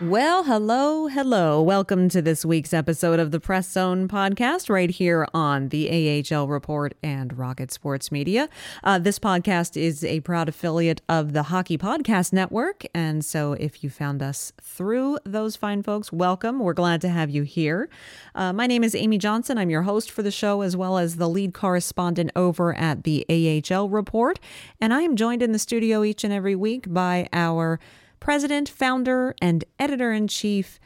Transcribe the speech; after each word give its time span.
Well, 0.00 0.44
hello, 0.44 1.08
hello. 1.08 1.60
Welcome 1.60 2.08
to 2.10 2.22
this 2.22 2.44
week's 2.44 2.72
episode 2.72 3.18
of 3.18 3.32
the 3.32 3.40
Press 3.40 3.68
Zone 3.68 4.06
podcast 4.06 4.70
right 4.70 4.90
here 4.90 5.26
on 5.34 5.70
the 5.70 6.24
AHL 6.32 6.46
Report 6.46 6.94
and 7.02 7.36
Rocket 7.36 7.72
Sports 7.72 8.12
Media. 8.12 8.48
Uh, 8.84 9.00
this 9.00 9.18
podcast 9.18 9.76
is 9.76 10.04
a 10.04 10.20
proud 10.20 10.48
affiliate 10.48 11.02
of 11.08 11.32
the 11.32 11.42
Hockey 11.42 11.76
Podcast 11.76 12.32
Network. 12.32 12.84
And 12.94 13.24
so 13.24 13.54
if 13.54 13.82
you 13.82 13.90
found 13.90 14.22
us 14.22 14.52
through 14.62 15.18
those 15.24 15.56
fine 15.56 15.82
folks, 15.82 16.12
welcome. 16.12 16.60
We're 16.60 16.74
glad 16.74 17.00
to 17.00 17.08
have 17.08 17.28
you 17.28 17.42
here. 17.42 17.88
Uh, 18.36 18.52
my 18.52 18.68
name 18.68 18.84
is 18.84 18.94
Amy 18.94 19.18
Johnson. 19.18 19.58
I'm 19.58 19.68
your 19.68 19.82
host 19.82 20.12
for 20.12 20.22
the 20.22 20.30
show, 20.30 20.60
as 20.60 20.76
well 20.76 20.98
as 20.98 21.16
the 21.16 21.28
lead 21.28 21.54
correspondent 21.54 22.30
over 22.36 22.72
at 22.72 23.02
the 23.02 23.26
AHL 23.28 23.88
Report. 23.88 24.38
And 24.80 24.94
I 24.94 25.00
am 25.00 25.16
joined 25.16 25.42
in 25.42 25.50
the 25.50 25.58
studio 25.58 26.04
each 26.04 26.22
and 26.22 26.32
every 26.32 26.54
week 26.54 26.84
by 26.88 27.28
our 27.32 27.80
president, 28.20 28.68
founder, 28.68 29.34
and 29.40 29.64
editor 29.78 30.12
in 30.12 30.28
chief, 30.28 30.78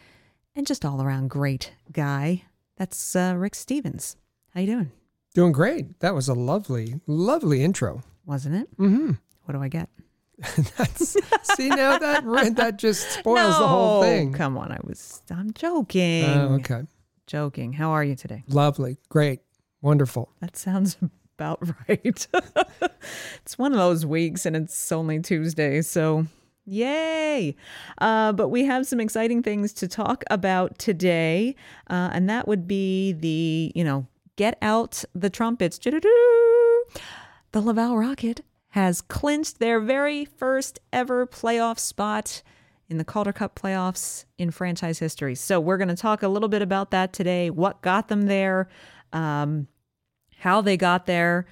and 0.54 0.66
just 0.66 0.84
all 0.84 1.02
around 1.02 1.30
great 1.30 1.72
guy. 1.92 2.44
That's 2.76 3.14
uh, 3.14 3.34
Rick 3.36 3.54
Stephens. 3.54 4.16
How 4.54 4.60
you 4.60 4.66
doing? 4.66 4.92
Doing 5.34 5.52
great. 5.52 6.00
That 6.00 6.14
was 6.14 6.28
a 6.28 6.34
lovely, 6.34 7.00
lovely 7.06 7.62
intro. 7.62 8.02
Wasn't 8.26 8.54
it? 8.54 8.76
Mm-hmm. 8.78 9.12
What 9.44 9.54
do 9.54 9.62
I 9.62 9.68
get? 9.68 9.88
That's 10.76 11.16
see 11.56 11.68
now 11.68 11.98
that 11.98 12.54
that 12.56 12.78
just 12.78 13.10
spoils 13.10 13.58
the 13.58 13.68
whole 13.68 14.02
thing. 14.02 14.32
Come 14.32 14.58
on, 14.58 14.72
I 14.72 14.78
was. 14.82 15.22
I'm 15.30 15.52
joking. 15.52 16.24
Oh, 16.24 16.54
okay. 16.54 16.82
Joking. 17.26 17.72
How 17.72 17.90
are 17.90 18.02
you 18.02 18.16
today? 18.16 18.44
Lovely. 18.48 18.98
Great. 19.08 19.40
Wonderful. 19.80 20.30
That 20.40 20.56
sounds 20.56 20.96
about 21.36 21.60
right. 21.88 22.26
it's 23.44 23.58
one 23.58 23.72
of 23.72 23.78
those 23.78 24.04
weeks, 24.04 24.46
and 24.46 24.56
it's 24.56 24.92
only 24.92 25.20
Tuesday, 25.20 25.82
so 25.82 26.26
yay! 26.64 27.56
Uh, 27.98 28.32
but 28.32 28.48
we 28.48 28.64
have 28.64 28.86
some 28.86 29.00
exciting 29.00 29.42
things 29.42 29.72
to 29.74 29.88
talk 29.88 30.24
about 30.30 30.78
today, 30.78 31.54
uh, 31.88 32.10
and 32.12 32.28
that 32.28 32.46
would 32.48 32.66
be 32.66 33.12
the 33.12 33.72
you 33.74 33.84
know 33.84 34.06
get 34.36 34.58
out 34.62 35.04
the 35.14 35.30
trumpets. 35.30 35.78
The 35.78 37.60
Laval 37.60 37.98
Rocket 37.98 38.42
has 38.70 39.02
clinched 39.02 39.58
their 39.58 39.80
very 39.80 40.24
first 40.24 40.78
ever 40.92 41.26
playoff 41.26 41.78
spot 41.78 42.42
in 42.88 42.98
the 42.98 43.04
Calder 43.04 43.32
Cup 43.32 43.54
playoffs 43.54 44.24
in 44.38 44.50
franchise 44.50 44.98
history. 44.98 45.34
So 45.34 45.60
we're 45.60 45.76
going 45.76 45.88
to 45.88 45.96
talk 45.96 46.22
a 46.22 46.28
little 46.28 46.48
bit 46.48 46.62
about 46.62 46.90
that 46.90 47.12
today. 47.12 47.50
What 47.50 47.82
got 47.82 48.08
them 48.08 48.22
there? 48.22 48.68
Um, 49.12 49.68
how 50.38 50.60
they 50.60 50.76
got 50.76 51.06
there, 51.06 51.46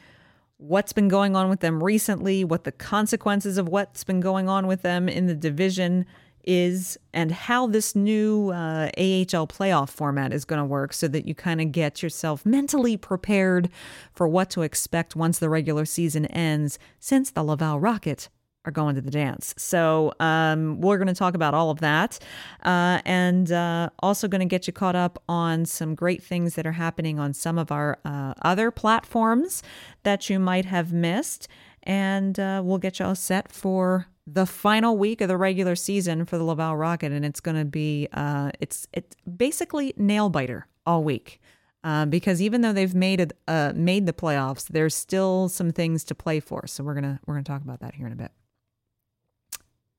what's 0.60 0.92
been 0.92 1.08
going 1.08 1.34
on 1.34 1.48
with 1.48 1.60
them 1.60 1.82
recently, 1.82 2.44
what 2.44 2.64
the 2.64 2.72
consequences 2.72 3.56
of 3.56 3.68
what's 3.68 4.04
been 4.04 4.20
going 4.20 4.48
on 4.48 4.66
with 4.66 4.82
them 4.82 5.08
in 5.08 5.26
the 5.26 5.34
division 5.34 6.04
is, 6.44 6.98
and 7.12 7.32
how 7.32 7.66
this 7.66 7.96
new 7.96 8.50
uh, 8.50 8.90
AHL 8.96 9.46
playoff 9.46 9.88
format 9.88 10.32
is 10.32 10.44
going 10.44 10.60
to 10.60 10.64
work 10.64 10.92
so 10.92 11.08
that 11.08 11.26
you 11.26 11.34
kind 11.34 11.60
of 11.60 11.72
get 11.72 12.02
yourself 12.02 12.44
mentally 12.44 12.96
prepared 12.96 13.70
for 14.12 14.28
what 14.28 14.50
to 14.50 14.62
expect 14.62 15.16
once 15.16 15.38
the 15.38 15.48
regular 15.48 15.84
season 15.84 16.26
ends, 16.26 16.78
since 16.98 17.30
the 17.30 17.42
Laval 17.42 17.80
Rocket 17.80 18.28
are 18.64 18.72
going 18.72 18.94
to 18.94 19.00
the 19.00 19.10
dance. 19.10 19.54
So 19.56 20.12
um, 20.20 20.80
we're 20.80 20.98
going 20.98 21.08
to 21.08 21.14
talk 21.14 21.34
about 21.34 21.54
all 21.54 21.70
of 21.70 21.80
that, 21.80 22.18
uh, 22.62 23.00
and 23.04 23.50
uh, 23.50 23.90
also 24.00 24.28
going 24.28 24.40
to 24.40 24.46
get 24.46 24.66
you 24.66 24.72
caught 24.72 24.96
up 24.96 25.22
on 25.28 25.64
some 25.64 25.94
great 25.94 26.22
things 26.22 26.54
that 26.54 26.66
are 26.66 26.72
happening 26.72 27.18
on 27.18 27.32
some 27.32 27.58
of 27.58 27.72
our 27.72 27.98
uh, 28.04 28.34
other 28.42 28.70
platforms 28.70 29.62
that 30.02 30.28
you 30.28 30.38
might 30.38 30.66
have 30.66 30.92
missed, 30.92 31.48
and 31.82 32.38
uh, 32.38 32.60
we'll 32.62 32.78
get 32.78 32.98
you 32.98 33.06
all 33.06 33.14
set 33.14 33.50
for 33.50 34.06
the 34.26 34.46
final 34.46 34.96
week 34.96 35.20
of 35.20 35.28
the 35.28 35.36
regular 35.36 35.74
season 35.74 36.24
for 36.24 36.36
the 36.36 36.44
Laval 36.44 36.76
Rocket, 36.76 37.12
and 37.12 37.24
it's 37.24 37.40
going 37.40 37.56
to 37.56 37.64
be 37.64 38.08
uh, 38.12 38.50
it's 38.60 38.86
it's 38.92 39.16
basically 39.36 39.94
nail 39.96 40.28
biter 40.28 40.66
all 40.86 41.02
week. 41.02 41.40
Uh, 41.82 42.04
because 42.04 42.42
even 42.42 42.60
though 42.60 42.74
they've 42.74 42.94
made 42.94 43.20
it, 43.20 43.32
uh, 43.48 43.72
made 43.74 44.04
the 44.04 44.12
playoffs, 44.12 44.68
there's 44.68 44.94
still 44.94 45.48
some 45.48 45.72
things 45.72 46.04
to 46.04 46.14
play 46.14 46.38
for. 46.38 46.66
So 46.66 46.84
we're 46.84 46.92
gonna 46.92 47.18
we're 47.24 47.32
gonna 47.32 47.44
talk 47.44 47.62
about 47.62 47.80
that 47.80 47.94
here 47.94 48.06
in 48.06 48.12
a 48.12 48.16
bit. 48.16 48.30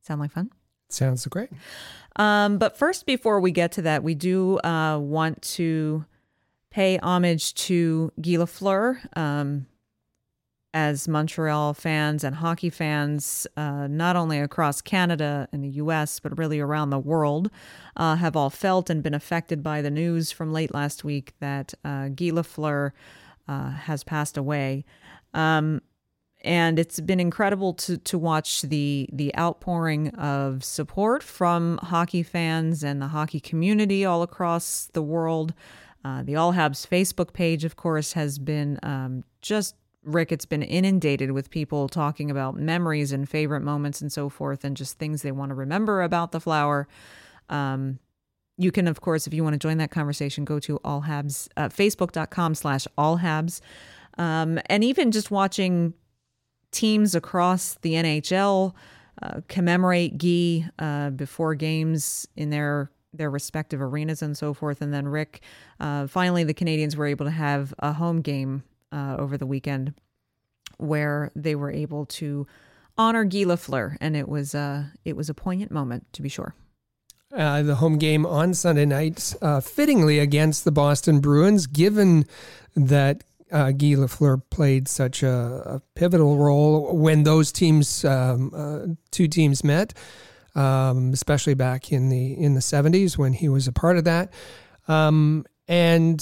Sound 0.02 0.22
like 0.22 0.32
fun? 0.32 0.52
Sounds 0.90 1.26
great. 1.28 1.50
Um, 2.18 2.58
but 2.58 2.78
first, 2.78 3.06
before 3.06 3.40
we 3.40 3.52
get 3.52 3.72
to 3.74 3.82
that, 3.84 4.04
we 4.04 4.16
do 4.16 4.60
uh, 4.60 5.00
want 5.00 5.42
to 5.44 6.06
pay 6.70 6.98
homage 6.98 7.54
to 7.54 8.12
Guy 8.22 8.32
Lafleur. 8.32 9.00
Um, 9.18 9.68
as 10.74 11.08
Montreal 11.08 11.74
fans 11.74 12.24
and 12.24 12.36
hockey 12.36 12.70
fans, 12.70 13.46
uh, 13.58 13.88
not 13.88 14.16
only 14.16 14.40
across 14.40 14.82
Canada 14.82 15.48
and 15.52 15.64
the 15.64 15.70
US, 15.70 16.20
but 16.20 16.38
really 16.38 16.60
around 16.60 16.90
the 16.90 17.00
world, 17.00 17.52
uh, 17.98 18.16
have 18.16 18.36
all 18.36 18.50
felt 18.50 18.90
and 18.90 19.04
been 19.04 19.14
affected 19.14 19.64
by 19.64 19.82
the 19.82 19.92
news 19.92 20.32
from 20.32 20.54
late 20.54 20.74
last 20.74 21.04
week 21.04 21.34
that 21.40 21.74
uh, 21.84 22.08
Guy 22.08 22.32
Lafleur 22.32 22.92
uh, 23.48 23.72
has 23.72 24.04
passed 24.04 24.38
away. 24.38 24.86
Um, 25.34 25.82
and 26.44 26.80
it's 26.80 27.00
been 27.00 27.20
incredible 27.20 27.74
to 27.74 27.98
to 27.98 28.18
watch 28.18 28.64
the 28.64 29.10
the 29.12 29.36
outpouring 29.38 30.10
of 30.16 30.64
support 30.64 31.24
from 31.24 31.78
hockey 31.84 32.24
fans 32.24 32.84
and 32.84 33.02
the 33.02 33.08
hockey 33.08 33.40
community 33.40 34.06
all 34.06 34.22
across 34.22 34.90
the 34.94 35.02
world. 35.02 35.54
Uh, 36.04 36.24
the 36.24 36.36
All 36.36 36.54
Habs 36.54 36.88
Facebook 36.88 37.32
page, 37.32 37.64
of 37.64 37.76
course, 37.76 38.14
has 38.14 38.40
been 38.40 38.80
um, 38.82 39.24
just 39.42 39.76
Rick. 40.04 40.32
It's 40.32 40.46
been 40.46 40.64
inundated 40.64 41.32
with 41.32 41.52
people 41.52 41.88
talking 41.88 42.32
about 42.32 42.56
memories 42.56 43.12
and 43.12 43.30
favorite 43.30 43.62
moments 43.62 44.02
and 44.02 44.12
so 44.12 44.28
forth, 44.28 44.64
and 44.64 44.76
just 44.76 44.98
things 44.98 45.22
they 45.22 45.32
want 45.32 45.50
to 45.50 45.56
remember 45.56 46.02
about 46.02 46.32
the 46.32 46.40
flower. 46.40 46.88
Um, 47.50 48.00
you 48.58 48.72
can, 48.72 48.88
of 48.88 49.02
course, 49.02 49.28
if 49.28 49.34
you 49.34 49.44
want 49.44 49.54
to 49.54 49.60
join 49.60 49.78
that 49.78 49.92
conversation, 49.92 50.46
go 50.46 50.60
to 50.60 50.80
all 50.84 51.04
habs, 51.04 51.48
uh, 51.58 51.70
facebook.com 51.70 52.56
slash 52.56 52.88
all 52.98 53.20
habs. 53.20 53.62
Um, 54.18 54.60
and 54.68 54.84
even 54.84 55.12
just 55.12 55.32
watching 55.32 55.94
teams 56.72 57.16
across 57.16 57.76
the 57.82 57.94
NHL 57.94 58.74
uh, 59.22 59.42
commemorate 59.48 60.18
Guy 60.18 60.70
uh, 60.80 61.12
before 61.12 61.56
games 61.56 62.28
in 62.36 62.50
their 62.50 62.92
their 63.14 63.30
respective 63.30 63.82
arenas 63.82 64.22
and 64.22 64.38
so 64.38 64.54
forth. 64.54 64.82
And 64.82 64.94
then 64.94 65.08
Rick, 65.08 65.42
uh, 65.82 66.08
finally, 66.08 66.46
the 66.46 66.54
Canadiens 66.54 66.96
were 66.96 67.06
able 67.06 67.26
to 67.26 67.32
have 67.32 67.74
a 67.80 67.92
home 67.92 68.22
game 68.22 68.64
uh, 68.92 69.18
over 69.20 69.38
the 69.38 69.46
weekend 69.46 69.94
where 70.78 71.30
they 71.36 71.56
were 71.56 71.72
able 71.72 72.06
to 72.06 72.48
honor 72.98 73.24
Guy 73.24 73.44
Lafleur, 73.44 73.98
and 74.02 74.16
it 74.16 74.28
was 74.28 74.56
uh, 74.56 74.86
it 75.06 75.16
was 75.16 75.30
a 75.30 75.34
poignant 75.34 75.72
moment 75.72 76.12
to 76.14 76.22
be 76.22 76.30
sure. 76.30 76.56
Uh, 77.34 77.64
the 77.64 77.76
home 77.76 77.98
game 77.98 78.26
on 78.26 78.54
Sunday 78.54 78.86
night, 78.86 79.34
uh, 79.42 79.62
fittingly 79.62 80.20
against 80.20 80.66
the 80.66 80.72
Boston 80.72 81.22
Bruins, 81.22 81.66
given 81.66 82.26
that 82.76 83.24
uh, 83.52 83.72
Guy 83.72 83.96
Lafleur 83.96 84.42
played 84.50 84.88
such 84.88 85.24
a, 85.24 85.64
a 85.66 85.82
pivotal 85.96 86.38
role 86.38 86.96
when 86.96 87.24
those 87.24 87.52
teams, 87.52 88.06
um, 88.06 88.52
uh, 88.56 88.94
two 89.12 89.28
teams 89.28 89.64
met, 89.64 89.94
um, 90.56 91.14
especially 91.14 91.54
back 91.54 91.92
in 91.92 92.10
the 92.10 92.34
in 92.34 92.56
the 92.56 92.62
seventies 92.62 93.18
when 93.18 93.34
he 93.34 93.50
was 93.50 93.68
a 93.68 93.72
part 93.72 93.98
of 93.98 94.04
that. 94.04 94.34
Um, 94.88 95.46
and 95.68 96.22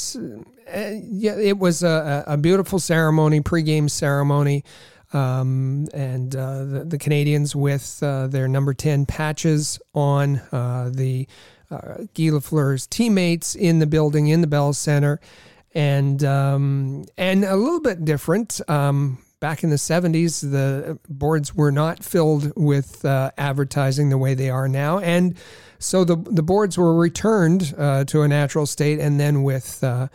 uh, 0.74 0.92
yeah, 1.02 1.36
it 1.36 1.58
was 1.58 1.81
a, 1.84 2.24
a 2.28 2.38
beautiful 2.38 2.80
ceremony, 2.80 3.42
pregame 3.42 3.90
ceremony. 3.90 4.64
Um, 5.12 5.88
and 5.92 6.36
uh, 6.36 6.66
the, 6.66 6.86
the, 6.86 7.00
Canadiens 7.00 7.56
with 7.56 8.04
uh, 8.04 8.28
their 8.28 8.48
number 8.48 8.76
10 8.76 9.08
patches 9.08 9.80
on 9.96 10.38
uh, 10.52 10.92
the 10.94 11.28
uh, 11.72 12.04
Guy 12.14 12.30
Lafleur's 12.30 12.86
teammates 12.86 13.56
in 13.56 13.80
the 13.80 13.88
building 13.88 14.28
in 14.28 14.42
the 14.42 14.48
Bell 14.48 14.72
Center. 14.72 15.20
And, 15.80 16.24
um, 16.26 17.06
and 17.18 17.46
a 17.46 17.56
little 17.56 17.80
bit 17.80 18.04
different. 18.04 18.60
Um, 18.68 19.20
back 19.40 19.64
in 19.64 19.70
the 19.70 19.78
70s, 19.78 20.42
the 20.42 21.00
boards 21.08 21.56
were 21.56 21.72
not 21.72 22.04
filled 22.04 22.52
with 22.58 23.06
uh, 23.06 23.31
advertising 23.38 24.10
the 24.10 24.18
way 24.18 24.34
they 24.34 24.50
are 24.50 24.68
now. 24.68 25.00
And 25.00 25.38
so 25.78 26.04
the, 26.04 26.18
the 26.18 26.44
boards 26.44 26.78
were 26.78 26.94
returned 26.94 27.74
uh, 27.78 28.04
to 28.06 28.24
a 28.24 28.28
natural 28.28 28.66
state 28.66 29.00
and 29.00 29.20
then 29.20 29.44
with 29.44 29.84
uh, 29.84 30.08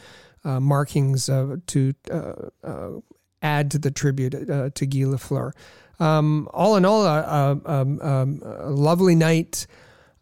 uh 0.44 0.60
markings 0.60 1.24
to 1.24 1.94
uh, 2.10 2.90
add 3.40 3.70
to 3.70 3.78
the 3.78 3.90
tribute 3.90 4.34
uh, 4.50 4.68
to 4.74 4.86
Guy 4.86 5.00
Lafleur. 5.00 5.52
Um, 5.98 6.48
all 6.52 6.76
in 6.76 6.84
all, 6.84 7.06
a, 7.06 7.60
a, 7.64 7.86
a, 7.86 8.26
a 8.68 8.70
lovely 8.70 9.14
night. 9.14 9.66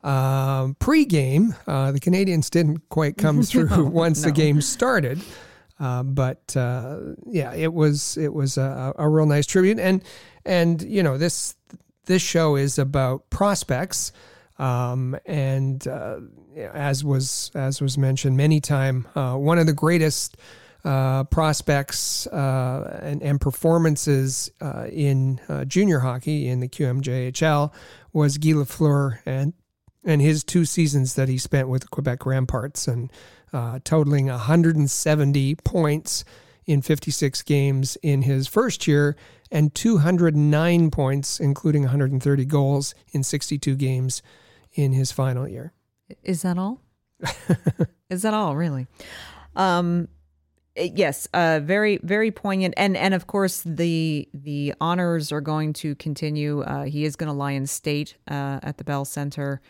Uh, 0.03 0.73
pre-game, 0.79 1.55
uh, 1.67 1.93
the 1.93 2.01
Canadiens 2.01 2.51
didn't 2.51 2.89
quite 2.89 3.17
come 3.17 3.43
through 3.43 3.85
once 3.87 4.23
no. 4.23 4.29
the 4.29 4.33
game 4.33 4.61
started, 4.61 5.23
uh, 5.79 6.03
but 6.03 6.57
uh, 6.57 6.99
yeah, 7.27 7.55
it 7.55 7.73
was 7.73 8.17
it 8.17 8.33
was 8.33 8.59
a, 8.59 8.93
a, 8.99 9.09
real 9.09 9.27
nice 9.27 9.47
tribute, 9.47 9.79
and 9.79 10.03
and 10.45 10.83
you 10.83 11.03
know 11.03 11.19
this 11.19 11.55
this 12.07 12.21
show 12.21 12.57
is 12.57 12.79
about 12.79 13.31
prospects, 13.31 14.13
um, 14.59 15.17
and 15.25 15.87
uh, 15.87 16.19
as 16.73 17.05
was 17.05 17.53
as 17.55 17.81
was 17.81 17.97
mentioned 17.97 18.37
many 18.37 18.61
time, 18.61 19.07
uh, 19.15 19.35
one 19.37 19.59
of 19.59 19.67
the 19.67 19.73
greatest 19.73 20.37
uh, 20.85 21.25
prospects 21.25 22.27
uh, 22.27 22.99
and, 23.03 23.23
and, 23.23 23.41
performances 23.41 24.51
uh, 24.61 24.87
in 24.91 25.41
uh, 25.49 25.65
junior 25.65 26.01
hockey 26.01 26.49
in 26.49 26.59
the 26.59 26.69
QMJHL 26.69 27.73
was 28.13 28.37
Guy 28.39 28.51
Lafleur 28.51 29.21
and 29.25 29.53
and 30.05 30.21
his 30.21 30.45
two 30.45 30.65
seasons 30.65 31.15
that 31.15 31.29
he 31.29 31.39
spent 31.39 31.69
with 31.69 31.91
Quebec 31.91 32.27
Ramparts 32.27 32.89
and 32.89 33.11
uh, 33.53 33.79
totaling 33.85 34.27
170 34.27 35.55
points 35.57 36.25
in 36.67 36.83
56 36.83 37.43
games 37.43 37.97
in 38.03 38.23
his 38.23 38.47
first 38.47 38.87
year 38.87 39.17
and 39.51 39.75
209 39.75 40.91
points, 40.91 41.41
including 41.41 41.83
130 41.83 42.45
goals 42.45 42.95
in 43.13 43.23
62 43.23 43.75
games 43.77 44.23
in 44.75 44.93
his 44.93 45.13
final 45.13 45.47
year. 45.47 45.73
Is 46.23 46.43
that 46.43 46.59
all? 46.59 46.81
Is 48.11 48.23
that 48.23 48.35
all, 48.35 48.57
really? 48.57 48.87
Um, 49.55 50.09
Eh, 50.77 50.91
yes, 50.95 51.29
uh, 51.35 51.61
very 51.63 51.99
very 52.03 52.31
poignant, 52.31 52.75
and 52.77 52.97
and 52.97 53.15
of 53.15 53.27
course 53.27 53.63
the 53.67 54.29
the 54.33 54.75
honors 54.81 55.31
are 55.33 55.41
going 55.41 55.73
to 55.75 55.95
continue. 55.97 56.63
Uh, 56.63 56.85
he 56.85 57.05
is 57.05 57.17
going 57.17 57.29
to 57.29 57.35
lie 57.35 57.53
in 57.53 57.67
state 57.67 58.17
uh, 58.29 58.61
at 58.63 58.79
the 58.79 58.85
Bell 58.85 59.05
Center, 59.05 59.61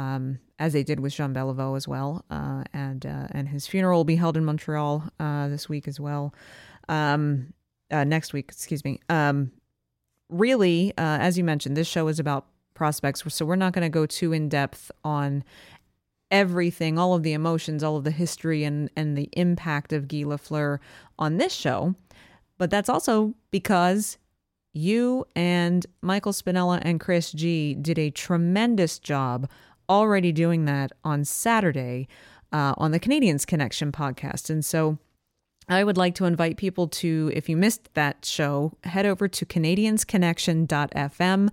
um, 0.00 0.38
as 0.58 0.72
they 0.72 0.82
did 0.82 1.00
with 1.00 1.12
Jean 1.14 1.34
Beliveau 1.34 1.76
as 1.76 1.86
well, 1.86 2.24
uh, 2.30 2.64
and 2.72 3.04
uh, 3.04 3.28
and 3.30 3.48
his 3.48 3.66
funeral 3.66 3.98
will 3.98 4.04
be 4.04 4.16
held 4.16 4.36
in 4.36 4.44
Montreal 4.44 5.04
uh, 5.18 5.48
this 5.48 5.68
week 5.68 5.86
as 5.86 6.00
well, 6.00 6.34
um, 6.88 7.52
next 7.90 8.32
week, 8.32 8.46
excuse 8.48 8.84
me. 8.84 9.00
Um, 9.08 9.52
really, 10.28 10.92
as 10.96 11.36
you 11.36 11.44
mentioned, 11.44 11.76
this 11.76 11.88
show 11.88 12.08
is 12.08 12.18
about 12.18 12.46
prospects, 12.74 13.22
so 13.28 13.44
we're 13.44 13.56
not 13.56 13.72
going 13.72 13.82
to 13.82 13.90
go 13.90 14.06
too 14.06 14.32
in 14.32 14.48
depth 14.48 14.90
on 15.04 15.44
everything, 16.30 16.98
all 16.98 17.14
of 17.14 17.22
the 17.22 17.32
emotions, 17.32 17.82
all 17.82 17.96
of 17.96 18.04
the 18.04 18.10
history 18.10 18.64
and, 18.64 18.88
and 18.96 19.18
the 19.18 19.28
impact 19.32 19.92
of 19.92 20.08
Guy 20.08 20.18
Lafleur 20.18 20.78
on 21.18 21.36
this 21.36 21.52
show. 21.52 21.94
But 22.56 22.70
that's 22.70 22.88
also 22.88 23.34
because 23.50 24.16
you 24.72 25.26
and 25.34 25.84
Michael 26.00 26.32
Spinella 26.32 26.80
and 26.82 27.00
Chris 27.00 27.32
G 27.32 27.74
did 27.74 27.98
a 27.98 28.10
tremendous 28.10 28.98
job 28.98 29.48
already 29.90 30.30
doing 30.32 30.64
that 30.66 30.92
on 31.04 31.24
Saturday 31.24 32.08
uh, 32.52 32.74
on 32.78 32.92
the 32.92 33.00
Canadiens 33.00 33.46
Connection 33.46 33.90
podcast. 33.92 34.48
And 34.48 34.64
so 34.64 34.98
I 35.70 35.84
would 35.84 35.96
like 35.96 36.16
to 36.16 36.24
invite 36.24 36.56
people 36.56 36.88
to, 36.88 37.30
if 37.32 37.48
you 37.48 37.56
missed 37.56 37.94
that 37.94 38.24
show, 38.24 38.72
head 38.82 39.06
over 39.06 39.28
to 39.28 39.46
CanadiensConnection.fm. 39.46 41.48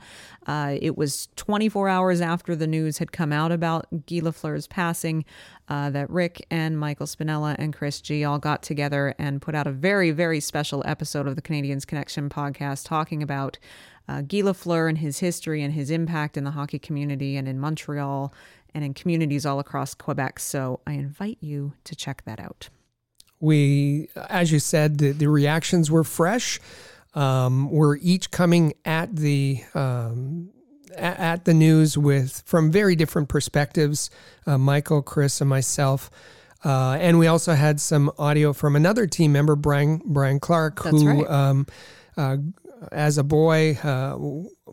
Uh, 0.48 0.76
it 0.82 0.98
was 0.98 1.30
24 1.36 1.88
hours 1.88 2.20
after 2.20 2.56
the 2.56 2.66
news 2.66 2.98
had 2.98 3.12
come 3.12 3.32
out 3.32 3.52
about 3.52 3.86
Guy 4.08 4.22
Lafleur's 4.22 4.66
passing 4.66 5.24
uh, 5.70 5.92
that 5.92 6.10
Rick 6.10 6.48
and 6.50 6.80
Michael 6.80 7.06
Spinella 7.06 7.56
and 7.60 7.76
Chris 7.76 8.02
G 8.02 8.24
all 8.24 8.40
got 8.40 8.64
together 8.64 9.14
and 9.20 9.40
put 9.40 9.54
out 9.54 9.68
a 9.68 9.72
very, 9.72 10.10
very 10.10 10.40
special 10.40 10.82
episode 10.88 11.28
of 11.28 11.36
the 11.36 11.42
Canadiens 11.44 11.86
Connection 11.86 12.28
podcast 12.28 12.88
talking 12.88 13.22
about 13.22 13.60
uh, 14.08 14.22
Guy 14.22 14.40
Lafleur 14.40 14.90
and 14.90 14.98
his 14.98 15.20
history 15.20 15.62
and 15.62 15.76
his 15.76 15.92
impact 15.92 16.38
in 16.38 16.44
the 16.44 16.52
hockey 16.52 16.80
community 16.80 17.38
and 17.38 17.48
in 17.48 17.60
Montreal 17.60 18.34
and 18.74 18.84
in 18.84 18.96
communities 18.96 19.46
all 19.46 19.60
across 19.60 19.94
Quebec. 19.94 20.40
So 20.40 20.80
I 20.88 20.94
invite 20.94 21.38
you 21.40 21.74
to 21.84 21.96
check 21.96 22.24
that 22.26 22.40
out 22.40 22.70
we, 23.40 24.10
as 24.30 24.52
you 24.52 24.60
said, 24.60 24.98
the, 24.98 25.12
the 25.12 25.28
reactions 25.28 25.92
were 25.92 26.04
fresh. 26.04 26.60
Um, 27.14 27.72
we're 27.72 27.98
each 27.98 28.32
coming 28.32 28.74
at 28.86 29.16
the 29.16 29.62
um, 29.74 30.50
at 30.96 31.46
the 31.46 31.54
news 31.54 31.98
with 31.98 32.44
from 32.46 32.72
very 32.72 32.96
different 32.96 33.30
perspectives. 33.30 34.10
Uh, 34.46 34.58
Michael, 34.58 35.02
Chris, 35.02 35.42
and 35.42 35.50
myself. 35.50 36.10
Uh, 36.64 36.98
and 37.00 37.20
we 37.20 37.28
also 37.28 37.54
had 37.54 37.80
some 37.80 38.12
audio 38.18 38.52
from 38.52 38.76
another 38.76 39.06
team 39.08 39.32
member, 39.32 39.56
Brian 39.56 40.02
Brian 40.06 40.40
Clark, 40.40 40.84
That's 40.84 41.02
who 41.02 41.24
right. 41.24 41.30
um, 41.30 41.68
uh, 42.18 42.38
as 42.92 43.18
a 43.18 43.24
boy, 43.24 43.78
uh, 43.84 44.18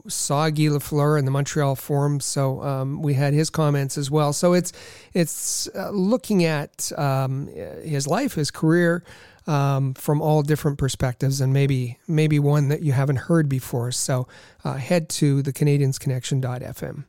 saw 0.08 0.50
Guy 0.50 0.64
Lafleur 0.64 1.18
in 1.18 1.24
the 1.24 1.30
Montreal 1.30 1.76
Forum, 1.76 2.20
so 2.20 2.62
um, 2.62 3.02
we 3.02 3.14
had 3.14 3.34
his 3.34 3.50
comments 3.50 3.96
as 3.98 4.10
well. 4.10 4.32
So 4.32 4.52
it's 4.52 4.72
it's 5.12 5.68
uh, 5.74 5.90
looking 5.90 6.44
at 6.44 6.90
um, 6.96 7.48
his 7.82 8.06
life, 8.06 8.34
his 8.34 8.50
career. 8.50 9.04
Um, 9.46 9.92
from 9.92 10.22
all 10.22 10.40
different 10.40 10.78
perspectives, 10.78 11.42
and 11.42 11.52
maybe 11.52 11.98
maybe 12.08 12.38
one 12.38 12.68
that 12.68 12.82
you 12.82 12.92
haven't 12.92 13.16
heard 13.16 13.46
before. 13.46 13.92
So 13.92 14.26
uh, 14.64 14.76
head 14.76 15.10
to 15.10 15.42
the 15.42 15.52
CanadiensConnection.fm. 15.52 17.04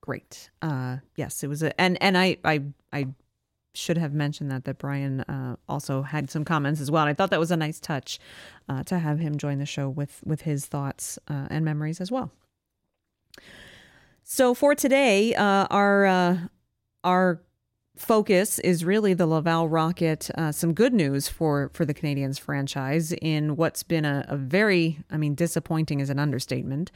Great. 0.00 0.48
Uh, 0.62 0.96
yes, 1.14 1.42
it 1.42 1.48
was 1.48 1.62
a 1.62 1.78
and 1.78 2.02
and 2.02 2.16
I 2.16 2.38
I 2.42 2.62
I 2.90 3.08
should 3.78 3.98
have 3.98 4.12
mentioned 4.12 4.50
that 4.50 4.64
that 4.64 4.78
Brian 4.78 5.20
uh, 5.22 5.56
also 5.68 6.02
had 6.02 6.30
some 6.30 6.44
comments 6.44 6.80
as 6.80 6.90
well. 6.90 7.04
I 7.06 7.14
thought 7.14 7.30
that 7.30 7.40
was 7.40 7.50
a 7.50 7.56
nice 7.56 7.80
touch 7.80 8.18
uh, 8.68 8.82
to 8.84 8.98
have 8.98 9.18
him 9.20 9.38
join 9.38 9.58
the 9.58 9.66
show 9.66 9.88
with 9.88 10.20
with 10.24 10.42
his 10.42 10.66
thoughts 10.66 11.18
uh, 11.28 11.46
and 11.50 11.64
memories 11.64 12.00
as 12.00 12.10
well. 12.10 12.30
So 14.24 14.52
for 14.52 14.74
today, 14.74 15.34
uh, 15.34 15.66
our 15.70 16.06
uh, 16.06 16.38
our 17.04 17.40
focus 17.96 18.58
is 18.60 18.84
really 18.84 19.14
the 19.14 19.26
Laval 19.26 19.68
Rocket. 19.68 20.30
Uh, 20.36 20.52
some 20.52 20.74
good 20.74 20.92
news 20.92 21.28
for 21.28 21.70
for 21.72 21.84
the 21.84 21.94
Canadiens 21.94 22.38
franchise 22.38 23.12
in 23.22 23.56
what's 23.56 23.82
been 23.82 24.04
a, 24.04 24.24
a 24.28 24.36
very, 24.36 24.98
I 25.10 25.16
mean, 25.16 25.34
disappointing 25.34 26.00
is 26.00 26.10
an 26.10 26.18
understatement, 26.18 26.90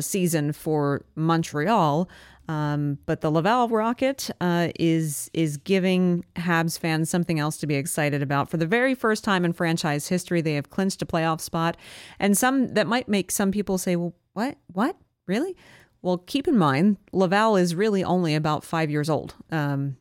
season 0.00 0.52
for 0.52 1.04
Montreal. 1.14 2.08
Um, 2.48 2.98
but 3.06 3.20
the 3.20 3.30
Laval 3.30 3.68
Rocket 3.68 4.30
uh, 4.40 4.68
is 4.78 5.30
is 5.32 5.56
giving 5.56 6.24
Habs 6.36 6.78
fans 6.78 7.08
something 7.08 7.38
else 7.38 7.56
to 7.58 7.66
be 7.66 7.74
excited 7.74 8.22
about. 8.22 8.50
For 8.50 8.56
the 8.56 8.66
very 8.66 8.94
first 8.94 9.24
time 9.24 9.44
in 9.44 9.52
franchise 9.52 10.08
history, 10.08 10.40
they 10.40 10.54
have 10.54 10.70
clinched 10.70 11.00
a 11.00 11.06
playoff 11.06 11.40
spot, 11.40 11.76
and 12.18 12.36
some 12.36 12.74
that 12.74 12.86
might 12.86 13.08
make 13.08 13.30
some 13.30 13.50
people 13.50 13.78
say, 13.78 13.96
"Well, 13.96 14.14
what? 14.34 14.58
What? 14.66 14.96
Really?" 15.26 15.56
Well, 16.02 16.18
keep 16.18 16.46
in 16.46 16.58
mind, 16.58 16.98
Laval 17.12 17.56
is 17.56 17.74
really 17.74 18.04
only 18.04 18.34
about 18.34 18.62
five 18.62 18.90
years 18.90 19.08
old. 19.08 19.34
Um, 19.50 19.96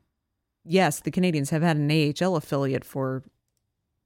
yes, 0.65 0.99
the 0.99 1.11
Canadiens 1.11 1.49
have 1.51 1.61
had 1.61 1.77
an 1.77 1.89
AHL 1.89 2.35
affiliate 2.35 2.83
for 2.83 3.23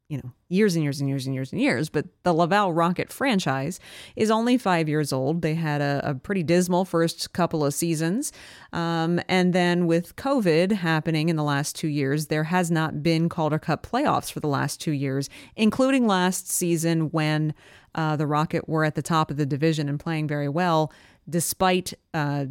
you 0.10 0.18
know, 0.18 0.32
years 0.48 0.76
and 0.76 0.84
years 0.84 1.02
and 1.02 1.10
years 1.10 1.26
and 1.26 1.36
years 1.36 1.52
and 1.52 1.62
years. 1.62 1.90
But 1.90 2.06
the 2.24 2.34
Laval 2.34 2.72
Rocket 2.72 3.12
franchise 3.12 3.80
is 4.16 4.32
only 4.32 4.58
five 4.58 4.88
years 4.88 5.12
old. 5.12 5.42
They 5.42 5.56
had 5.56 5.82
a, 5.82 6.02
a 6.04 6.16
pretty 6.16 6.44
dismal 6.44 6.86
first 6.86 7.34
couple 7.34 7.66
of 7.66 7.74
seasons. 7.74 8.32
Um, 8.72 9.20
and 9.28 9.52
then 9.54 9.86
with 9.86 10.16
COVID 10.16 10.72
happening 10.72 11.28
in 11.28 11.36
the 11.36 11.44
last 11.44 11.76
two 11.76 11.90
years, 11.90 12.28
there 12.28 12.46
has 12.46 12.72
not 12.72 13.04
been 13.04 13.28
Calder 13.28 13.60
Cup 13.60 13.86
playoffs 13.86 14.32
for 14.32 14.40
the 14.40 14.48
last 14.48 14.80
two 14.80 14.94
years, 14.94 15.30
including 15.58 16.08
last 16.08 16.50
season 16.50 17.10
when 17.12 17.54
uh, 17.96 18.16
the 18.16 18.28
Rocket 18.28 18.70
were 18.70 18.86
at 18.86 18.96
the 18.96 19.02
top 19.02 19.30
of 19.30 19.38
the 19.38 19.46
division 19.46 19.90
and 19.90 20.00
playing 20.00 20.28
very 20.28 20.50
well, 20.50 20.92
despite. 21.30 21.94
Uh, 22.14 22.46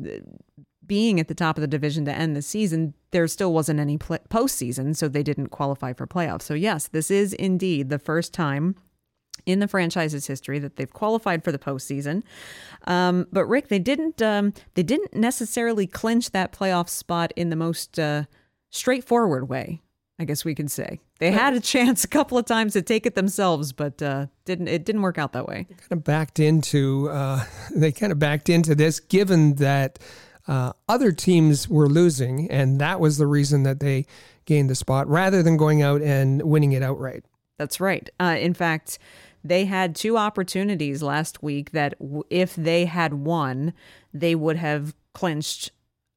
being 0.87 1.21
at 1.21 1.29
the 1.29 1.35
top 1.35 1.57
of 1.57 1.61
the 1.61 1.67
division 1.67 2.05
to 2.05 2.13
end 2.13 2.37
the 2.37 2.43
season, 2.43 2.95
there 3.11 3.27
still 3.29 3.53
wasn't 3.53 3.81
any 3.81 3.99
pl- 3.99 4.19
postseason, 4.29 4.97
so 4.97 5.09
they 5.09 5.23
didn't 5.23 5.49
qualify 5.49 5.93
for 5.93 6.07
playoffs. 6.07 6.43
So, 6.43 6.55
yes, 6.55 6.89
this 6.89 7.11
is 7.11 7.33
indeed 7.33 7.89
the 7.89 7.99
first 7.99 8.33
time 8.33 8.77
in 9.45 9.61
the 9.61 9.69
franchise's 9.69 10.27
history 10.27 10.59
that 10.59 10.77
they've 10.77 10.93
qualified 10.93 11.45
for 11.45 11.53
the 11.53 11.59
postseason. 11.59 12.23
Um, 12.87 13.27
but 13.33 13.45
Rick, 13.47 13.69
they 13.69 13.79
didn't 13.79 14.23
um, 14.23 14.53
they 14.75 14.83
didn't 14.83 15.15
necessarily 15.15 15.87
clinch 15.87 16.31
that 16.31 16.53
playoff 16.53 16.89
spot 16.89 17.33
in 17.37 17.51
the 17.51 17.57
most 17.57 17.99
uh, 17.99 18.25
straightforward 18.71 19.49
way. 19.49 19.83
I 20.19 20.25
guess 20.25 20.47
we 20.47 20.55
could 20.55 20.71
say 20.71 21.01
they 21.19 21.31
had 21.31 21.55
a 21.55 21.61
chance 21.61 22.05
a 22.05 22.09
couple 22.09 22.39
of 22.39 22.47
times 22.47 22.73
to 22.73 22.83
take 22.83 23.05
it 23.05 23.15
themselves, 23.15 23.73
but 23.73 24.01
uh, 24.01 24.27
didn't. 24.47 24.69
It 24.69 24.85
didn't 24.85 25.03
work 25.03 25.19
out 25.19 25.33
that 25.33 25.47
way. 25.47 25.67
Kind 25.69 25.93
of 25.93 26.05
backed 26.05 26.41
into. 26.41 27.11
Uh, 27.11 27.45
they 27.75 27.93
kind 27.93 28.13
of 28.13 28.19
backed 28.19 28.49
into 28.49 28.75
this, 28.75 28.99
given 28.99 29.57
that 29.57 29.99
uh, 30.49 30.73
other 30.89 31.13
teams 31.13 31.69
were 31.69 31.89
losing, 31.89 32.51
and 32.51 32.81
that 32.81 33.01
was 33.01 33.19
the 33.19 33.27
reason 33.27 33.63
that 33.65 33.81
they 33.81 34.07
gained 34.45 34.71
the 34.71 34.75
spot, 34.75 35.09
rather 35.09 35.43
than 35.43 35.57
going 35.57 35.83
out 35.83 36.01
and 36.03 36.43
winning 36.43 36.73
it 36.73 36.83
outright. 36.83 37.25
That's 37.59 37.81
right. 37.81 38.09
Uh, 38.21 38.37
in 38.39 38.55
fact, 38.55 38.99
they 39.43 39.65
had 39.65 39.95
two 39.95 40.17
opportunities 40.17 41.03
last 41.03 41.43
week 41.43 41.73
that, 41.73 41.99
w- 41.99 42.25
if 42.31 42.55
they 42.55 42.85
had 42.85 43.15
won, 43.15 43.73
they 44.13 44.35
would 44.35 44.57
have 44.57 44.95
clinched 45.15 45.71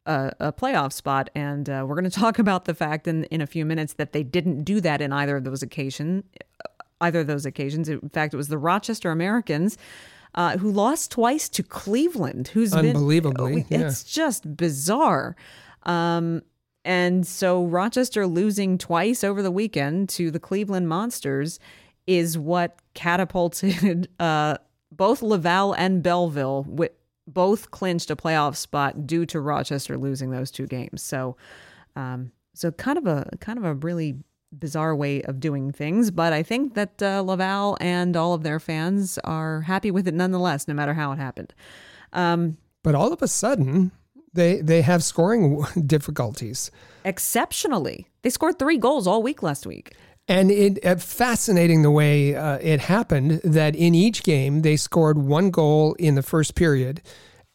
a, 0.05 0.31
a 0.39 0.53
playoff 0.53 0.91
spot. 0.91 1.29
And 1.33 1.69
uh, 1.69 1.86
we're 1.88 1.95
going 1.95 2.03
to 2.09 2.19
talk 2.19 2.39
about 2.39 2.65
the 2.65 2.74
fact 2.74 3.07
in 3.07 3.24
in 3.25 3.41
a 3.41 3.48
few 3.48 3.65
minutes 3.65 3.93
that 3.93 4.12
they 4.12 4.24
didn't 4.24 4.63
do 4.63 4.81
that 4.81 5.01
in 5.01 5.13
either 5.13 5.38
of 5.38 5.43
those 5.43 5.63
occasion, 5.63 6.24
either 7.01 7.21
of 7.21 7.27
those 7.27 7.45
occasions. 7.45 7.88
In 7.88 8.09
fact, 8.09 8.33
it 8.33 8.38
was 8.38 8.50
the 8.50 8.57
Rochester 8.57 9.12
Americans. 9.12 9.77
Uh, 10.36 10.57
who 10.57 10.71
lost 10.71 11.12
twice 11.12 11.50
to 11.50 11.63
Cleveland? 11.63 12.50
Who's 12.50 12.74
Unbelievably, 12.74 13.65
been? 13.69 13.81
It's 13.81 14.03
just 14.03 14.55
bizarre. 14.55 15.36
Um, 15.83 16.43
and 16.86 17.25
so 17.25 17.65
Rochester 17.65 18.27
losing 18.27 18.77
twice 18.77 19.24
over 19.24 19.41
the 19.41 19.51
weekend 19.51 20.09
to 20.09 20.31
the 20.31 20.39
Cleveland 20.39 20.88
Monsters 20.88 21.59
is 22.07 22.38
what 22.38 22.79
catapulted 22.93 24.07
uh, 24.19 24.57
both 24.91 25.21
Laval 25.21 25.74
and 25.74 26.03
Belleville. 26.03 26.63
With, 26.67 26.91
both 27.27 27.71
clinched 27.71 28.09
a 28.09 28.15
playoff 28.15 28.55
spot 28.55 29.05
due 29.05 29.25
to 29.27 29.39
Rochester 29.39 29.98
losing 29.98 30.31
those 30.31 30.51
two 30.51 30.65
games. 30.65 31.01
So, 31.01 31.38
um, 31.95 32.31
so 32.53 32.71
kind 32.71 32.98
of 32.98 33.07
a 33.07 33.29
kind 33.39 33.59
of 33.59 33.65
a 33.65 33.75
really 33.75 34.17
bizarre 34.51 34.96
way 34.96 35.22
of 35.24 35.39
doing 35.39 35.72
things. 35.72 36.12
But 36.12 36.34
I 36.34 36.44
think 36.44 36.74
that 36.75 37.01
uh, 37.01 37.22
Laval 37.22 37.77
and 37.79 38.15
all 38.18 38.34
of 38.34 38.44
their 38.44 38.60
fans 38.60 39.18
are 39.24 39.62
happy 39.62 39.91
with 39.91 40.08
it 40.08 40.13
nonetheless, 40.13 40.68
no 40.68 40.74
matter 40.74 40.94
how 40.94 41.12
it 41.12 41.18
happened. 41.20 41.53
Um, 42.13 42.58
But 42.84 42.96
all 42.96 43.13
of 43.13 43.22
a 43.22 43.27
sudden, 43.27 43.91
they 44.34 44.62
they 44.62 44.82
have 44.82 45.03
scoring 45.03 45.63
difficulties. 45.86 46.72
exceptionally, 47.06 48.08
they 48.22 48.29
scored 48.29 48.58
three 48.60 48.77
goals 48.77 49.08
all 49.08 49.22
week 49.24 49.44
last 49.44 49.65
week. 49.65 49.94
And 50.27 50.51
it 50.51 50.86
uh, 50.86 50.96
fascinating 50.98 51.82
the 51.82 51.89
way 51.91 52.36
uh, 52.36 52.60
it 52.62 52.82
happened 52.82 53.41
that 53.44 53.75
in 53.75 53.96
each 53.96 54.22
game 54.24 54.62
they 54.62 54.77
scored 54.77 55.18
one 55.18 55.50
goal 55.50 55.96
in 55.98 56.13
the 56.15 56.22
first 56.22 56.53
period, 56.56 57.01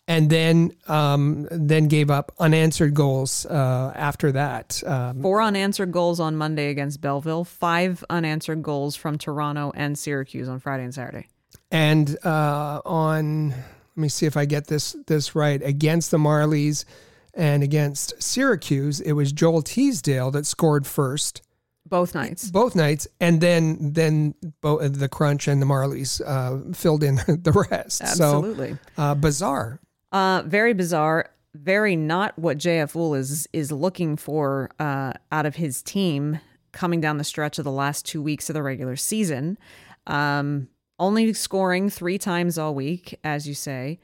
and 0.06 0.28
then 0.28 0.72
um, 0.86 1.48
then 1.50 1.88
gave 1.88 2.10
up 2.10 2.32
unanswered 2.38 2.94
goals 2.94 3.46
uh, 3.46 3.92
after 3.94 4.32
that. 4.32 4.82
Um, 4.86 5.22
Four 5.22 5.40
unanswered 5.42 5.92
goals 5.92 6.20
on 6.20 6.36
Monday 6.36 6.68
against 6.68 7.00
Belleville, 7.00 7.44
five 7.44 8.04
unanswered 8.10 8.62
goals 8.62 8.96
from 8.96 9.16
Toronto 9.18 9.72
and 9.74 9.98
Syracuse 9.98 10.48
on 10.48 10.60
Friday 10.60 10.84
and 10.84 10.94
Saturday. 10.94 11.28
and 11.70 12.16
uh, 12.24 12.80
on 12.84 13.48
let 13.50 13.56
me 13.96 14.08
see 14.08 14.26
if 14.26 14.36
I 14.36 14.44
get 14.44 14.66
this 14.66 14.94
this 15.06 15.34
right 15.34 15.62
against 15.62 16.10
the 16.10 16.18
Marlies 16.18 16.84
and 17.32 17.62
against 17.62 18.22
Syracuse, 18.22 19.00
it 19.00 19.12
was 19.12 19.32
Joel 19.32 19.62
Teasdale 19.62 20.30
that 20.32 20.46
scored 20.46 20.86
first 20.86 21.42
Both 21.88 22.14
nights. 22.14 22.50
both 22.50 22.76
nights, 22.76 23.08
and 23.20 23.40
then 23.40 23.92
then 23.92 24.34
bo- 24.60 24.86
the 24.86 25.08
Crunch 25.08 25.48
and 25.48 25.60
the 25.62 25.66
Marlies 25.66 26.20
uh, 26.24 26.72
filled 26.74 27.02
in 27.02 27.16
the 27.26 27.66
rest. 27.70 28.02
Absolutely. 28.02 28.72
So 28.96 29.02
uh, 29.02 29.14
bizarre. 29.14 29.80
Uh, 30.14 30.44
very 30.46 30.72
bizarre. 30.72 31.30
Very 31.54 31.96
not 31.96 32.38
what 32.38 32.56
JF 32.56 32.92
Houle 32.92 33.14
is 33.16 33.48
is 33.52 33.72
looking 33.72 34.16
for 34.16 34.70
uh, 34.78 35.12
out 35.32 35.44
of 35.44 35.56
his 35.56 35.82
team 35.82 36.38
coming 36.70 37.00
down 37.00 37.18
the 37.18 37.24
stretch 37.24 37.58
of 37.58 37.64
the 37.64 37.72
last 37.72 38.06
two 38.06 38.22
weeks 38.22 38.48
of 38.48 38.54
the 38.54 38.62
regular 38.62 38.94
season. 38.94 39.58
Um, 40.06 40.68
only 41.00 41.32
scoring 41.32 41.90
three 41.90 42.16
times 42.16 42.58
all 42.58 42.76
week, 42.76 43.18
as 43.24 43.48
you 43.48 43.54
say. 43.54 43.98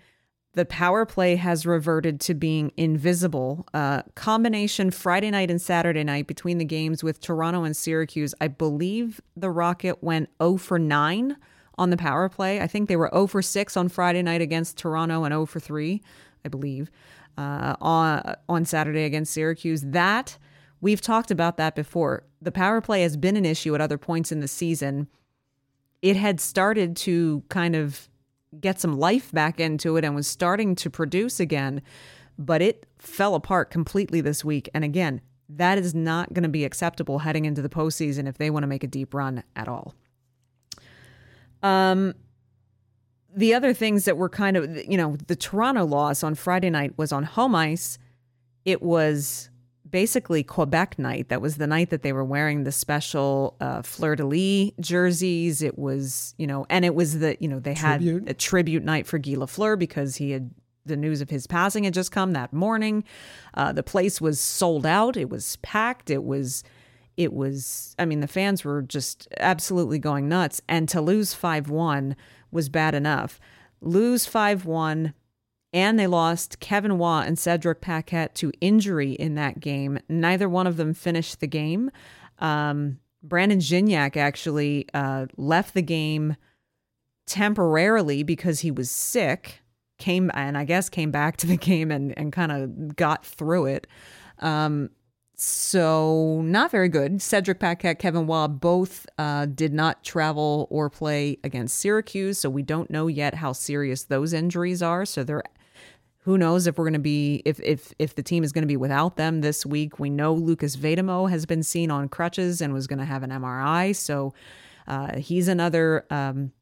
The 0.54 0.64
power 0.64 1.06
play 1.06 1.36
has 1.36 1.64
reverted 1.64 2.18
to 2.22 2.34
being 2.34 2.72
invisible. 2.76 3.68
Uh, 3.72 4.02
combination 4.16 4.90
Friday 4.90 5.30
night 5.30 5.48
and 5.48 5.62
Saturday 5.62 6.02
night 6.02 6.26
between 6.26 6.58
the 6.58 6.64
games 6.64 7.04
with 7.04 7.20
Toronto 7.20 7.62
and 7.62 7.76
Syracuse. 7.76 8.34
I 8.40 8.48
believe 8.48 9.20
the 9.36 9.50
Rocket 9.50 10.02
went 10.02 10.28
0 10.42 10.56
for 10.56 10.76
9 10.76 11.36
on 11.80 11.88
the 11.88 11.96
power 11.96 12.28
play. 12.28 12.60
I 12.60 12.66
think 12.66 12.88
they 12.88 12.96
were 12.96 13.10
0 13.12 13.26
for 13.26 13.40
6 13.40 13.76
on 13.76 13.88
Friday 13.88 14.22
night 14.22 14.42
against 14.42 14.76
Toronto 14.76 15.24
and 15.24 15.32
0 15.32 15.46
for 15.46 15.58
3, 15.58 16.02
I 16.44 16.48
believe, 16.48 16.90
uh, 17.38 17.74
on, 17.80 18.36
on 18.50 18.64
Saturday 18.66 19.04
against 19.04 19.32
Syracuse. 19.32 19.80
That, 19.80 20.36
we've 20.82 21.00
talked 21.00 21.30
about 21.30 21.56
that 21.56 21.74
before. 21.74 22.24
The 22.42 22.52
power 22.52 22.82
play 22.82 23.00
has 23.00 23.16
been 23.16 23.34
an 23.34 23.46
issue 23.46 23.74
at 23.74 23.80
other 23.80 23.96
points 23.96 24.30
in 24.30 24.40
the 24.40 24.46
season. 24.46 25.08
It 26.02 26.16
had 26.16 26.38
started 26.38 26.96
to 26.98 27.42
kind 27.48 27.74
of 27.74 28.10
get 28.60 28.78
some 28.78 28.98
life 28.98 29.32
back 29.32 29.58
into 29.58 29.96
it 29.96 30.04
and 30.04 30.14
was 30.14 30.26
starting 30.26 30.74
to 30.74 30.90
produce 30.90 31.40
again, 31.40 31.80
but 32.38 32.60
it 32.60 32.84
fell 32.98 33.34
apart 33.34 33.70
completely 33.70 34.20
this 34.20 34.44
week. 34.44 34.68
And 34.74 34.84
again, 34.84 35.22
that 35.48 35.78
is 35.78 35.94
not 35.94 36.34
going 36.34 36.42
to 36.42 36.48
be 36.50 36.64
acceptable 36.64 37.20
heading 37.20 37.46
into 37.46 37.62
the 37.62 37.70
postseason 37.70 38.28
if 38.28 38.36
they 38.36 38.50
want 38.50 38.64
to 38.64 38.68
make 38.68 38.84
a 38.84 38.86
deep 38.86 39.14
run 39.14 39.42
at 39.56 39.66
all. 39.66 39.94
Um, 41.62 42.14
the 43.34 43.54
other 43.54 43.72
things 43.72 44.06
that 44.06 44.16
were 44.16 44.28
kind 44.28 44.56
of, 44.56 44.76
you 44.88 44.96
know, 44.96 45.16
the 45.26 45.36
Toronto 45.36 45.84
loss 45.84 46.22
on 46.22 46.34
Friday 46.34 46.70
night 46.70 46.98
was 46.98 47.12
on 47.12 47.24
home 47.24 47.54
ice. 47.54 47.98
It 48.64 48.82
was 48.82 49.50
basically 49.88 50.42
Quebec 50.42 50.98
night. 50.98 51.28
That 51.28 51.40
was 51.40 51.56
the 51.56 51.66
night 51.66 51.90
that 51.90 52.02
they 52.02 52.12
were 52.12 52.24
wearing 52.24 52.64
the 52.64 52.72
special 52.72 53.56
uh, 53.60 53.82
fleur 53.82 54.16
de 54.16 54.24
lis 54.24 54.72
jerseys. 54.80 55.62
It 55.62 55.78
was, 55.78 56.34
you 56.38 56.46
know, 56.46 56.66
and 56.70 56.84
it 56.84 56.94
was 56.94 57.18
the, 57.18 57.36
you 57.40 57.48
know, 57.48 57.60
they 57.60 57.74
Tribute. 57.74 58.22
had 58.22 58.30
a 58.30 58.34
tribute 58.34 58.84
night 58.84 59.06
for 59.06 59.18
Guy 59.18 59.32
Lafleur 59.32 59.78
because 59.78 60.16
he 60.16 60.30
had 60.32 60.50
the 60.86 60.96
news 60.96 61.20
of 61.20 61.30
his 61.30 61.46
passing 61.46 61.84
had 61.84 61.94
just 61.94 62.10
come 62.10 62.32
that 62.32 62.52
morning. 62.52 63.04
Uh, 63.54 63.72
the 63.72 63.82
place 63.82 64.20
was 64.20 64.40
sold 64.40 64.86
out. 64.86 65.16
It 65.16 65.28
was 65.28 65.56
packed. 65.56 66.10
It 66.10 66.24
was, 66.24 66.64
it 67.20 67.34
was. 67.34 67.94
I 67.98 68.06
mean, 68.06 68.20
the 68.20 68.26
fans 68.26 68.64
were 68.64 68.80
just 68.80 69.28
absolutely 69.38 69.98
going 69.98 70.26
nuts. 70.26 70.62
And 70.66 70.88
to 70.88 71.02
lose 71.02 71.34
five 71.34 71.68
one 71.68 72.16
was 72.50 72.70
bad 72.70 72.94
enough. 72.94 73.38
Lose 73.82 74.24
five 74.24 74.64
one 74.64 75.12
and 75.74 75.98
they 75.98 76.06
lost 76.06 76.60
Kevin 76.60 76.96
Waugh 76.96 77.20
and 77.20 77.38
Cedric 77.38 77.82
Paquette 77.82 78.34
to 78.36 78.52
injury 78.62 79.12
in 79.12 79.34
that 79.34 79.60
game. 79.60 79.98
Neither 80.08 80.48
one 80.48 80.66
of 80.66 80.78
them 80.78 80.94
finished 80.94 81.40
the 81.40 81.46
game. 81.46 81.90
Um, 82.38 83.00
Brandon 83.22 83.58
Gignac 83.58 84.16
actually 84.16 84.86
uh, 84.94 85.26
left 85.36 85.74
the 85.74 85.82
game 85.82 86.36
temporarily 87.26 88.22
because 88.22 88.60
he 88.60 88.70
was 88.70 88.90
sick. 88.90 89.60
Came 89.98 90.30
and 90.32 90.56
I 90.56 90.64
guess 90.64 90.88
came 90.88 91.10
back 91.10 91.36
to 91.36 91.46
the 91.46 91.56
game 91.68 91.90
and 91.90 92.16
and 92.16 92.32
kind 92.32 92.50
of 92.50 92.96
got 92.96 93.26
through 93.26 93.66
it. 93.66 93.86
Um, 94.38 94.88
so 95.42 96.42
not 96.44 96.70
very 96.70 96.90
good. 96.90 97.22
Cedric 97.22 97.60
Paquette, 97.60 97.98
Kevin 97.98 98.26
Waugh 98.26 98.46
both 98.46 99.06
uh, 99.16 99.46
did 99.46 99.72
not 99.72 100.04
travel 100.04 100.66
or 100.68 100.90
play 100.90 101.38
against 101.42 101.78
Syracuse, 101.78 102.36
so 102.38 102.50
we 102.50 102.62
don't 102.62 102.90
know 102.90 103.06
yet 103.06 103.36
how 103.36 103.54
serious 103.54 104.04
those 104.04 104.34
injuries 104.34 104.82
are. 104.82 105.06
So 105.06 105.24
they're 105.24 105.42
who 106.24 106.36
knows 106.36 106.66
if 106.66 106.76
we're 106.76 106.84
going 106.84 106.92
to 106.92 106.98
be 106.98 107.40
if 107.46 107.58
if 107.60 107.94
if 107.98 108.16
the 108.16 108.22
team 108.22 108.44
is 108.44 108.52
going 108.52 108.64
to 108.64 108.68
be 108.68 108.76
without 108.76 109.16
them 109.16 109.40
this 109.40 109.64
week. 109.64 109.98
We 109.98 110.10
know 110.10 110.34
Lukas 110.34 110.76
Vejdemo 110.76 111.30
has 111.30 111.46
been 111.46 111.62
seen 111.62 111.90
on 111.90 112.10
crutches 112.10 112.60
and 112.60 112.74
was 112.74 112.86
going 112.86 112.98
to 112.98 113.06
have 113.06 113.22
an 113.22 113.30
MRI, 113.30 113.96
so 113.96 114.34
uh, 114.86 115.16
he's 115.16 115.48
another 115.48 116.04
um, 116.10 116.52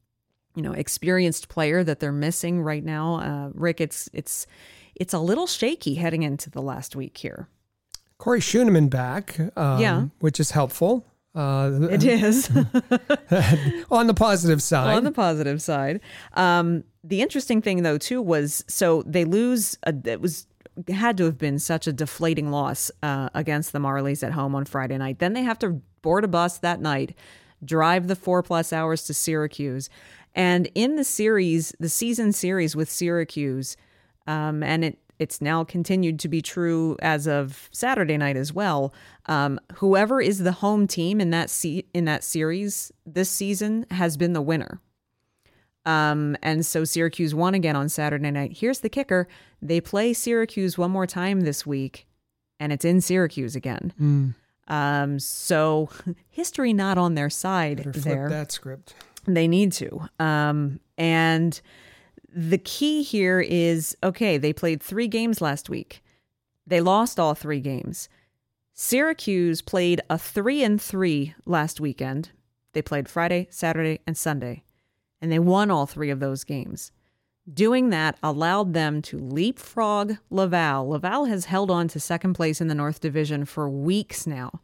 you 0.55 0.61
know 0.61 0.71
experienced 0.71 1.49
player 1.49 1.83
that 1.83 1.99
they're 1.99 2.13
missing 2.13 2.61
right 2.61 2.85
now. 2.85 3.15
Uh, 3.15 3.49
Rick, 3.53 3.81
it's 3.81 4.09
it's 4.13 4.47
it's 4.95 5.13
a 5.13 5.19
little 5.19 5.47
shaky 5.47 5.95
heading 5.95 6.23
into 6.23 6.49
the 6.49 6.61
last 6.61 6.95
week 6.95 7.17
here. 7.17 7.49
Corey 8.19 8.39
Schueneman 8.41 8.89
back, 8.89 9.39
um, 9.57 9.79
Yeah. 9.81 10.05
which 10.19 10.39
is 10.39 10.51
helpful. 10.51 11.05
Uh, 11.33 11.71
It 11.89 12.03
is. 12.03 12.49
on 13.91 14.07
the 14.07 14.13
positive 14.15 14.61
side. 14.61 14.95
on 14.97 15.03
the 15.03 15.11
positive 15.11 15.61
side. 15.61 16.01
Um, 16.33 16.83
the 17.03 17.21
interesting 17.21 17.61
thing, 17.61 17.83
though, 17.83 17.97
too, 17.97 18.21
was 18.21 18.63
so 18.67 19.03
they 19.07 19.25
lose. 19.25 19.77
A, 19.83 19.93
it 20.05 20.21
was 20.21 20.45
had 20.89 21.17
to 21.17 21.25
have 21.25 21.37
been 21.37 21.59
such 21.59 21.87
a 21.87 21.93
deflating 21.93 22.51
loss 22.51 22.89
uh, 23.03 23.29
against 23.33 23.71
the 23.73 23.79
Marlies 23.79 24.23
at 24.23 24.31
home 24.33 24.53
on 24.55 24.65
Friday 24.65 24.97
night. 24.97 25.19
Then 25.19 25.33
they 25.33 25.43
have 25.43 25.59
to 25.59 25.81
board 26.01 26.23
a 26.23 26.27
bus 26.27 26.57
that 26.59 26.81
night, 26.81 27.15
drive 27.63 28.07
the 28.07 28.15
four 28.15 28.41
plus 28.43 28.71
hours 28.73 29.03
to 29.05 29.13
Syracuse, 29.13 29.89
and 30.35 30.69
in 30.75 30.95
the 30.97 31.03
series, 31.03 31.73
the 31.79 31.89
season 31.89 32.31
series 32.33 32.75
with 32.75 32.89
Syracuse, 32.89 33.75
um, 34.27 34.61
and 34.63 34.83
it 34.85 34.97
it's 35.19 35.41
now 35.41 35.63
continued 35.63 36.17
to 36.19 36.27
be 36.29 36.41
true 36.41 36.95
as 37.01 37.27
of 37.27 37.69
Saturday 37.71 38.17
night 38.17 38.37
as 38.37 38.53
well. 38.53 38.93
Um, 39.25 39.59
whoever 39.75 40.21
is 40.21 40.39
the 40.39 40.53
home 40.53 40.87
team 40.87 41.19
in 41.21 41.29
that 41.31 41.49
se- 41.49 41.85
in 41.93 42.05
that 42.05 42.23
series 42.23 42.91
this 43.05 43.29
season 43.29 43.85
has 43.91 44.17
been 44.17 44.33
the 44.33 44.41
winner. 44.41 44.79
Um, 45.85 46.35
and 46.41 46.65
so 46.65 46.83
Syracuse 46.83 47.33
won 47.33 47.53
again 47.53 47.75
on 47.75 47.89
Saturday 47.89 48.31
night. 48.31 48.57
Here's 48.57 48.79
the 48.79 48.89
kicker: 48.89 49.27
they 49.61 49.81
play 49.81 50.13
Syracuse 50.13 50.77
one 50.77 50.91
more 50.91 51.07
time 51.07 51.41
this 51.41 51.65
week, 51.65 52.07
and 52.59 52.71
it's 52.71 52.85
in 52.85 53.01
Syracuse 53.01 53.55
again. 53.55 54.35
Um, 54.67 55.19
so 55.19 55.89
history 56.29 56.73
not 56.73 56.97
on 56.97 57.15
their 57.15 57.29
side 57.29 57.77
Better 57.77 57.93
flip 57.93 58.03
there. 58.05 58.29
that 58.29 58.51
script. 58.51 58.93
They 59.25 59.47
need 59.47 59.71
to. 59.73 60.07
Um, 60.19 60.79
and 60.97 61.59
the 62.33 62.57
key 62.57 63.01
here 63.03 63.39
is 63.39 63.95
okay, 64.03 64.37
they 64.37 64.53
played 64.53 64.81
three 64.81 65.07
games 65.07 65.41
last 65.41 65.69
week. 65.69 66.03
They 66.65 66.81
lost 66.81 67.19
all 67.19 67.33
three 67.33 67.59
games. 67.59 68.09
Syracuse 68.73 69.61
played 69.61 70.01
a 70.09 70.17
three 70.17 70.63
and 70.63 70.81
three 70.81 71.33
last 71.45 71.81
weekend. 71.81 72.31
They 72.73 72.81
played 72.81 73.09
Friday, 73.09 73.47
Saturday, 73.49 73.99
and 74.05 74.17
Sunday, 74.17 74.63
and 75.21 75.31
they 75.31 75.39
won 75.39 75.71
all 75.71 75.85
three 75.85 76.09
of 76.09 76.19
those 76.19 76.43
games. 76.43 76.91
Doing 77.51 77.89
that 77.89 78.17
allowed 78.21 78.73
them 78.73 79.01
to 79.03 79.17
leapfrog 79.17 80.17
Laval. 80.29 80.87
Laval 80.87 81.25
has 81.25 81.45
held 81.45 81.71
on 81.71 81.87
to 81.89 81.99
second 81.99 82.35
place 82.35 82.61
in 82.61 82.67
the 82.67 82.75
North 82.75 83.01
Division 83.01 83.43
for 83.45 83.67
weeks 83.69 84.27
now. 84.27 84.61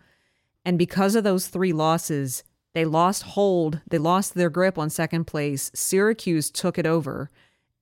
And 0.64 0.78
because 0.78 1.16
of 1.16 1.24
those 1.24 1.48
three 1.48 1.74
losses, 1.74 2.44
they 2.74 2.86
lost 2.86 3.24
hold, 3.24 3.82
they 3.90 3.98
lost 3.98 4.36
their 4.36 4.50
grip 4.50 4.78
on 4.78 4.90
second 4.90 5.26
place. 5.26 5.72
Syracuse 5.74 6.52
took 6.52 6.78
it 6.78 6.86
over 6.86 7.32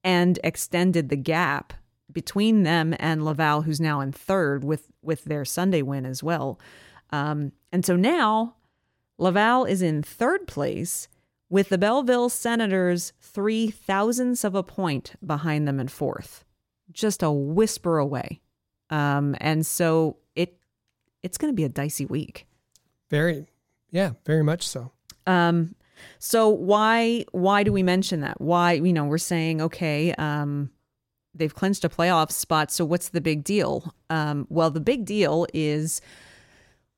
and 0.03 0.39
extended 0.43 1.09
the 1.09 1.15
gap 1.15 1.73
between 2.11 2.63
them 2.63 2.93
and 2.99 3.23
Laval, 3.25 3.63
who's 3.63 3.81
now 3.81 3.99
in 4.01 4.11
third 4.11 4.63
with 4.63 4.89
with 5.01 5.23
their 5.25 5.45
Sunday 5.45 5.81
win 5.81 6.05
as 6.05 6.21
well. 6.21 6.59
Um, 7.11 7.51
and 7.71 7.85
so 7.85 7.95
now 7.95 8.55
Laval 9.17 9.65
is 9.65 9.81
in 9.81 10.03
third 10.03 10.47
place 10.47 11.07
with 11.49 11.69
the 11.69 11.77
Belleville 11.77 12.29
Senators 12.29 13.13
three 13.21 13.69
thousandths 13.69 14.43
of 14.43 14.55
a 14.55 14.63
point 14.63 15.13
behind 15.25 15.67
them 15.67 15.79
in 15.79 15.87
fourth, 15.87 16.45
just 16.91 17.23
a 17.23 17.31
whisper 17.31 17.97
away. 17.97 18.41
Um, 18.89 19.35
and 19.39 19.65
so 19.65 20.17
it 20.35 20.57
it's 21.21 21.37
going 21.37 21.51
to 21.51 21.55
be 21.55 21.63
a 21.63 21.69
dicey 21.69 22.05
week. 22.05 22.45
Very, 23.09 23.47
yeah, 23.91 24.13
very 24.25 24.43
much 24.43 24.67
so. 24.67 24.91
Um, 25.25 25.75
so 26.19 26.49
why 26.49 27.25
why 27.31 27.63
do 27.63 27.71
we 27.71 27.83
mention 27.83 28.21
that? 28.21 28.39
Why 28.39 28.73
you 28.73 28.93
know 28.93 29.05
we're 29.05 29.17
saying 29.17 29.61
okay, 29.61 30.13
um, 30.13 30.69
they've 31.33 31.53
clinched 31.53 31.83
a 31.83 31.89
playoff 31.89 32.31
spot. 32.31 32.71
So 32.71 32.85
what's 32.85 33.09
the 33.09 33.21
big 33.21 33.43
deal? 33.43 33.93
Um, 34.09 34.47
well, 34.49 34.71
the 34.71 34.79
big 34.79 35.05
deal 35.05 35.47
is 35.53 36.01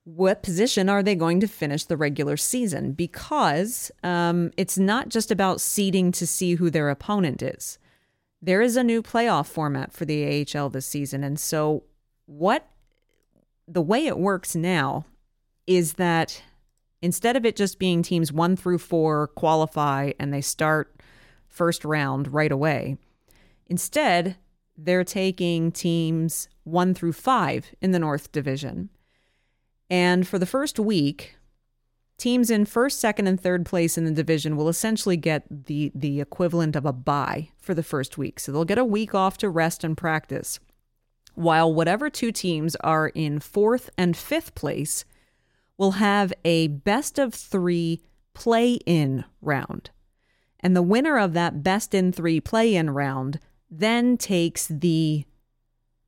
what 0.04 0.44
position 0.44 0.88
are 0.88 1.02
they 1.02 1.16
going 1.16 1.40
to 1.40 1.48
finish 1.48 1.86
the 1.86 1.98
regular 1.98 2.38
season? 2.38 2.92
Because 2.92 3.92
um, 4.04 4.52
it's 4.56 4.78
not 4.78 5.10
just 5.10 5.32
about 5.32 5.62
seeding 5.62 6.12
to 6.14 6.28
see 6.28 6.56
who 6.56 6.70
their 6.70 6.90
opponent 6.90 7.42
is. 7.42 7.80
There 8.42 8.62
is 8.62 8.78
a 8.78 8.84
new 8.84 9.02
playoff 9.02 9.48
format 9.48 9.92
for 9.92 10.06
the 10.06 10.46
AHL 10.56 10.70
this 10.70 10.86
season, 10.86 11.24
and 11.24 11.40
so 11.40 11.84
what 12.28 12.70
the 13.68 13.82
way 13.82 14.06
it 14.06 14.20
works 14.20 14.56
now 14.56 15.06
is 15.66 15.94
that 15.94 16.44
instead 17.02 17.36
of 17.36 17.46
it 17.46 17.56
just 17.56 17.80
being 17.80 18.02
teams 18.02 18.32
one 18.32 18.56
through 18.56 18.80
four 18.80 19.28
qualify 19.28 20.12
and 20.20 20.34
they 20.34 20.42
start 20.42 21.02
first 21.48 21.86
round 21.86 22.34
right 22.34 22.52
away, 22.52 22.98
instead, 23.68 24.38
they're 24.78 25.04
taking 25.04 25.72
teams 25.72 26.50
one 26.64 26.94
through 26.94 27.14
five 27.14 27.68
in 27.82 27.92
the 27.92 28.00
North 28.00 28.32
Division. 28.32 28.90
And 29.90 30.28
for 30.28 30.40
the 30.40 30.46
first 30.46 30.80
week, 30.80 31.38
teams 32.18 32.50
in 32.50 32.66
first, 32.66 33.00
second, 33.00 33.28
and 33.28 33.40
third 33.40 33.66
place 33.66 33.98
in 33.98 34.06
the 34.06 34.12
division 34.12 34.58
will 34.58 34.70
essentially 34.70 35.18
get 35.18 35.46
the, 35.50 35.92
the 35.94 36.20
equivalent 36.22 36.76
of 36.76 36.86
a 36.86 36.94
bye 36.94 37.50
for 37.58 37.74
the 37.74 37.84
first 37.84 38.18
week. 38.18 38.40
So 38.40 38.52
they'll 38.52 38.66
get 38.66 38.78
a 38.78 38.86
week 38.86 39.14
off 39.14 39.38
to 39.40 39.50
rest 39.50 39.84
and 39.84 39.96
practice. 39.96 40.60
While 41.36 41.74
whatever 41.74 42.10
two 42.10 42.32
teams 42.32 42.76
are 42.78 43.10
in 43.10 43.40
fourth 43.40 43.90
and 43.98 44.16
fifth 44.16 44.56
place 44.56 45.06
will 45.78 45.92
have 45.92 46.34
a 46.44 46.68
best 46.68 47.20
of 47.20 47.34
three 47.34 48.02
play 48.34 48.74
in 48.86 49.26
round. 49.42 49.90
And 50.60 50.76
the 50.76 50.82
winner 50.82 51.18
of 51.18 51.34
that 51.34 51.64
best 51.64 51.94
in 51.94 52.12
three 52.12 52.40
play 52.40 52.76
in 52.76 52.90
round 52.90 53.40
then 53.70 54.18
takes 54.18 54.68
the 54.68 55.26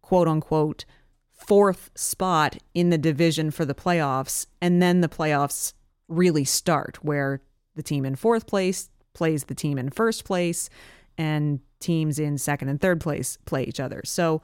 quote 0.01 0.27
unquote 0.27 0.85
fourth 1.31 1.91
spot 1.95 2.57
in 2.73 2.89
the 2.89 2.97
division 2.97 3.51
for 3.51 3.65
the 3.65 3.75
playoffs. 3.75 4.47
And 4.61 4.81
then 4.81 5.01
the 5.01 5.09
playoffs 5.09 5.73
really 6.07 6.45
start, 6.45 6.97
where 7.03 7.41
the 7.75 7.83
team 7.83 8.05
in 8.05 8.15
fourth 8.15 8.47
place 8.47 8.89
plays 9.13 9.45
the 9.45 9.55
team 9.55 9.77
in 9.77 9.89
first 9.89 10.25
place, 10.25 10.69
and 11.17 11.59
teams 11.79 12.19
in 12.19 12.37
second 12.37 12.69
and 12.69 12.79
third 12.79 12.99
place 13.01 13.37
play 13.45 13.63
each 13.63 13.79
other. 13.79 14.01
So, 14.05 14.41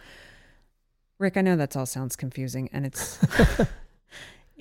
Rick, 1.19 1.37
I 1.37 1.41
know 1.41 1.55
that 1.55 1.75
all 1.75 1.85
sounds 1.85 2.15
confusing, 2.15 2.69
and 2.73 2.85
it's 2.85 3.19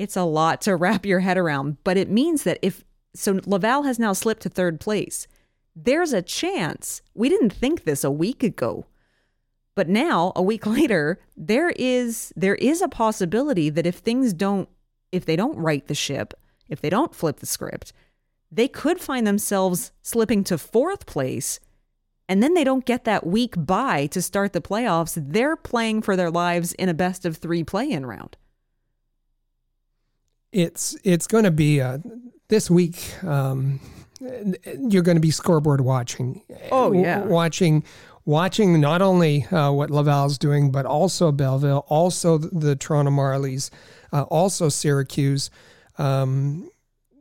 it's 0.03 0.17
a 0.17 0.25
lot 0.25 0.61
to 0.62 0.77
wrap 0.83 1.07
your 1.07 1.21
head 1.21 1.38
around, 1.38 1.79
but 1.85 1.97
it 1.97 2.11
means 2.11 2.43
that 2.43 2.59
if 2.62 2.85
so 3.15 3.41
Laval 3.45 3.83
has 3.83 3.99
now 3.99 4.12
slipped 4.12 4.43
to 4.43 4.49
third 4.49 4.81
place. 4.81 5.27
There's 5.77 6.12
a 6.12 6.23
chance. 6.23 7.03
We 7.15 7.29
didn't 7.29 7.53
think 7.53 7.85
this 7.85 8.05
a 8.05 8.11
week 8.11 8.43
ago. 8.43 8.87
But 9.75 9.88
now, 9.88 10.33
a 10.35 10.43
week 10.43 10.67
later, 10.79 11.21
there 11.37 11.71
is 11.77 12.33
there 12.37 12.57
is 12.57 12.83
a 12.83 12.88
possibility 12.88 13.71
that 13.71 13.87
if 13.87 13.97
things 13.97 14.33
don't 14.33 14.69
if 15.11 15.25
they 15.25 15.37
don't 15.37 15.57
right 15.57 15.87
the 15.87 15.95
ship, 15.95 16.35
if 16.69 16.81
they 16.81 16.91
don't 16.91 17.15
flip 17.15 17.41
the 17.41 17.47
script, 17.47 17.93
they 18.51 18.69
could 18.69 19.01
find 19.01 19.27
themselves 19.27 19.93
slipping 20.03 20.43
to 20.45 20.59
fourth 20.59 21.07
place 21.07 21.61
and 22.29 22.43
then 22.43 22.55
they 22.55 22.65
don't 22.65 22.87
get 22.87 23.05
that 23.05 23.27
week 23.27 23.55
bye 23.59 24.07
to 24.07 24.23
start 24.23 24.55
the 24.55 24.61
playoffs. 24.61 25.23
They're 25.23 25.57
playing 25.57 26.01
for 26.03 26.17
their 26.17 26.31
lives 26.31 26.73
in 26.75 26.88
a 26.88 26.95
best 26.95 27.27
of 27.27 27.37
3 27.37 27.65
play-in 27.65 28.07
round. 28.07 28.38
It's 30.53 30.97
it's 31.03 31.27
going 31.27 31.45
to 31.45 31.51
be 31.51 31.81
uh, 31.81 31.99
this 32.49 32.71
week. 32.71 33.15
Um, 33.25 33.81
you're 34.79 35.03
going 35.03 35.17
to 35.17 35.21
be 35.21 35.31
scoreboard 35.31 35.81
watching. 35.81 36.43
Oh, 36.71 36.85
W- 36.85 37.03
yeah. 37.03 37.21
watching 37.21 37.85
watching 38.25 38.81
not 38.81 39.03
only 39.03 39.45
uh, 39.47 39.73
what 39.73 39.91
Laval's 39.91 40.38
doing, 40.38 40.71
but 40.71 40.87
also 40.87 41.33
Belleville, 41.33 41.85
also 41.88 42.38
the, 42.38 42.49
the 42.57 42.77
Toronto 42.77 43.11
Marlies, 43.11 43.71
uh, 44.12 44.23
also 44.23 44.69
Syracuse. 44.69 45.51
Um, 45.99 46.71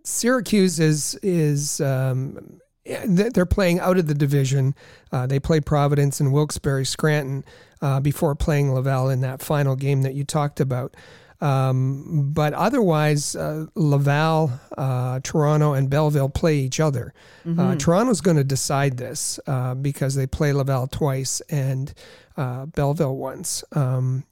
Syracuse 0.04 0.80
is 0.80 1.15
is 1.24 1.80
um, 1.82 2.60
they're 3.06 3.46
playing 3.46 3.80
out 3.80 3.98
of 3.98 4.08
the 4.08 4.13
division. 4.15 4.76
Uh, 5.12 5.26
they 5.28 5.39
play 5.39 5.60
Providence 5.60 6.20
and 6.20 6.34
Wilkes-Barre 6.34 6.84
Scranton 6.84 7.46
uh, 7.82 8.00
before 8.00 8.36
playing 8.36 8.74
Laval 8.74 9.10
in 9.10 9.22
that 9.22 9.41
final 9.41 9.76
game 9.76 10.02
that 10.02 10.15
you 10.15 10.24
talked 10.24 10.60
about. 10.60 10.96
Um, 11.41 12.32
but 12.34 12.54
otherwise, 12.54 13.36
uh, 13.36 13.65
Laval, 13.75 14.51
uh, 14.77 15.19
Toronto, 15.23 15.73
and 15.73 15.89
Belleville 15.89 16.30
play 16.30 16.58
each 16.58 16.80
other. 16.80 17.13
Uh, 17.60 17.75
Toronto's 17.75 18.21
going 18.21 18.38
to 18.38 18.43
decide 18.43 18.97
this 18.97 19.39
uh, 19.47 19.73
because 19.73 20.13
they 20.13 20.27
play 20.27 20.54
Laval 20.54 20.86
twice 20.88 21.41
and 21.49 21.91
uh, 22.38 22.67
Belleville 22.67 23.15
once. 23.15 23.63
Um, 23.73 24.23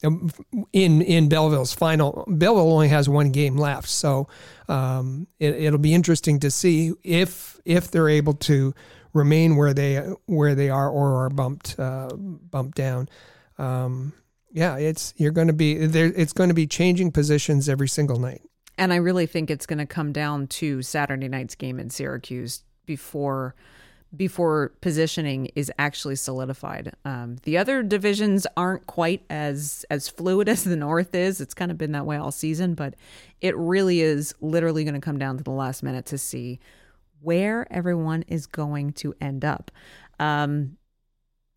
in 0.71 1.01
in 1.01 1.29
Belleville's 1.29 1.73
final, 1.73 2.25
Belleville 2.27 2.71
only 2.71 2.89
has 2.89 3.09
one 3.09 3.31
game 3.31 3.57
left, 3.57 3.89
so 3.89 4.27
um, 4.67 5.27
it, 5.39 5.55
it'll 5.55 5.79
be 5.79 5.93
interesting 5.93 6.39
to 6.41 6.51
see 6.51 6.93
if 7.03 7.59
if 7.65 7.89
they're 7.89 8.09
able 8.09 8.35
to 8.35 8.73
remain 9.13 9.55
where 9.55 9.73
they 9.73 9.97
where 10.27 10.55
they 10.55 10.69
are 10.69 10.89
or 10.89 11.25
are 11.25 11.29
bumped 11.29 11.79
uh, 11.79 12.09
bumped 12.15 12.77
down. 12.77 13.09
Um, 13.57 14.13
yeah, 14.51 14.77
it's 14.77 15.13
you're 15.17 15.31
going 15.31 15.47
to 15.47 15.53
be 15.53 15.85
there. 15.85 16.12
It's 16.15 16.33
going 16.33 16.49
to 16.49 16.55
be 16.55 16.67
changing 16.67 17.12
positions 17.12 17.69
every 17.69 17.88
single 17.88 18.19
night. 18.19 18.41
And 18.77 18.93
I 18.93 18.97
really 18.97 19.25
think 19.25 19.51
it's 19.51 19.65
going 19.65 19.79
to 19.79 19.85
come 19.85 20.12
down 20.12 20.47
to 20.47 20.81
Saturday 20.81 21.27
night's 21.27 21.55
game 21.55 21.79
in 21.79 21.89
Syracuse 21.89 22.63
before 22.85 23.55
before 24.15 24.73
positioning 24.81 25.47
is 25.55 25.71
actually 25.77 26.15
solidified. 26.15 26.93
Um, 27.05 27.35
the 27.43 27.59
other 27.59 27.83
divisions 27.83 28.47
aren't 28.57 28.88
quite 28.88 29.23
as 29.29 29.85
as 29.89 30.07
fluid 30.07 30.49
as 30.49 30.63
the 30.63 30.75
North 30.75 31.13
is. 31.13 31.41
It's 31.41 31.53
kind 31.53 31.71
of 31.71 31.77
been 31.77 31.91
that 31.91 32.05
way 32.05 32.17
all 32.17 32.31
season, 32.31 32.73
but 32.73 32.95
it 33.41 33.55
really 33.57 34.01
is 34.01 34.33
literally 34.41 34.83
going 34.83 34.95
to 34.95 35.01
come 35.01 35.19
down 35.19 35.38
to 35.38 35.43
the 35.43 35.51
last 35.51 35.83
minute 35.83 36.05
to 36.07 36.17
see 36.17 36.59
where 37.21 37.67
everyone 37.71 38.23
is 38.27 38.47
going 38.47 38.93
to 38.93 39.13
end 39.19 39.43
up. 39.43 39.71
Um, 40.19 40.77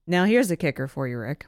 now, 0.07 0.25
here's 0.25 0.51
a 0.51 0.57
kicker 0.57 0.89
for 0.89 1.07
you, 1.07 1.19
Rick. 1.19 1.47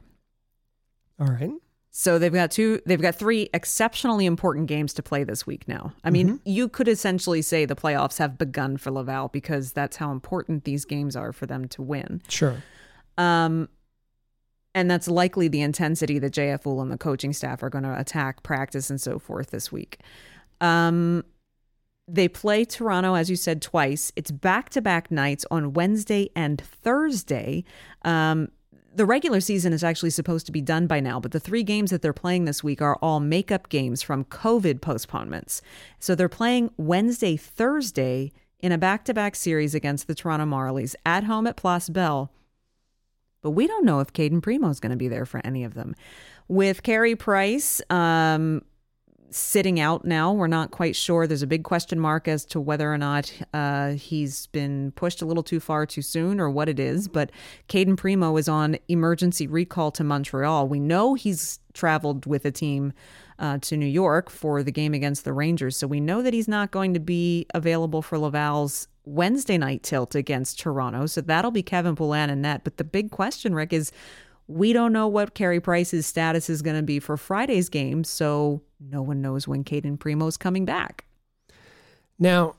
All 1.19 1.27
right. 1.27 1.51
So 1.91 2.19
they've 2.19 2.33
got 2.33 2.51
two, 2.51 2.81
they've 2.85 3.01
got 3.01 3.15
three 3.15 3.49
exceptionally 3.53 4.25
important 4.25 4.67
games 4.67 4.93
to 4.95 5.01
play 5.01 5.23
this 5.23 5.47
week 5.47 5.65
now. 5.65 5.93
I 6.03 6.09
mean, 6.09 6.41
you 6.43 6.67
could 6.67 6.89
essentially 6.89 7.41
say 7.41 7.63
the 7.63 7.75
playoffs 7.75 8.17
have 8.17 8.37
begun 8.37 8.75
for 8.75 8.91
Laval 8.91 9.29
because 9.29 9.71
that's 9.71 9.95
how 9.95 10.11
important 10.11 10.65
these 10.65 10.83
games 10.83 11.15
are 11.15 11.31
for 11.31 11.45
them 11.45 11.69
to 11.69 11.81
win. 11.81 12.21
Sure. 12.27 12.61
Um, 13.17 13.69
and 14.73 14.91
that's 14.91 15.07
likely 15.07 15.47
the 15.47 15.61
intensity 15.61 16.19
that 16.19 16.33
JF 16.33 16.63
Houle 16.63 16.81
and 16.81 16.91
the 16.91 16.97
coaching 16.97 17.31
staff 17.31 17.63
are 17.63 17.69
going 17.69 17.85
to 17.85 17.97
attack 17.97 18.43
practice 18.43 18.89
and 18.89 18.99
so 18.99 19.17
forth 19.17 19.51
this 19.51 19.71
week. 19.71 20.01
Um, 20.59 21.23
they 22.09 22.27
play 22.27 22.65
Toronto, 22.65 23.15
as 23.15 23.29
you 23.29 23.37
said, 23.37 23.61
twice. 23.61 24.11
It's 24.17 24.31
back 24.31 24.69
to 24.71 24.81
back 24.81 25.11
nights 25.11 25.45
on 25.49 25.71
Wednesday 25.71 26.29
and 26.35 26.59
Thursday. 26.59 27.63
Um, 28.03 28.49
the 28.95 29.05
regular 29.05 29.41
season 29.41 29.73
is 29.73 29.83
actually 29.83 30.09
supposed 30.09 30.45
to 30.45 30.51
be 30.51 30.61
done 30.61 30.87
by 30.87 30.99
now, 30.99 31.19
but 31.19 31.31
the 31.31 31.39
three 31.39 31.63
games 31.63 31.91
that 31.91 32.01
they're 32.01 32.13
playing 32.13 32.45
this 32.45 32.63
week 32.63 32.81
are 32.81 32.95
all 32.97 33.19
makeup 33.19 33.69
games 33.69 34.01
from 34.01 34.23
COVID 34.25 34.81
postponements. 34.81 35.61
So 35.99 36.15
they're 36.15 36.29
playing 36.29 36.71
Wednesday, 36.77 37.35
Thursday 37.35 38.31
in 38.59 38.71
a 38.71 38.77
back 38.77 39.03
to 39.05 39.13
back 39.13 39.35
series 39.35 39.75
against 39.75 40.07
the 40.07 40.15
Toronto 40.15 40.45
Marlies 40.45 40.95
at 41.05 41.25
home 41.25 41.45
at 41.45 41.57
Place 41.57 41.89
Bell. 41.89 42.31
But 43.41 43.51
we 43.51 43.67
don't 43.67 43.85
know 43.85 43.99
if 43.99 44.13
Cayden 44.13 44.41
Primeau 44.41 44.69
is 44.69 44.79
going 44.79 44.91
to 44.91 44.95
be 44.95 45.07
there 45.07 45.25
for 45.25 45.41
any 45.43 45.63
of 45.63 45.73
them. 45.73 45.93
With 46.47 46.81
Carey 46.81 47.15
Price, 47.15 47.81
um, 47.89 48.63
sitting 49.35 49.81
out 49.81 50.05
now. 50.05 50.31
We're 50.31 50.47
not 50.47 50.71
quite 50.71 50.95
sure. 50.95 51.27
There's 51.27 51.41
a 51.41 51.47
big 51.47 51.63
question 51.63 51.99
mark 51.99 52.27
as 52.27 52.45
to 52.45 52.59
whether 52.59 52.91
or 52.91 52.97
not 52.97 53.33
uh, 53.53 53.91
he's 53.91 54.47
been 54.47 54.91
pushed 54.91 55.21
a 55.21 55.25
little 55.25 55.43
too 55.43 55.59
far 55.59 55.85
too 55.85 56.01
soon 56.01 56.39
or 56.39 56.49
what 56.49 56.69
it 56.69 56.79
is. 56.79 57.09
But 57.09 57.31
Cayden 57.67 57.97
Primeau 57.97 58.37
is 58.37 58.47
on 58.47 58.77
emergency 58.87 59.45
recall 59.45 59.91
to 59.91 60.03
Montreal. 60.05 60.69
We 60.69 60.79
know 60.79 61.15
he's 61.15 61.59
traveled 61.73 62.25
with 62.25 62.45
a 62.45 62.51
team 62.51 62.93
uh, 63.37 63.57
to 63.57 63.75
New 63.75 63.85
York 63.85 64.29
for 64.29 64.63
the 64.63 64.71
game 64.71 64.93
against 64.93 65.25
the 65.25 65.33
Rangers. 65.33 65.75
So 65.75 65.85
we 65.85 65.99
know 65.99 66.21
that 66.21 66.33
he's 66.33 66.47
not 66.47 66.71
going 66.71 66.93
to 66.93 67.01
be 67.01 67.45
available 67.53 68.01
for 68.01 68.17
Laval's 68.17 68.87
Wednesday 69.03 69.57
night 69.57 69.83
tilt 69.83 70.15
against 70.15 70.59
Toronto. 70.59 71.05
So 71.07 71.19
that'll 71.19 71.51
be 71.51 71.61
Kevin 71.61 71.95
Poulin 71.95 72.29
and 72.29 72.41
net. 72.41 72.63
But 72.63 72.77
the 72.77 72.85
big 72.85 73.11
question, 73.11 73.53
Rick, 73.53 73.73
is 73.73 73.91
we 74.47 74.73
don't 74.73 74.93
know 74.93 75.07
what 75.07 75.33
Carey 75.33 75.59
Price's 75.59 76.05
status 76.05 76.49
is 76.49 76.61
going 76.61 76.77
to 76.77 76.83
be 76.83 76.99
for 76.99 77.17
Friday's 77.17 77.69
game, 77.69 78.03
so 78.03 78.61
no 78.79 79.01
one 79.01 79.21
knows 79.21 79.47
when 79.47 79.63
Cayden 79.63 79.97
Primeau's 79.97 80.37
coming 80.37 80.65
back. 80.65 81.05
Now, 82.19 82.55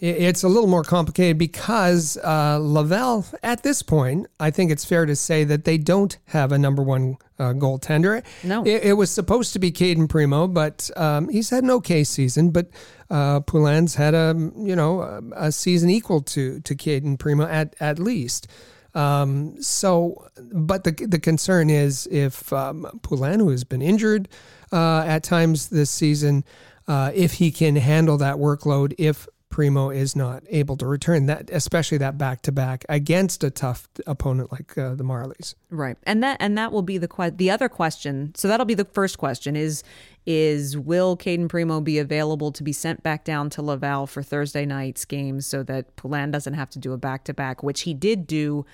it's 0.00 0.42
a 0.42 0.48
little 0.48 0.68
more 0.68 0.82
complicated 0.82 1.36
because 1.36 2.16
uh, 2.24 2.58
Laval, 2.60 3.26
at 3.42 3.62
this 3.62 3.82
point, 3.82 4.28
I 4.38 4.50
think 4.50 4.70
it's 4.70 4.84
fair 4.84 5.04
to 5.04 5.14
say 5.14 5.44
that 5.44 5.64
they 5.64 5.76
don't 5.76 6.16
have 6.26 6.52
a 6.52 6.58
number 6.58 6.82
one 6.82 7.18
uh, 7.38 7.52
goaltender. 7.52 8.24
No. 8.42 8.64
It, 8.64 8.84
it, 8.84 8.92
was 8.94 9.10
supposed 9.10 9.52
to 9.52 9.58
be 9.58 9.70
Cayden 9.70 10.08
Primeau, 10.08 10.46
but 10.46 10.90
um, 10.96 11.28
he's 11.28 11.50
had 11.50 11.64
an 11.64 11.70
okay 11.72 12.04
season. 12.04 12.50
But 12.50 12.68
uh, 13.10 13.40
Poulin's 13.40 13.96
had 13.96 14.14
a 14.14 14.34
you 14.56 14.74
know 14.74 15.22
a 15.36 15.52
season 15.52 15.90
equal 15.90 16.22
to 16.22 16.60
to 16.60 16.74
Cayden 16.74 17.18
Primeau 17.18 17.46
at 17.46 17.74
at 17.80 17.98
least. 17.98 18.46
Um, 18.94 19.60
so, 19.62 20.28
but 20.52 20.84
the 20.84 20.92
the 20.92 21.18
concern 21.18 21.70
is 21.70 22.08
if 22.10 22.52
um, 22.52 23.00
Poulin, 23.02 23.40
who 23.40 23.50
has 23.50 23.64
been 23.64 23.82
injured 23.82 24.28
uh, 24.72 25.04
at 25.06 25.22
times 25.22 25.68
this 25.68 25.90
season, 25.90 26.44
uh, 26.88 27.12
if 27.14 27.34
he 27.34 27.50
can 27.50 27.76
handle 27.76 28.16
that 28.18 28.36
workload, 28.36 28.94
if 28.98 29.28
Primeau 29.50 29.90
is 29.90 30.14
not 30.14 30.44
able 30.48 30.76
to 30.76 30.86
return 30.86 31.26
that, 31.26 31.50
especially 31.50 31.98
that 31.98 32.16
back 32.16 32.42
to 32.42 32.52
back 32.52 32.84
against 32.88 33.42
a 33.42 33.50
tough 33.50 33.88
opponent 34.06 34.52
like 34.52 34.78
uh, 34.78 34.94
the 34.94 35.02
Marlies. 35.02 35.56
Right, 35.70 35.96
and 36.04 36.22
that 36.22 36.36
and 36.40 36.56
that 36.56 36.70
will 36.70 36.82
be 36.82 36.98
the 36.98 37.08
que- 37.08 37.32
the 37.32 37.50
other 37.50 37.68
question. 37.68 38.32
So 38.36 38.46
that'll 38.46 38.64
be 38.64 38.74
the 38.74 38.84
first 38.84 39.18
question: 39.18 39.56
is 39.56 39.82
is 40.26 40.76
will 40.76 41.16
Cayden 41.16 41.48
Primeau 41.48 41.80
be 41.80 41.98
available 41.98 42.52
to 42.52 42.62
be 42.62 42.72
sent 42.72 43.02
back 43.02 43.24
down 43.24 43.50
to 43.50 43.62
Laval 43.62 44.06
for 44.06 44.22
Thursday 44.22 44.66
night's 44.66 45.04
games 45.04 45.46
so 45.46 45.62
that 45.64 45.96
Poulin 45.96 46.30
doesn't 46.30 46.54
have 46.54 46.70
to 46.70 46.78
do 46.78 46.92
a 46.92 46.98
back 46.98 47.24
to 47.24 47.34
back, 47.34 47.62
which 47.62 47.82
he 47.82 47.94
did 47.94 48.26
do 48.26 48.64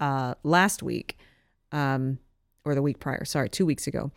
uh, 0.00 0.34
last 0.42 0.82
week, 0.82 1.16
um, 1.72 2.18
or 2.64 2.74
the 2.74 2.82
week 2.82 2.98
prior. 3.00 3.24
Sorry, 3.24 3.48
two 3.48 3.66
weeks 3.66 3.86
ago. 3.86 4.10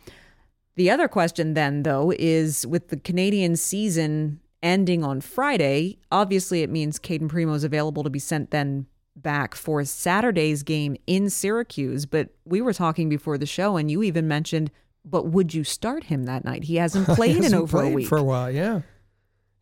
The 0.76 0.90
other 0.90 1.08
question 1.08 1.54
then, 1.54 1.82
though, 1.82 2.12
is 2.18 2.66
with 2.66 2.88
the 2.88 2.98
Canadian 2.98 3.56
season 3.56 4.40
ending 4.62 5.04
on 5.04 5.20
Friday, 5.20 5.98
obviously 6.10 6.62
it 6.62 6.70
means 6.70 6.98
Cayden 6.98 7.28
Primeau 7.28 7.54
is 7.54 7.64
available 7.64 8.02
to 8.02 8.10
be 8.10 8.18
sent 8.18 8.50
then 8.50 8.86
back 9.14 9.54
for 9.54 9.84
Saturday's 9.84 10.62
game 10.62 10.96
in 11.06 11.30
Syracuse. 11.30 12.04
But 12.04 12.28
we 12.44 12.60
were 12.60 12.72
talking 12.72 13.08
before 13.08 13.38
the 13.38 13.46
show, 13.46 13.76
and 13.76 13.90
you 13.90 14.02
even 14.02 14.28
mentioned, 14.28 14.70
but 15.08 15.26
would 15.28 15.54
you 15.54 15.64
start 15.64 16.04
him 16.04 16.24
that 16.24 16.44
night? 16.44 16.64
He 16.64 16.76
hasn't 16.76 17.06
played 17.16 17.30
he 17.30 17.36
hasn't 17.36 17.54
in 17.54 17.60
over 17.60 17.78
played 17.78 17.92
a 17.92 17.94
week 17.94 18.08
for 18.08 18.18
a 18.18 18.22
while. 18.22 18.50
Yeah, 18.50 18.82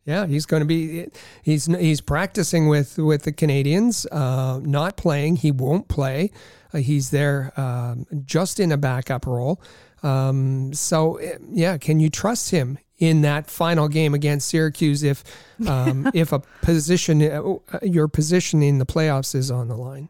yeah, 0.05 0.25
he's 0.25 0.45
going 0.45 0.61
to 0.61 0.67
be 0.67 1.07
he's 1.43 1.65
he's 1.65 2.01
practicing 2.01 2.67
with 2.67 2.97
with 2.97 3.23
the 3.23 3.31
Canadiens, 3.31 4.05
uh, 4.11 4.59
not 4.63 4.97
playing. 4.97 5.37
He 5.37 5.51
won't 5.51 5.87
play. 5.87 6.31
Uh, 6.73 6.79
he's 6.79 7.11
there 7.11 7.53
um, 7.59 8.05
just 8.25 8.59
in 8.59 8.71
a 8.71 8.77
backup 8.77 9.25
role. 9.25 9.61
Um, 10.03 10.73
so 10.73 11.19
yeah, 11.49 11.77
can 11.77 11.99
you 11.99 12.09
trust 12.09 12.51
him 12.51 12.77
in 12.97 13.21
that 13.21 13.49
final 13.49 13.87
game 13.87 14.13
against 14.13 14.47
Syracuse 14.47 15.03
if 15.03 15.23
um, 15.67 16.09
if 16.13 16.31
a 16.31 16.39
position 16.61 17.21
uh, 17.21 17.79
your 17.81 18.07
position 18.07 18.61
in 18.61 18.77
the 18.77 18.85
playoffs 18.85 19.35
is 19.35 19.51
on 19.51 19.67
the 19.67 19.75
line. 19.75 20.09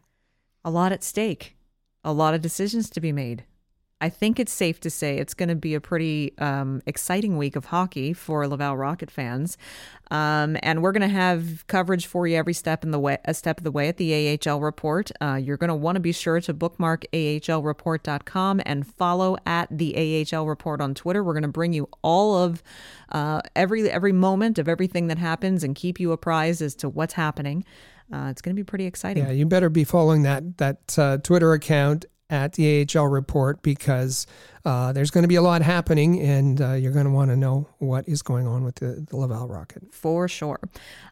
A 0.64 0.70
lot 0.70 0.92
at 0.92 1.04
stake, 1.04 1.56
a 2.04 2.12
lot 2.12 2.34
of 2.34 2.42
decisions 2.42 2.90
to 2.90 3.00
be 3.00 3.12
made. 3.12 3.44
I 3.98 4.10
think 4.10 4.38
it's 4.38 4.52
safe 4.52 4.78
to 4.80 4.90
say 4.90 5.16
it's 5.16 5.32
going 5.32 5.48
to 5.48 5.54
be 5.54 5.74
a 5.74 5.80
pretty 5.80 6.36
um, 6.36 6.82
exciting 6.84 7.38
week 7.38 7.56
of 7.56 7.66
hockey 7.66 8.12
for 8.12 8.46
Laval 8.46 8.76
Rocket 8.76 9.10
fans, 9.10 9.56
um, 10.10 10.58
and 10.62 10.82
we're 10.82 10.92
going 10.92 11.00
to 11.00 11.08
have 11.08 11.66
coverage 11.66 12.04
for 12.04 12.26
you 12.26 12.36
every 12.36 12.52
step 12.52 12.84
in 12.84 12.90
the 12.90 12.98
way, 12.98 13.16
a 13.24 13.32
step 13.32 13.56
of 13.56 13.64
the 13.64 13.70
way 13.70 13.88
at 13.88 13.96
the 13.96 14.38
AHL 14.46 14.60
Report. 14.60 15.10
Uh, 15.22 15.40
you're 15.42 15.56
going 15.56 15.68
to 15.68 15.74
want 15.74 15.96
to 15.96 16.00
be 16.00 16.12
sure 16.12 16.42
to 16.42 16.52
bookmark 16.52 17.06
ahlreport.com 17.14 18.60
and 18.66 18.86
follow 18.86 19.38
at 19.46 19.66
the 19.70 20.26
AHL 20.30 20.46
Report 20.46 20.82
on 20.82 20.94
Twitter. 20.94 21.24
We're 21.24 21.32
going 21.32 21.42
to 21.44 21.48
bring 21.48 21.72
you 21.72 21.88
all 22.02 22.36
of 22.36 22.62
uh, 23.12 23.40
every 23.54 23.90
every 23.90 24.12
moment 24.12 24.58
of 24.58 24.68
everything 24.68 25.06
that 25.06 25.18
happens 25.18 25.64
and 25.64 25.74
keep 25.74 25.98
you 25.98 26.12
apprised 26.12 26.60
as 26.60 26.74
to 26.76 26.90
what's 26.90 27.14
happening. 27.14 27.64
Uh, 28.12 28.28
it's 28.30 28.42
going 28.42 28.54
to 28.54 28.60
be 28.60 28.64
pretty 28.64 28.84
exciting. 28.84 29.24
Yeah, 29.24 29.32
you 29.32 29.46
better 29.46 29.70
be 29.70 29.84
following 29.84 30.22
that 30.22 30.58
that 30.58 30.98
uh, 30.98 31.16
Twitter 31.18 31.54
account 31.54 32.04
at 32.28 32.54
the 32.54 32.86
AHL 32.94 33.06
report 33.06 33.62
because 33.62 34.26
uh, 34.64 34.92
there's 34.92 35.10
going 35.10 35.22
to 35.22 35.28
be 35.28 35.36
a 35.36 35.42
lot 35.42 35.62
happening 35.62 36.20
and 36.20 36.60
uh, 36.60 36.72
you're 36.72 36.92
going 36.92 37.06
to 37.06 37.12
want 37.12 37.30
to 37.30 37.36
know 37.36 37.68
what 37.78 38.08
is 38.08 38.22
going 38.22 38.46
on 38.46 38.64
with 38.64 38.76
the, 38.76 39.06
the 39.08 39.16
Laval 39.16 39.48
Rocket. 39.48 39.94
For 39.94 40.26
sure. 40.26 40.58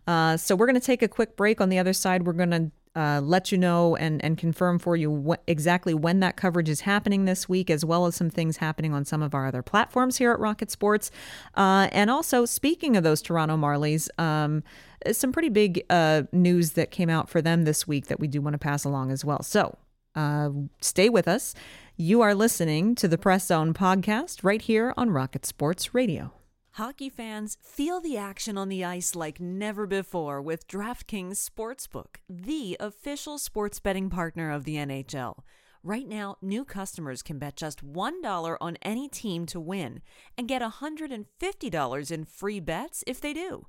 Uh, 0.07 0.37
so 0.37 0.57
we're 0.57 0.67
going 0.67 0.81
to 0.81 0.85
take 0.85 1.03
a 1.03 1.09
quick 1.09 1.37
break. 1.37 1.61
On 1.61 1.69
the 1.69 1.79
other 1.79 1.93
side, 1.93 2.27
we're 2.27 2.33
going 2.33 2.51
to 2.51 2.71
uh, 2.97 3.21
let 3.21 3.51
you 3.51 3.59
know 3.59 3.97
and, 3.97 4.25
and 4.25 4.39
confirm 4.39 4.79
for 4.79 4.97
you 4.97 5.37
exactly 5.47 5.95
when 5.95 6.21
that 6.21 6.37
coverage 6.37 6.69
is 6.69 6.83
happening 6.83 7.25
this 7.25 7.49
week, 7.49 7.69
as 7.69 7.85
well 7.85 8.07
as 8.07 8.15
some 8.15 8.31
things 8.31 8.59
happening 8.59 8.93
on 8.93 9.05
some 9.05 9.23
of 9.23 9.35
our 9.35 9.47
other 9.47 9.63
platforms 9.63 10.19
here 10.19 10.33
at 10.33 10.39
Rocket 10.39 10.71
Sports. 10.71 11.11
Uh, 11.57 11.89
and 11.91 12.11
also, 12.11 12.45
speaking 12.45 12.97
of 12.97 13.03
those 13.03 13.21
Toronto 13.21 13.57
Marlies, 13.57 14.09
um, 14.19 14.63
some 15.11 15.33
pretty 15.33 15.49
big 15.49 15.85
uh, 15.91 16.23
news 16.33 16.73
that 16.73 16.91
came 16.91 17.11
out 17.11 17.29
for 17.29 17.43
them 17.43 17.65
this 17.65 17.87
week 17.87 18.07
that 18.07 18.21
we 18.21 18.29
do 18.29 18.41
want 18.41 18.55
to 18.55 18.59
pass 18.59 18.85
along 18.85 19.11
as 19.11 19.25
well. 19.25 19.43
So, 19.43 19.77
uh, 20.15 20.51
stay 20.81 21.09
with 21.09 21.29
us. 21.29 21.55
You 21.97 22.21
are 22.23 22.35
listening 22.35 22.95
to 22.97 23.09
the 23.09 23.19
Press 23.19 23.47
Zone 23.47 23.73
podcast 23.75 24.43
right 24.43 24.61
here 24.61 24.93
on 24.97 25.11
Rocket 25.11 25.47
Sports 25.47 25.95
Radio. 25.95 26.33
Hockey 26.73 27.09
fans, 27.09 27.57
feel 27.63 28.01
the 28.01 28.17
action 28.17 28.59
on 28.59 28.69
the 28.69 28.85
ice 28.85 29.15
like 29.15 29.39
never 29.39 29.87
before 29.87 30.43
with 30.43 30.67
DraftKings 30.67 31.49
Sportsbook, 31.49 32.17
the 32.29 32.77
official 32.81 33.39
sports 33.39 33.79
betting 33.79 34.11
partner 34.11 34.51
of 34.51 34.65
the 34.65 34.75
NHL. 34.75 35.39
Right 35.85 36.09
now, 36.09 36.37
new 36.43 36.65
customers 36.65 37.23
can 37.23 37.39
bet 37.39 37.55
just 37.55 37.87
$1 37.87 38.57
on 38.61 38.79
any 38.83 39.09
team 39.09 39.47
to 39.47 39.61
win 39.61 40.01
and 40.37 40.49
get 40.49 40.63
$150 40.63 42.11
in 42.11 42.25
free 42.25 42.59
bets 42.59 43.05
if 43.07 43.21
they 43.21 43.33
do. 43.33 43.67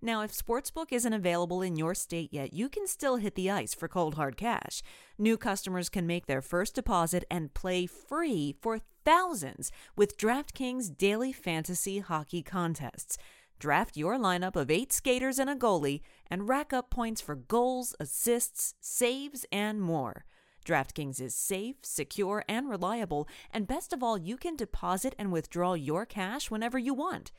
Now, 0.00 0.22
if 0.22 0.32
Sportsbook 0.32 0.92
isn't 0.92 1.12
available 1.12 1.60
in 1.60 1.76
your 1.76 1.94
state 1.94 2.32
yet, 2.32 2.54
you 2.54 2.68
can 2.68 2.86
still 2.86 3.16
hit 3.16 3.34
the 3.34 3.50
ice 3.50 3.74
for 3.74 3.88
cold 3.88 4.14
hard 4.14 4.36
cash. 4.36 4.80
New 5.18 5.36
customers 5.36 5.88
can 5.88 6.06
make 6.06 6.26
their 6.26 6.40
first 6.40 6.76
deposit 6.76 7.24
and 7.28 7.52
play 7.52 7.86
free 7.86 8.54
for 8.60 8.78
thousands 9.04 9.72
with 9.96 10.16
DraftKings 10.16 10.96
daily 10.96 11.32
fantasy 11.32 11.98
hockey 11.98 12.42
contests. 12.42 13.18
Draft 13.58 13.96
your 13.96 14.16
lineup 14.16 14.54
of 14.54 14.70
eight 14.70 14.92
skaters 14.92 15.40
and 15.40 15.50
a 15.50 15.56
goalie 15.56 16.02
and 16.30 16.48
rack 16.48 16.72
up 16.72 16.90
points 16.90 17.20
for 17.20 17.34
goals, 17.34 17.96
assists, 17.98 18.74
saves, 18.80 19.44
and 19.50 19.80
more. 19.80 20.24
DraftKings 20.64 21.20
is 21.20 21.34
safe, 21.34 21.76
secure, 21.82 22.44
and 22.48 22.68
reliable, 22.68 23.26
and 23.50 23.66
best 23.66 23.92
of 23.92 24.02
all, 24.02 24.18
you 24.18 24.36
can 24.36 24.54
deposit 24.54 25.14
and 25.18 25.32
withdraw 25.32 25.72
your 25.72 26.06
cash 26.06 26.50
whenever 26.50 26.78
you 26.78 26.94
want. 26.94 27.32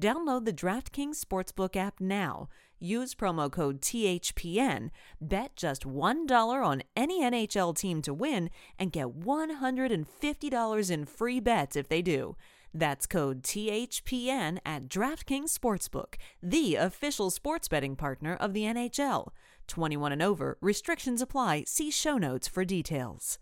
Download 0.00 0.44
the 0.44 0.52
DraftKings 0.52 1.22
Sportsbook 1.22 1.76
app 1.76 2.00
now. 2.00 2.48
Use 2.78 3.14
promo 3.14 3.50
code 3.50 3.80
THPN. 3.80 4.90
Bet 5.20 5.54
just 5.54 5.84
$1 5.84 6.64
on 6.64 6.82
any 6.96 7.22
NHL 7.22 7.76
team 7.76 8.02
to 8.02 8.14
win 8.14 8.50
and 8.78 8.90
get 8.90 9.20
$150 9.20 10.90
in 10.90 11.04
free 11.04 11.40
bets 11.40 11.76
if 11.76 11.88
they 11.88 12.02
do. 12.02 12.36
That's 12.74 13.06
code 13.06 13.42
THPN 13.42 14.58
at 14.64 14.88
DraftKings 14.88 15.56
Sportsbook, 15.56 16.14
the 16.42 16.76
official 16.76 17.30
sports 17.30 17.68
betting 17.68 17.94
partner 17.94 18.34
of 18.34 18.54
the 18.54 18.62
NHL. 18.62 19.28
21 19.68 20.12
and 20.12 20.22
over, 20.22 20.58
restrictions 20.60 21.20
apply. 21.20 21.64
See 21.66 21.90
show 21.90 22.16
notes 22.16 22.48
for 22.48 22.64
details. 22.64 23.38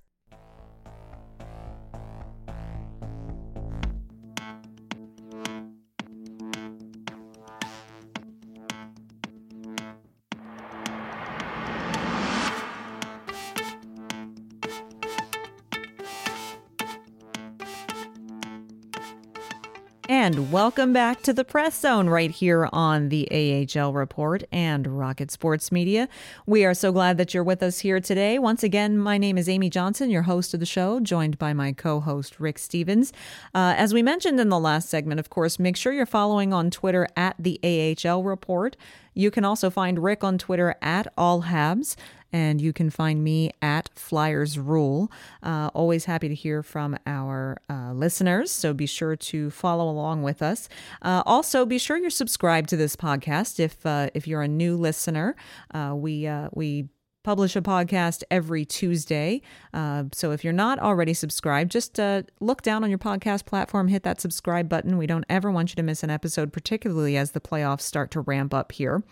And 20.20 20.52
welcome 20.52 20.92
back 20.92 21.22
to 21.22 21.32
the 21.32 21.46
Press 21.46 21.80
Zone 21.80 22.10
right 22.10 22.30
here 22.30 22.68
on 22.74 23.08
the 23.08 23.26
AHL 23.74 23.94
Report 23.94 24.44
and 24.52 24.86
Rocket 24.98 25.30
Sports 25.30 25.72
Media. 25.72 26.10
We 26.44 26.62
are 26.66 26.74
so 26.74 26.92
glad 26.92 27.16
that 27.16 27.32
you're 27.32 27.42
with 27.42 27.62
us 27.62 27.78
here 27.78 28.00
today. 28.00 28.38
Once 28.38 28.62
again, 28.62 28.98
my 28.98 29.16
name 29.16 29.38
is 29.38 29.48
Amy 29.48 29.70
Johnson, 29.70 30.10
your 30.10 30.24
host 30.24 30.52
of 30.52 30.60
the 30.60 30.66
show, 30.66 31.00
joined 31.00 31.38
by 31.38 31.54
my 31.54 31.72
co 31.72 32.00
host, 32.00 32.38
Rick 32.38 32.58
Stephens. 32.58 33.14
Uh, 33.54 33.72
as 33.78 33.94
we 33.94 34.02
mentioned 34.02 34.38
in 34.38 34.50
the 34.50 34.60
last 34.60 34.90
segment, 34.90 35.20
of 35.20 35.30
course, 35.30 35.58
make 35.58 35.74
sure 35.74 35.90
you're 35.90 36.04
following 36.04 36.52
on 36.52 36.70
Twitter 36.70 37.08
at 37.16 37.34
the 37.38 37.58
AHL 38.04 38.22
Report. 38.22 38.76
You 39.14 39.30
can 39.30 39.46
also 39.46 39.70
find 39.70 40.04
Rick 40.04 40.22
on 40.22 40.36
Twitter 40.36 40.74
at 40.82 41.10
All 41.16 41.44
Habs 41.44 41.96
and 42.32 42.60
you 42.60 42.72
can 42.72 42.90
find 42.90 43.22
me 43.22 43.50
at 43.62 43.90
Flyers 43.94 44.58
Rule. 44.58 45.10
Uh, 45.42 45.70
always 45.74 46.04
happy 46.04 46.28
to 46.28 46.34
hear 46.34 46.62
from 46.62 46.96
our 47.06 47.58
uh, 47.68 47.92
listeners, 47.92 48.50
so 48.50 48.72
be 48.72 48.86
sure 48.86 49.16
to 49.16 49.50
follow 49.50 49.88
along 49.88 50.22
with 50.22 50.42
us. 50.42 50.68
Uh, 51.02 51.22
also, 51.26 51.64
be 51.64 51.78
sure 51.78 51.96
you're 51.96 52.10
subscribed 52.10 52.68
to 52.70 52.76
this 52.76 52.96
podcast 52.96 53.58
if 53.58 53.84
uh, 53.84 54.10
if 54.14 54.26
you're 54.26 54.42
a 54.42 54.48
new 54.48 54.76
listener. 54.76 55.36
Uh, 55.72 55.94
we 55.96 56.26
uh, 56.26 56.48
we 56.52 56.88
publish 57.30 57.54
a 57.54 57.62
podcast 57.62 58.24
every 58.28 58.64
Tuesday. 58.64 59.40
Uh, 59.72 60.02
so 60.12 60.32
if 60.32 60.42
you're 60.42 60.52
not 60.52 60.80
already 60.80 61.14
subscribed, 61.14 61.70
just 61.70 62.00
uh, 62.00 62.24
look 62.40 62.60
down 62.60 62.82
on 62.82 62.90
your 62.90 62.98
podcast 62.98 63.46
platform, 63.46 63.86
hit 63.86 64.02
that 64.02 64.20
subscribe 64.20 64.68
button. 64.68 64.98
We 64.98 65.06
don't 65.06 65.24
ever 65.28 65.48
want 65.48 65.70
you 65.70 65.76
to 65.76 65.82
miss 65.84 66.02
an 66.02 66.10
episode, 66.10 66.52
particularly 66.52 67.16
as 67.16 67.30
the 67.30 67.40
playoffs 67.40 67.82
start 67.82 68.10
to 68.10 68.20
ramp 68.22 68.52
up 68.52 68.72
here. 68.72 69.04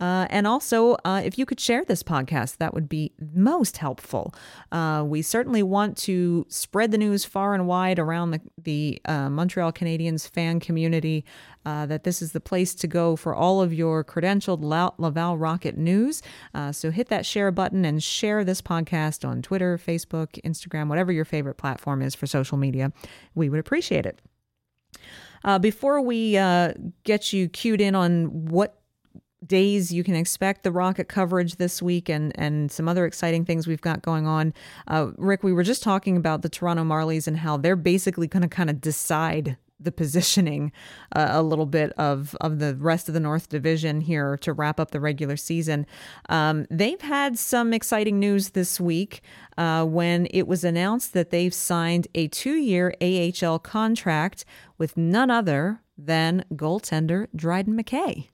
Uh, 0.00 0.26
and 0.28 0.46
also, 0.46 0.96
uh, 1.06 1.22
if 1.24 1.38
you 1.38 1.46
could 1.46 1.58
share 1.58 1.82
this 1.82 2.02
podcast, 2.02 2.58
that 2.58 2.74
would 2.74 2.90
be 2.90 3.12
most 3.34 3.78
helpful. 3.78 4.34
Uh, 4.70 5.02
we 5.06 5.22
certainly 5.22 5.62
want 5.62 5.96
to 5.96 6.44
spread 6.50 6.90
the 6.90 6.98
news 6.98 7.24
far 7.24 7.54
and 7.54 7.66
wide 7.66 7.98
around 7.98 8.32
the, 8.32 8.40
the 8.62 9.00
uh, 9.06 9.30
Montreal 9.30 9.72
Canadiens 9.72 10.28
fan 10.28 10.60
community 10.60 11.24
uh, 11.64 11.86
that 11.86 12.04
this 12.04 12.22
is 12.22 12.32
the 12.32 12.40
place 12.40 12.74
to 12.74 12.86
go 12.86 13.16
for 13.16 13.34
all 13.34 13.62
of 13.62 13.72
your 13.72 14.04
credentialed 14.04 14.62
Laval 14.98 15.38
Rocket 15.38 15.76
news. 15.76 16.22
Uh, 16.54 16.72
so 16.72 16.90
hit 16.90 17.08
that 17.08 17.26
share 17.26 17.50
button 17.50 17.84
and 17.84 18.02
share 18.02 18.44
this 18.44 18.60
podcast 18.60 19.26
on 19.28 19.42
Twitter, 19.42 19.78
Facebook, 19.78 20.40
Instagram, 20.42 20.88
whatever 20.88 21.12
your 21.12 21.24
favorite 21.24 21.56
platform 21.56 22.02
is 22.02 22.14
for 22.14 22.26
social 22.26 22.58
media. 22.58 22.92
We 23.34 23.48
would 23.48 23.60
appreciate 23.60 24.06
it. 24.06 24.20
Uh, 25.44 25.58
before 25.58 26.00
we 26.00 26.36
uh, 26.36 26.72
get 27.04 27.32
you 27.32 27.48
cued 27.48 27.80
in 27.80 27.94
on 27.94 28.26
what 28.46 28.78
days 29.44 29.92
you 29.92 30.04
can 30.04 30.14
expect 30.14 30.62
the 30.62 30.70
rocket 30.70 31.08
coverage 31.08 31.56
this 31.56 31.82
week 31.82 32.08
and 32.08 32.32
and 32.38 32.70
some 32.70 32.88
other 32.88 33.04
exciting 33.04 33.44
things 33.44 33.66
we've 33.66 33.80
got 33.80 34.00
going 34.00 34.24
on 34.24 34.54
uh, 34.86 35.10
rick 35.16 35.42
we 35.42 35.52
were 35.52 35.64
just 35.64 35.82
talking 35.82 36.16
about 36.16 36.42
the 36.42 36.48
toronto 36.48 36.84
marlies 36.84 37.26
and 37.26 37.38
how 37.38 37.56
they're 37.56 37.74
basically 37.74 38.28
going 38.28 38.42
to 38.42 38.48
kind 38.48 38.70
of 38.70 38.80
decide 38.80 39.56
the 39.84 39.92
positioning 39.92 40.72
uh, 41.14 41.28
a 41.30 41.42
little 41.42 41.66
bit 41.66 41.92
of 41.92 42.36
of 42.40 42.58
the 42.58 42.74
rest 42.76 43.08
of 43.08 43.14
the 43.14 43.20
North 43.20 43.48
Division 43.48 44.00
here 44.00 44.36
to 44.38 44.52
wrap 44.52 44.80
up 44.80 44.90
the 44.90 45.00
regular 45.00 45.36
season. 45.36 45.86
Um, 46.28 46.66
they've 46.70 47.00
had 47.00 47.38
some 47.38 47.72
exciting 47.72 48.18
news 48.18 48.50
this 48.50 48.80
week 48.80 49.20
uh, 49.56 49.84
when 49.84 50.26
it 50.30 50.46
was 50.46 50.64
announced 50.64 51.12
that 51.12 51.30
they've 51.30 51.54
signed 51.54 52.08
a 52.14 52.28
two-year 52.28 52.94
AHL 53.00 53.58
contract 53.58 54.44
with 54.78 54.96
none 54.96 55.30
other 55.30 55.80
than 55.96 56.44
goaltender 56.54 57.26
Dryden 57.34 57.80
McKay. 57.80 58.28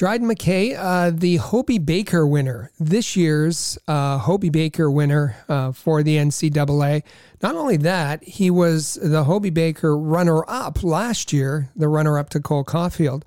Dryden 0.00 0.26
McKay, 0.26 0.74
uh, 0.78 1.10
the 1.14 1.36
Hobey 1.36 1.76
Baker 1.76 2.26
winner, 2.26 2.70
this 2.80 3.16
year's 3.16 3.76
uh, 3.86 4.16
Hobey 4.16 4.48
Baker 4.48 4.90
winner 4.90 5.36
uh, 5.46 5.72
for 5.72 6.02
the 6.02 6.16
NCAA. 6.16 7.02
Not 7.42 7.54
only 7.54 7.76
that, 7.76 8.24
he 8.24 8.50
was 8.50 8.94
the 8.94 9.24
Hobey 9.24 9.50
Baker 9.50 9.94
runner 9.94 10.42
up 10.48 10.82
last 10.82 11.34
year, 11.34 11.68
the 11.76 11.86
runner 11.86 12.18
up 12.18 12.30
to 12.30 12.40
Cole 12.40 12.64
Caufield. 12.64 13.24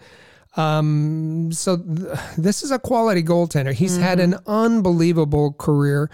Um, 0.57 1.51
so 1.51 1.77
th- 1.77 2.17
this 2.39 2.63
is 2.63 2.71
a 2.71 2.79
quality 2.79 3.21
goaltender. 3.21 3.71
He's 3.71 3.93
mm-hmm. 3.93 4.01
had 4.01 4.19
an 4.19 4.37
unbelievable 4.47 5.53
career 5.53 6.09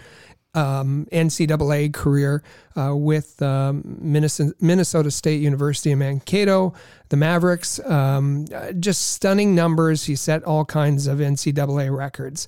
um, 0.54 1.08
NCAA 1.12 1.94
career 1.94 2.44
uh, 2.76 2.96
with 2.96 3.42
um, 3.42 3.98
Minnesota, 4.02 5.12
State 5.12 5.42
University 5.42 5.92
in 5.92 6.00
Mankato, 6.00 6.74
the 7.10 7.18
Mavericks. 7.18 7.80
Um, 7.86 8.46
just 8.80 9.12
stunning 9.12 9.56
numbers. 9.56 10.06
He 10.06 10.16
set 10.16 10.44
all 10.44 10.66
kinds 10.66 11.08
of 11.08 11.20
NCAA 11.20 11.96
records. 11.96 12.48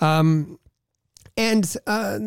Um, 0.00 0.58
and 1.36 1.76
uh, 1.86 2.18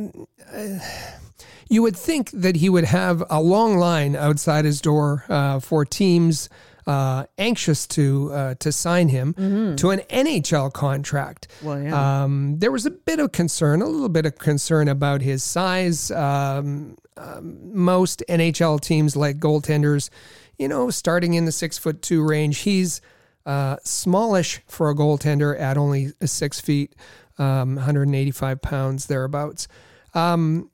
you 1.69 1.81
would 1.81 1.95
think 1.95 2.31
that 2.31 2.57
he 2.57 2.69
would 2.69 2.85
have 2.85 3.23
a 3.29 3.41
long 3.41 3.77
line 3.77 4.15
outside 4.15 4.65
his 4.65 4.81
door 4.81 5.25
uh, 5.29 5.59
for 5.59 5.85
teams 5.85 6.49
uh, 6.89 7.23
anxious 7.37 7.85
to 7.85 8.33
uh, 8.33 8.55
to 8.55 8.71
sign 8.71 9.09
him 9.09 9.35
mm-hmm. 9.35 9.75
to 9.75 9.91
an 9.91 9.99
NHL 10.09 10.73
contract. 10.73 11.47
Well, 11.61 11.79
yeah. 11.79 12.23
Um, 12.23 12.57
there 12.57 12.71
was 12.71 12.87
a 12.87 12.89
bit 12.89 13.19
of 13.19 13.31
concern, 13.31 13.83
a 13.83 13.85
little 13.85 14.09
bit 14.09 14.25
of 14.25 14.39
concern 14.39 14.87
about 14.87 15.21
his 15.21 15.43
size. 15.43 16.09
Um, 16.09 16.97
um, 17.15 17.59
most 17.77 18.23
NHL 18.27 18.81
teams 18.81 19.15
like 19.15 19.37
goaltenders, 19.37 20.09
you 20.57 20.67
know, 20.67 20.89
starting 20.89 21.35
in 21.35 21.45
the 21.45 21.51
six 21.51 21.77
foot 21.77 22.01
two 22.01 22.27
range. 22.27 22.59
He's 22.59 23.01
uh, 23.45 23.77
smallish 23.83 24.61
for 24.65 24.89
a 24.89 24.95
goaltender 24.95 25.59
at 25.59 25.77
only 25.77 26.13
six 26.25 26.59
feet, 26.59 26.95
185 27.35 28.51
um, 28.51 28.59
pounds 28.59 29.05
thereabouts. 29.05 29.67
Um, 30.15 30.68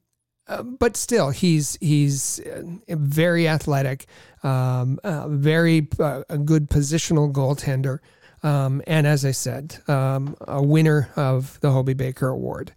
uh, 0.48 0.64
but 0.64 0.96
still, 0.96 1.32
he's 1.32 1.78
he's 1.82 2.40
uh, 2.40 2.62
very 2.88 3.48
athletic, 3.48 4.06
um, 4.44 5.00
uh, 5.04 5.28
very 5.28 5.88
uh, 6.00 6.24
a 6.30 6.38
good 6.38 6.70
positional 6.70 7.32
goaltender, 7.32 8.00
um, 8.44 8.82
and 8.86 9.08
as 9.08 9.26
I 9.26 9.32
said, 9.32 9.78
um, 9.88 10.36
a 10.42 10.62
winner 10.62 11.10
of 11.16 11.60
the 11.62 11.72
Hobey 11.72 11.96
Baker 11.96 12.28
Award. 12.28 12.74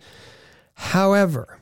However, 0.75 1.59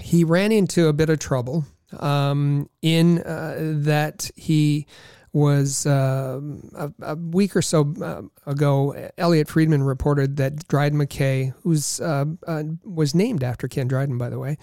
he 0.00 0.24
ran 0.24 0.50
into 0.52 0.88
a 0.88 0.92
bit 0.92 1.08
of 1.08 1.18
trouble 1.18 1.64
um, 1.98 2.68
in 2.82 3.20
uh, 3.20 3.56
that 3.60 4.30
he 4.34 4.86
was 5.32 5.86
uh, 5.86 6.40
a, 6.74 6.92
a, 7.02 7.16
week 7.16 7.54
or 7.54 7.62
so 7.62 7.94
uh, 8.02 8.22
ago. 8.50 9.10
Elliotte 9.18 9.48
Friedman 9.48 9.82
reported 9.82 10.36
that 10.36 10.66
Dryden 10.68 10.98
McKay, 10.98 11.54
who's 11.62 12.00
uh, 12.00 12.24
uh, 12.46 12.64
was 12.84 13.14
named 13.14 13.42
after 13.42 13.68
Ken 13.68 13.88
Dryden, 13.88 14.16
by 14.16 14.30
the 14.30 14.38
way, 14.38 14.56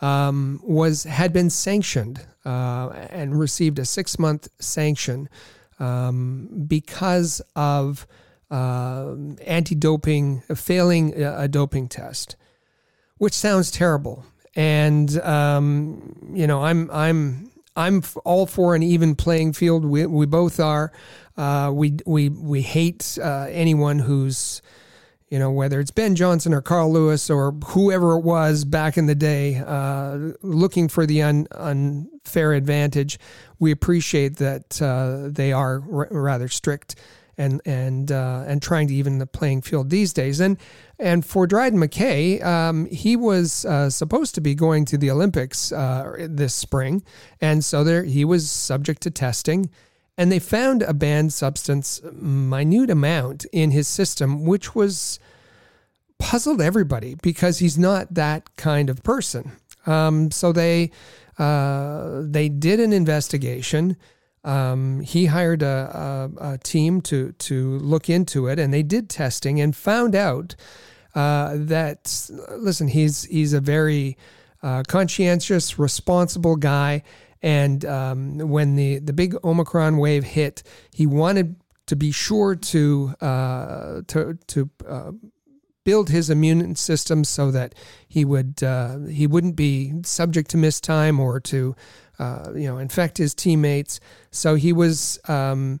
um, 0.00 0.60
was 0.62 1.04
had 1.04 1.32
been 1.32 1.50
sanctioned 1.50 2.26
uh, 2.44 2.88
and 3.10 3.38
received 3.38 3.78
a 3.78 3.84
six 3.84 4.18
month 4.18 4.48
sanction 4.58 5.28
um, 5.78 6.64
because 6.66 7.40
of 7.54 8.06
uh, 8.50 9.14
anti 9.44 9.74
doping 9.74 10.40
failing 10.54 11.20
a, 11.20 11.42
a 11.42 11.48
doping 11.48 11.88
test, 11.88 12.36
which 13.18 13.34
sounds 13.34 13.70
terrible. 13.70 14.24
And 14.56 15.20
um, 15.20 16.32
you 16.32 16.46
know, 16.46 16.64
I'm 16.64 16.90
I'm 16.90 17.50
I'm 17.78 18.02
all 18.24 18.46
for 18.46 18.74
an 18.74 18.82
even 18.82 19.14
playing 19.14 19.52
field. 19.52 19.84
We, 19.84 20.04
we 20.04 20.26
both 20.26 20.58
are. 20.58 20.92
Uh, 21.36 21.70
we 21.72 21.96
we 22.04 22.28
we 22.28 22.60
hate 22.60 23.16
uh, 23.22 23.46
anyone 23.50 24.00
who's 24.00 24.60
you 25.28 25.38
know 25.38 25.52
whether 25.52 25.78
it's 25.78 25.92
Ben 25.92 26.16
Johnson 26.16 26.52
or 26.52 26.60
Carl 26.60 26.92
Lewis 26.92 27.30
or 27.30 27.52
whoever 27.52 28.16
it 28.16 28.24
was 28.24 28.64
back 28.64 28.98
in 28.98 29.06
the 29.06 29.14
day, 29.14 29.62
uh, 29.64 30.32
looking 30.42 30.88
for 30.88 31.06
the 31.06 31.22
un, 31.22 31.46
unfair 31.52 32.52
advantage. 32.54 33.20
We 33.60 33.70
appreciate 33.70 34.38
that 34.38 34.82
uh, 34.82 35.28
they 35.30 35.52
are 35.52 35.80
r- 35.92 36.08
rather 36.10 36.48
strict 36.48 36.96
and 37.38 37.62
and 37.64 38.12
uh, 38.12 38.44
and 38.46 38.60
trying 38.60 38.88
to 38.88 38.94
even 38.94 39.18
the 39.18 39.26
playing 39.26 39.62
field 39.62 39.88
these 39.88 40.12
days. 40.12 40.40
And 40.40 40.58
and 40.98 41.24
for 41.24 41.46
Dryden 41.46 41.78
McKay, 41.78 42.44
um, 42.44 42.86
he 42.86 43.16
was 43.16 43.64
uh, 43.64 43.88
supposed 43.88 44.34
to 44.34 44.40
be 44.40 44.54
going 44.54 44.84
to 44.86 44.98
the 44.98 45.10
Olympics 45.10 45.72
uh, 45.72 46.26
this 46.28 46.54
spring, 46.54 47.02
and 47.40 47.64
so 47.64 47.84
there 47.84 48.04
he 48.04 48.24
was 48.24 48.50
subject 48.50 49.02
to 49.02 49.10
testing. 49.10 49.70
And 50.18 50.32
they 50.32 50.40
found 50.40 50.82
a 50.82 50.92
banned 50.92 51.32
substance, 51.32 52.00
minute 52.12 52.90
amount 52.90 53.44
in 53.52 53.70
his 53.70 53.86
system, 53.86 54.44
which 54.44 54.74
was 54.74 55.20
puzzled 56.18 56.60
everybody 56.60 57.14
because 57.22 57.60
he's 57.60 57.78
not 57.78 58.14
that 58.14 58.56
kind 58.56 58.90
of 58.90 59.04
person. 59.04 59.52
Um, 59.86 60.32
so 60.32 60.52
they 60.52 60.90
uh, 61.38 62.22
they 62.24 62.48
did 62.48 62.80
an 62.80 62.92
investigation. 62.92 63.96
Um, 64.44 65.00
he 65.00 65.26
hired 65.26 65.62
a, 65.62 66.30
a, 66.40 66.52
a, 66.52 66.58
team 66.58 67.00
to 67.02 67.32
to 67.32 67.78
look 67.78 68.08
into 68.08 68.46
it, 68.46 68.58
and 68.58 68.72
they 68.72 68.82
did 68.82 69.10
testing 69.10 69.60
and 69.60 69.74
found 69.74 70.14
out 70.14 70.54
uh, 71.14 71.56
that 71.56 72.30
listen, 72.56 72.88
he's 72.88 73.24
he's 73.24 73.52
a 73.52 73.60
very 73.60 74.16
uh, 74.62 74.84
conscientious, 74.86 75.78
responsible 75.78 76.56
guy, 76.56 77.02
and 77.42 77.84
um, 77.84 78.38
when 78.38 78.76
the 78.76 78.98
the 79.00 79.12
big 79.12 79.34
Omicron 79.44 79.98
wave 79.98 80.24
hit, 80.24 80.62
he 80.92 81.06
wanted 81.06 81.56
to 81.86 81.96
be 81.96 82.12
sure 82.12 82.54
to 82.54 83.14
uh, 83.20 84.02
to 84.06 84.38
to 84.46 84.70
uh, 84.86 85.12
build 85.84 86.10
his 86.10 86.28
immune 86.28 86.76
system 86.76 87.24
so 87.24 87.50
that 87.50 87.74
he 88.06 88.24
would 88.24 88.62
uh, 88.62 88.98
he 89.06 89.26
wouldn't 89.26 89.56
be 89.56 89.94
subject 90.04 90.50
to 90.50 90.56
missed 90.56 90.84
time 90.84 91.18
or 91.18 91.40
to 91.40 91.74
uh, 92.18 92.52
you 92.54 92.68
know, 92.68 92.78
infect 92.78 93.18
his 93.18 93.34
teammates. 93.34 94.00
So 94.30 94.54
he 94.54 94.72
was. 94.72 95.18
Um, 95.28 95.80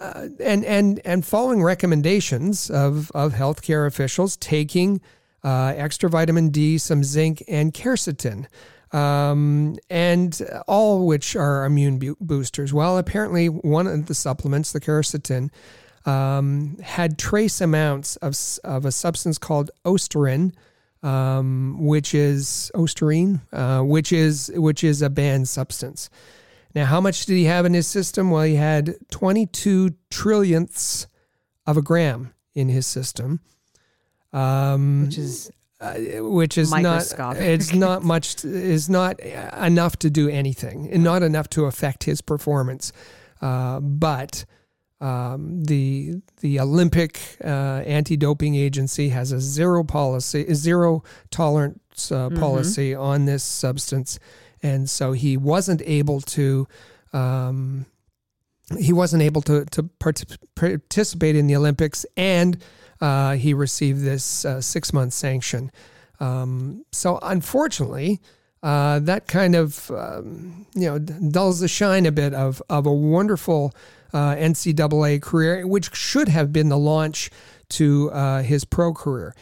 uh, 0.00 0.28
and 0.38 0.64
and 0.64 1.00
and 1.04 1.26
following 1.26 1.60
recommendations 1.60 2.70
of 2.70 3.10
of 3.16 3.32
healthcare 3.32 3.84
officials, 3.84 4.36
taking 4.36 5.00
uh, 5.42 5.72
extra 5.76 6.08
vitamin 6.08 6.50
D, 6.50 6.78
some 6.78 7.02
zinc, 7.02 7.42
and 7.48 7.74
quercetin, 7.74 8.46
um, 8.92 9.76
and 9.90 10.40
all 10.66 11.06
which 11.06 11.34
are 11.36 11.64
immune 11.64 11.98
boosters. 12.20 12.72
Well, 12.72 12.98
apparently 12.98 13.48
one 13.48 13.86
of 13.86 14.06
the 14.06 14.14
supplements, 14.14 14.72
the 14.72 14.80
quercetin, 14.80 15.50
um, 16.06 16.76
had 16.82 17.18
trace 17.18 17.60
amounts 17.60 18.16
of 18.16 18.36
of 18.64 18.84
a 18.84 18.92
substance 18.92 19.38
called 19.38 19.70
ostarine, 19.84 20.52
um, 21.02 21.76
which 21.80 22.14
is 22.14 22.70
ostarine, 22.74 23.40
uh, 23.52 23.82
which 23.82 24.12
is 24.12 24.50
which 24.54 24.82
is 24.82 25.02
a 25.02 25.10
banned 25.10 25.48
substance. 25.48 26.10
Now, 26.74 26.84
how 26.84 27.00
much 27.00 27.26
did 27.26 27.34
he 27.34 27.44
have 27.44 27.64
in 27.66 27.74
his 27.74 27.86
system? 27.86 28.30
Well, 28.30 28.42
he 28.42 28.56
had 28.56 28.96
22 29.10 29.94
trillionths 30.10 31.06
of 31.66 31.76
a 31.76 31.82
gram 31.82 32.34
in 32.54 32.68
his 32.68 32.86
system, 32.86 33.40
um, 34.32 35.06
which 35.06 35.18
is 35.18 35.50
uh, 35.80 35.94
which 36.18 36.58
is 36.58 36.72
not 36.72 37.04
it's 37.36 37.72
not 37.72 38.02
much 38.02 38.44
is 38.44 38.88
not 38.90 39.20
enough 39.20 39.96
to 39.98 40.10
do 40.10 40.28
anything 40.28 40.88
and 40.90 41.04
not 41.04 41.22
enough 41.22 41.48
to 41.50 41.66
affect 41.66 42.04
his 42.04 42.20
performance. 42.20 42.92
Uh, 43.40 43.78
but 43.80 44.44
um, 45.00 45.62
the 45.64 46.20
the 46.40 46.58
Olympic 46.58 47.20
uh, 47.44 47.82
anti-doping 47.86 48.56
agency 48.56 49.10
has 49.10 49.32
a 49.32 49.40
zero 49.40 49.84
policy, 49.84 50.44
a 50.48 50.54
zero 50.54 51.04
tolerance 51.30 52.10
uh, 52.10 52.30
policy 52.30 52.94
on 52.94 53.24
this 53.24 53.44
substance, 53.44 54.18
and 54.62 54.90
so 54.90 55.12
he 55.12 55.36
wasn't 55.36 55.82
able 55.84 56.20
to. 56.22 56.66
Um, 57.12 57.86
he 58.78 58.92
wasn't 58.92 59.22
able 59.22 59.40
to 59.42 59.64
to 59.66 59.84
partic- 60.00 60.36
participate 60.54 61.36
in 61.36 61.46
the 61.46 61.56
Olympics, 61.56 62.04
and 62.16 62.62
uh, 63.00 63.34
he 63.34 63.54
received 63.54 64.02
this 64.02 64.44
uh, 64.44 64.60
six 64.60 64.92
month 64.92 65.12
sanction. 65.12 65.70
Um, 66.20 66.84
so 66.90 67.20
unfortunately, 67.22 68.20
uh, 68.62 68.98
that 68.98 69.28
kind 69.28 69.54
of 69.54 69.90
um, 69.92 70.66
you 70.74 70.86
know 70.88 70.98
dulls 70.98 71.60
the 71.60 71.68
shine 71.68 72.04
a 72.04 72.12
bit 72.12 72.34
of 72.34 72.60
of 72.68 72.84
a 72.86 72.92
wonderful 72.92 73.72
uh, 74.12 74.34
NCAA 74.34 75.22
career, 75.22 75.66
which 75.66 75.94
should 75.94 76.28
have 76.28 76.52
been 76.52 76.68
the 76.68 76.78
launch 76.78 77.30
to 77.70 78.10
uh, 78.10 78.42
his 78.42 78.64
pro 78.64 78.92
career. 78.92 79.34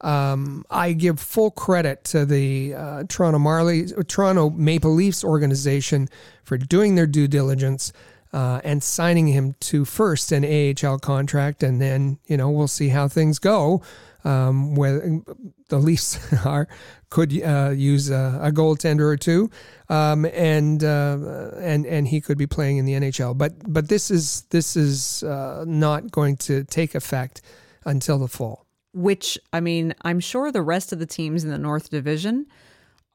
Um, 0.00 0.64
I 0.70 0.92
give 0.92 1.18
full 1.18 1.50
credit 1.50 2.04
to 2.04 2.26
the 2.26 2.74
uh, 2.74 3.04
Toronto 3.08 3.38
Marley, 3.38 3.86
Toronto 4.06 4.50
Maple 4.50 4.92
Leafs 4.92 5.24
organization 5.24 6.08
for 6.44 6.58
doing 6.58 6.94
their 6.94 7.06
due 7.06 7.26
diligence 7.26 7.92
uh, 8.34 8.60
and 8.64 8.82
signing 8.82 9.28
him 9.28 9.54
to 9.60 9.84
first 9.84 10.32
an 10.32 10.44
AHL 10.44 10.98
contract, 10.98 11.62
and 11.62 11.80
then 11.80 12.18
you 12.26 12.36
know 12.36 12.50
we'll 12.50 12.68
see 12.68 12.88
how 12.88 13.08
things 13.08 13.38
go. 13.38 13.80
Um, 14.24 14.74
where 14.74 15.20
the 15.68 15.78
Leafs 15.78 16.18
are 16.46 16.66
could 17.10 17.30
uh, 17.42 17.72
use 17.76 18.08
a, 18.10 18.40
a 18.42 18.50
goaltender 18.50 19.00
or 19.00 19.16
two, 19.18 19.50
um, 19.90 20.24
and 20.24 20.82
uh, 20.82 21.50
and 21.58 21.84
and 21.84 22.08
he 22.08 22.20
could 22.20 22.38
be 22.38 22.46
playing 22.46 22.78
in 22.78 22.86
the 22.86 22.94
NHL. 22.94 23.36
But 23.36 23.52
but 23.70 23.88
this 23.88 24.10
is 24.10 24.42
this 24.50 24.76
is 24.76 25.22
uh, 25.22 25.64
not 25.66 26.10
going 26.10 26.36
to 26.38 26.64
take 26.64 26.94
effect 26.94 27.42
until 27.84 28.18
the 28.18 28.28
fall. 28.28 28.66
which 28.94 29.38
I 29.52 29.60
mean, 29.60 29.94
I'm 30.02 30.20
sure 30.20 30.50
the 30.50 30.62
rest 30.62 30.92
of 30.92 30.98
the 30.98 31.06
teams 31.06 31.44
in 31.44 31.50
the 31.50 31.58
North 31.58 31.90
Division 31.90 32.46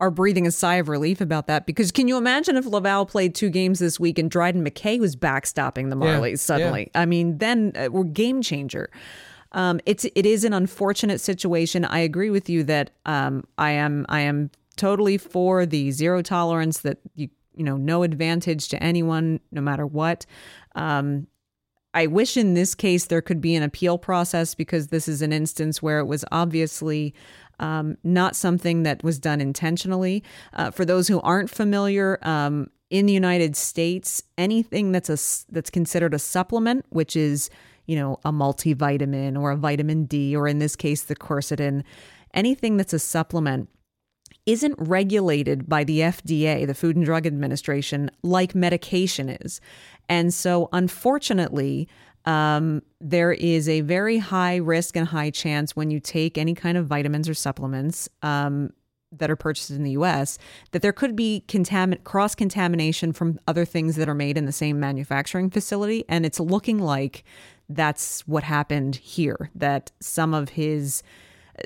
are 0.01 0.11
breathing 0.11 0.47
a 0.47 0.51
sigh 0.51 0.75
of 0.75 0.87
relief 0.87 1.19
about 1.19 1.47
that 1.47 1.65
because 1.65 1.91
can 1.91 2.07
you 2.07 2.17
imagine 2.17 2.55
if 2.55 2.65
Laval 2.65 3.05
played 3.05 3.35
two 3.35 3.49
games 3.49 3.79
this 3.79 3.99
week 3.99 4.17
and 4.17 4.31
Dryden 4.31 4.63
McKay 4.65 4.99
was 4.99 5.15
backstopping 5.15 5.89
the 5.89 5.97
Yeah, 5.97 6.19
Marlies 6.19 6.39
suddenly? 6.39 6.89
I 6.95 7.05
mean, 7.05 7.37
then 7.39 7.73
uh, 7.75 7.89
we're 7.91 8.05
game 8.05 8.41
changer. 8.41 8.89
Um, 9.51 9.79
it's 9.85 10.05
it 10.15 10.25
is 10.25 10.43
an 10.43 10.53
unfortunate 10.53 11.19
situation. 11.21 11.85
I 11.85 11.99
agree 11.99 12.29
with 12.29 12.49
you 12.49 12.63
that 12.65 12.91
um, 13.05 13.43
I 13.57 13.71
am 13.71 14.05
I 14.09 14.21
am 14.21 14.51
totally 14.75 15.17
for 15.17 15.65
the 15.65 15.91
zero 15.91 16.21
tolerance 16.21 16.79
that 16.79 16.99
you 17.15 17.29
you 17.55 17.63
know 17.63 17.77
no 17.77 18.03
advantage 18.03 18.69
to 18.69 18.81
anyone 18.81 19.39
no 19.51 19.61
matter 19.61 19.85
what. 19.85 20.25
Um, 20.75 21.27
I 21.93 22.05
wish 22.05 22.37
in 22.37 22.53
this 22.53 22.75
case 22.75 23.05
there 23.05 23.21
could 23.21 23.41
be 23.41 23.55
an 23.55 23.63
appeal 23.63 23.97
process 23.97 24.53
because 24.53 24.87
this 24.87 25.07
is 25.07 25.23
an 25.23 25.33
instance 25.33 25.81
where 25.81 25.99
it 25.99 26.05
was 26.05 26.23
obviously 26.31 27.15
um, 27.59 27.97
not 28.03 28.35
something 28.35 28.83
that 28.83 29.03
was 29.03 29.17
done 29.19 29.41
intentionally. 29.41 30.23
Uh, 30.53 30.69
for 30.69 30.85
those 30.85 31.07
who 31.07 31.19
aren't 31.21 31.49
familiar, 31.49 32.19
um, 32.21 32.69
in 32.89 33.05
the 33.05 33.13
United 33.13 33.55
States, 33.55 34.21
anything 34.37 34.91
that's 34.91 35.09
a 35.09 35.51
that's 35.51 35.69
considered 35.69 36.13
a 36.13 36.19
supplement, 36.19 36.85
which 36.89 37.15
is 37.15 37.49
you 37.89 37.95
know 37.95 38.19
a 38.23 38.31
multivitamin 38.31 39.39
or 39.39 39.51
a 39.51 39.57
vitamin 39.57 40.05
D, 40.05 40.35
or 40.35 40.47
in 40.47 40.59
this 40.59 40.75
case 40.75 41.03
the 41.03 41.15
quercetin, 41.15 41.83
anything 42.33 42.77
that's 42.77 42.93
a 42.93 42.99
supplement 42.99 43.67
isn't 44.45 44.75
regulated 44.77 45.67
by 45.67 45.83
the 45.83 45.99
FDA, 45.99 46.65
the 46.65 46.73
Food 46.73 46.95
and 46.95 47.05
Drug 47.05 47.25
Administration, 47.25 48.09
like 48.23 48.55
medication 48.55 49.29
is. 49.29 49.59
And 50.07 50.33
so, 50.33 50.69
unfortunately, 50.71 51.87
um, 52.25 52.81
there 52.99 53.31
is 53.31 53.67
a 53.67 53.81
very 53.81 54.17
high 54.17 54.57
risk 54.57 54.95
and 54.95 55.07
high 55.07 55.29
chance 55.31 55.75
when 55.75 55.89
you 55.89 55.99
take 55.99 56.37
any 56.37 56.53
kind 56.53 56.77
of 56.77 56.87
vitamins 56.87 57.27
or 57.27 57.33
supplements 57.33 58.09
um, 58.21 58.71
that 59.11 59.31
are 59.31 59.35
purchased 59.35 59.71
in 59.71 59.83
the 59.83 59.91
US 59.91 60.37
that 60.71 60.81
there 60.81 60.93
could 60.93 61.15
be 61.15 61.43
contamin- 61.47 62.03
cross 62.03 62.35
contamination 62.35 63.13
from 63.13 63.39
other 63.47 63.65
things 63.65 63.95
that 63.95 64.09
are 64.09 64.15
made 64.15 64.37
in 64.37 64.45
the 64.45 64.51
same 64.51 64.79
manufacturing 64.79 65.49
facility. 65.49 66.05
And 66.07 66.25
it's 66.25 66.39
looking 66.39 66.79
like 66.79 67.23
that's 67.69 68.27
what 68.27 68.43
happened 68.43 68.95
here, 68.95 69.49
that 69.55 69.91
some 69.99 70.33
of 70.33 70.49
his 70.49 71.03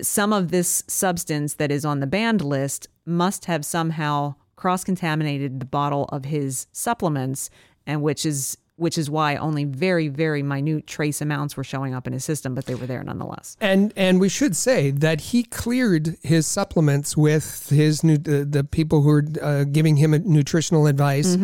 some 0.01 0.33
of 0.33 0.49
this 0.49 0.83
substance 0.87 1.55
that 1.55 1.71
is 1.71 1.85
on 1.85 1.99
the 1.99 2.07
banned 2.07 2.41
list 2.41 2.87
must 3.05 3.45
have 3.45 3.63
somehow 3.63 4.33
cross 4.55 4.83
contaminated 4.83 5.59
the 5.59 5.65
bottle 5.65 6.05
of 6.05 6.25
his 6.25 6.65
supplements 6.71 7.51
and 7.85 8.01
which 8.01 8.25
is 8.25 8.57
which 8.75 8.97
is 8.97 9.09
why 9.09 9.35
only 9.35 9.63
very 9.65 10.07
very 10.07 10.41
minute 10.41 10.87
trace 10.87 11.21
amounts 11.21 11.55
were 11.55 11.63
showing 11.63 11.93
up 11.93 12.07
in 12.07 12.13
his 12.13 12.25
system 12.25 12.55
but 12.55 12.65
they 12.65 12.75
were 12.75 12.87
there 12.87 13.03
nonetheless. 13.03 13.55
And 13.61 13.93
and 13.95 14.19
we 14.19 14.29
should 14.29 14.55
say 14.55 14.91
that 14.91 15.21
he 15.21 15.43
cleared 15.43 16.17
his 16.23 16.47
supplements 16.47 17.15
with 17.15 17.69
his 17.69 18.03
new 18.03 18.17
the, 18.17 18.45
the 18.45 18.63
people 18.63 19.01
who 19.01 19.09
are 19.09 19.25
uh, 19.41 19.63
giving 19.65 19.97
him 19.97 20.11
nutritional 20.25 20.87
advice, 20.87 21.35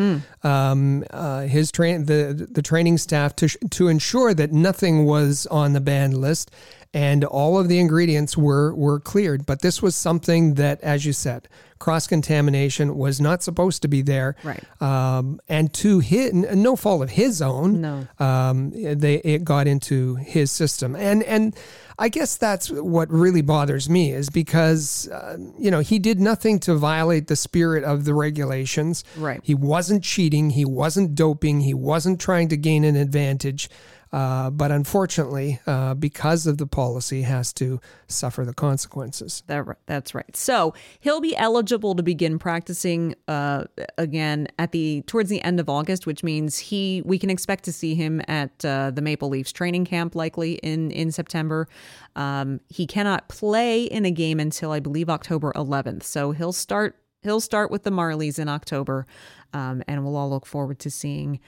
um, 0.43 1.03
uh, 1.11 1.41
his 1.41 1.71
train 1.71 2.05
the 2.05 2.47
the 2.49 2.61
training 2.61 2.97
staff 2.97 3.35
to 3.37 3.47
sh- 3.47 3.57
to 3.71 3.87
ensure 3.87 4.33
that 4.33 4.51
nothing 4.51 5.05
was 5.05 5.45
on 5.47 5.73
the 5.73 5.81
banned 5.81 6.17
list, 6.17 6.51
and 6.93 7.23
all 7.23 7.59
of 7.59 7.67
the 7.67 7.79
ingredients 7.79 8.35
were 8.37 8.73
were 8.73 8.99
cleared. 8.99 9.45
But 9.45 9.61
this 9.61 9.81
was 9.81 9.95
something 9.95 10.55
that, 10.55 10.81
as 10.81 11.05
you 11.05 11.13
said, 11.13 11.47
cross 11.77 12.07
contamination 12.07 12.97
was 12.97 13.21
not 13.21 13.41
supposed 13.43 13.81
to 13.83 13.87
be 13.87 14.01
there, 14.01 14.35
Right. 14.43 14.63
Um, 14.81 15.39
and 15.47 15.71
to 15.75 15.99
his 15.99 16.33
no 16.33 16.75
fault 16.75 17.03
of 17.03 17.11
his 17.11 17.41
own, 17.41 17.81
No. 17.81 18.07
um, 18.19 18.71
they 18.71 19.15
it 19.15 19.43
got 19.43 19.67
into 19.67 20.15
his 20.15 20.51
system, 20.51 20.95
and 20.95 21.21
and 21.23 21.55
I 21.99 22.09
guess 22.09 22.37
that's 22.37 22.71
what 22.71 23.11
really 23.11 23.41
bothers 23.41 23.89
me 23.89 24.11
is 24.11 24.29
because 24.29 25.07
uh, 25.09 25.37
you 25.59 25.69
know 25.69 25.79
he 25.81 25.99
did 25.99 26.19
nothing 26.19 26.59
to 26.61 26.73
violate 26.75 27.27
the 27.27 27.35
spirit 27.35 27.83
of 27.83 28.03
the 28.05 28.13
regulations. 28.15 29.03
Right. 29.15 29.41
He 29.43 29.53
wasn't 29.53 30.03
cheating. 30.03 30.49
He 30.51 30.65
wasn't 30.65 31.13
doping. 31.13 31.61
He 31.61 31.73
wasn't 31.73 32.19
trying 32.19 32.47
to 32.49 32.57
gain 32.57 32.83
an 32.83 32.95
advantage. 32.95 33.69
Uh, 34.11 34.49
but 34.49 34.71
unfortunately, 34.71 35.59
uh, 35.67 35.93
because 35.93 36.47
of 36.47 36.57
the 36.57 36.65
policy, 36.65 37.21
has 37.21 37.53
to 37.53 37.79
suffer 38.07 38.43
the 38.43 38.53
consequences. 38.53 39.43
That, 39.47 39.65
that's 39.85 40.15
right. 40.15 40.35
So 40.35 40.73
he'll 40.99 41.21
be 41.21 41.37
eligible 41.37 41.95
to 41.95 42.01
begin 42.01 42.39
practicing 42.39 43.15
uh, 43.27 43.65
again 43.97 44.47
at 44.57 44.71
the 44.71 45.03
towards 45.03 45.29
the 45.29 45.41
end 45.43 45.59
of 45.59 45.69
August, 45.69 46.07
which 46.07 46.23
means 46.23 46.57
he 46.57 47.03
we 47.05 47.19
can 47.19 47.29
expect 47.29 47.63
to 47.65 47.71
see 47.71 47.93
him 47.93 48.21
at 48.27 48.65
uh, 48.65 48.91
the 48.91 49.01
Maple 49.01 49.29
Leafs 49.29 49.51
training 49.51 49.85
camp 49.85 50.15
likely 50.15 50.53
in 50.53 50.89
in 50.91 51.11
September. 51.11 51.67
Um, 52.15 52.61
he 52.67 52.87
cannot 52.87 53.29
play 53.29 53.83
in 53.83 54.05
a 54.05 54.11
game 54.11 54.39
until 54.39 54.71
I 54.71 54.79
believe 54.79 55.09
October 55.09 55.53
11th. 55.55 56.03
So 56.03 56.31
he'll 56.31 56.53
start 56.53 56.95
he'll 57.21 57.39
start 57.39 57.69
with 57.69 57.83
the 57.83 57.91
Marlies 57.91 58.39
in 58.39 58.49
October, 58.49 59.05
um, 59.53 59.83
and 59.87 60.03
we'll 60.03 60.15
all 60.15 60.29
look 60.29 60.45
forward 60.45 60.79
to 60.79 60.89
seeing 60.89 61.39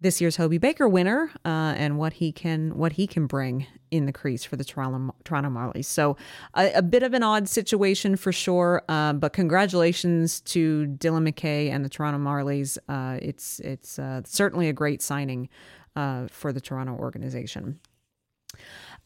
this 0.00 0.20
year's 0.20 0.36
Hobie 0.36 0.60
Baker 0.60 0.88
winner 0.88 1.30
uh, 1.44 1.74
and 1.76 1.98
what 1.98 2.14
he 2.14 2.30
can 2.32 2.76
what 2.76 2.92
he 2.92 3.06
can 3.06 3.26
bring 3.26 3.66
in 3.90 4.06
the 4.06 4.12
crease 4.12 4.44
for 4.44 4.56
the 4.56 4.64
Toronto 4.64 5.14
Toronto 5.24 5.48
Marlies. 5.48 5.86
So 5.86 6.16
a, 6.54 6.72
a 6.74 6.82
bit 6.82 7.02
of 7.02 7.14
an 7.14 7.22
odd 7.22 7.48
situation 7.48 8.16
for 8.16 8.32
sure, 8.32 8.82
uh, 8.88 9.14
but 9.14 9.32
congratulations 9.32 10.40
to 10.42 10.86
Dylan 10.98 11.28
McKay 11.28 11.70
and 11.70 11.84
the 11.84 11.88
Toronto 11.88 12.18
Marlies. 12.18 12.76
Uh, 12.88 13.18
it's 13.22 13.60
it's 13.60 13.98
uh, 13.98 14.20
certainly 14.24 14.68
a 14.68 14.72
great 14.72 15.00
signing 15.02 15.48
uh, 15.94 16.26
for 16.28 16.52
the 16.52 16.60
Toronto 16.60 16.92
organization. 16.92 17.80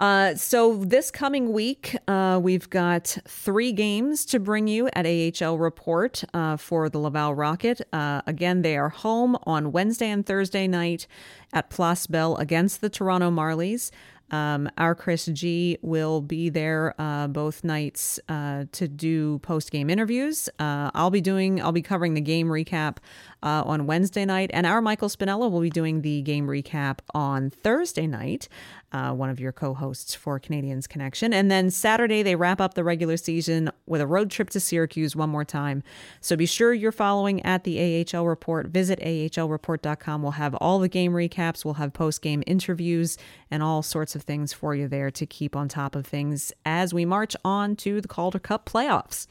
Uh, 0.00 0.34
so 0.34 0.76
this 0.76 1.10
coming 1.10 1.52
week, 1.52 1.94
uh, 2.08 2.40
we've 2.42 2.70
got 2.70 3.18
three 3.28 3.70
games 3.70 4.24
to 4.24 4.40
bring 4.40 4.66
you 4.66 4.88
at 4.94 5.04
AHL 5.06 5.58
Report 5.58 6.24
uh, 6.32 6.56
for 6.56 6.88
the 6.88 6.98
Laval 6.98 7.34
Rocket. 7.34 7.82
Uh, 7.92 8.22
again, 8.26 8.62
they 8.62 8.78
are 8.78 8.88
home 8.88 9.36
on 9.42 9.72
Wednesday 9.72 10.08
and 10.08 10.24
Thursday 10.24 10.66
night 10.66 11.06
at 11.52 11.68
Place 11.68 12.06
Bell 12.06 12.34
against 12.36 12.80
the 12.80 12.88
Toronto 12.88 13.30
Marlies. 13.30 13.90
Um, 14.30 14.70
our 14.78 14.94
Chris 14.94 15.26
G 15.26 15.78
will 15.82 16.20
be 16.20 16.48
there 16.50 16.94
uh, 16.98 17.26
both 17.26 17.64
nights 17.64 18.20
uh, 18.28 18.64
to 18.72 18.86
do 18.86 19.38
post 19.40 19.70
game 19.70 19.90
interviews. 19.90 20.48
Uh, 20.58 20.90
I'll 20.94 21.10
be 21.10 21.20
doing, 21.20 21.60
I'll 21.60 21.72
be 21.72 21.82
covering 21.82 22.14
the 22.14 22.20
game 22.20 22.46
recap 22.46 22.98
uh, 23.42 23.62
on 23.66 23.86
Wednesday 23.86 24.24
night, 24.24 24.50
and 24.52 24.66
our 24.66 24.80
Michael 24.80 25.08
Spinella 25.08 25.50
will 25.50 25.60
be 25.60 25.70
doing 25.70 26.02
the 26.02 26.22
game 26.22 26.46
recap 26.46 26.98
on 27.12 27.50
Thursday 27.50 28.06
night. 28.06 28.48
Uh, 28.92 29.12
one 29.12 29.30
of 29.30 29.38
your 29.38 29.52
co-hosts 29.52 30.16
for 30.16 30.40
Canadiens 30.40 30.88
Connection, 30.88 31.32
and 31.32 31.48
then 31.48 31.70
Saturday 31.70 32.22
they 32.24 32.34
wrap 32.34 32.60
up 32.60 32.74
the 32.74 32.82
regular 32.82 33.16
season 33.16 33.70
with 33.86 34.00
a 34.00 34.06
road 34.06 34.30
trip 34.30 34.50
to 34.50 34.58
Syracuse 34.58 35.14
one 35.14 35.30
more 35.30 35.44
time. 35.44 35.82
So 36.20 36.34
be 36.34 36.46
sure 36.46 36.74
you're 36.74 36.90
following 36.90 37.40
at 37.44 37.62
the 37.62 38.04
AHL 38.12 38.26
Report. 38.26 38.66
Visit 38.66 38.98
ahlreport.com. 39.00 40.22
We'll 40.22 40.32
have 40.32 40.56
all 40.56 40.80
the 40.80 40.88
game 40.88 41.12
recaps. 41.12 41.64
We'll 41.64 41.74
have 41.74 41.92
post-game 41.92 42.42
interviews 42.46 43.16
and 43.50 43.62
all 43.62 43.82
sorts 43.82 44.16
of 44.16 44.22
things 44.22 44.52
for 44.52 44.74
you 44.74 44.88
there 44.88 45.10
to 45.12 45.26
keep 45.26 45.54
on 45.54 45.68
top 45.68 45.94
of 45.94 46.06
things 46.06 46.52
as 46.64 46.92
we 46.92 47.04
march 47.04 47.36
on 47.44 47.76
to 47.76 48.00
the 48.00 48.08
Calder 48.08 48.38
Cup 48.40 48.68
playoffs. 48.68 49.26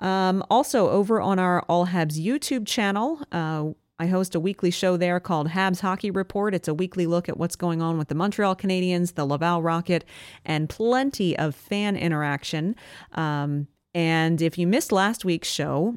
Um, 0.00 0.44
also, 0.48 0.88
over 0.90 1.20
on 1.20 1.38
our 1.38 1.62
All 1.62 1.86
Habs 1.86 2.22
YouTube 2.22 2.66
channel, 2.66 3.20
uh, 3.32 3.70
I 3.98 4.06
host 4.06 4.34
a 4.34 4.40
weekly 4.40 4.70
show 4.70 4.96
there 4.96 5.18
called 5.18 5.48
Habs 5.48 5.80
Hockey 5.80 6.10
Report. 6.10 6.54
It's 6.54 6.68
a 6.68 6.74
weekly 6.74 7.06
look 7.06 7.28
at 7.28 7.36
what's 7.36 7.56
going 7.56 7.82
on 7.82 7.98
with 7.98 8.08
the 8.08 8.14
Montreal 8.14 8.54
Canadiens, 8.54 9.14
the 9.14 9.24
Laval 9.24 9.60
Rocket, 9.60 10.04
and 10.44 10.68
plenty 10.68 11.36
of 11.36 11.54
fan 11.54 11.96
interaction. 11.96 12.76
Um, 13.12 13.66
and 13.94 14.40
if 14.40 14.56
you 14.56 14.66
missed 14.68 14.92
last 14.92 15.24
week's 15.24 15.48
show, 15.48 15.96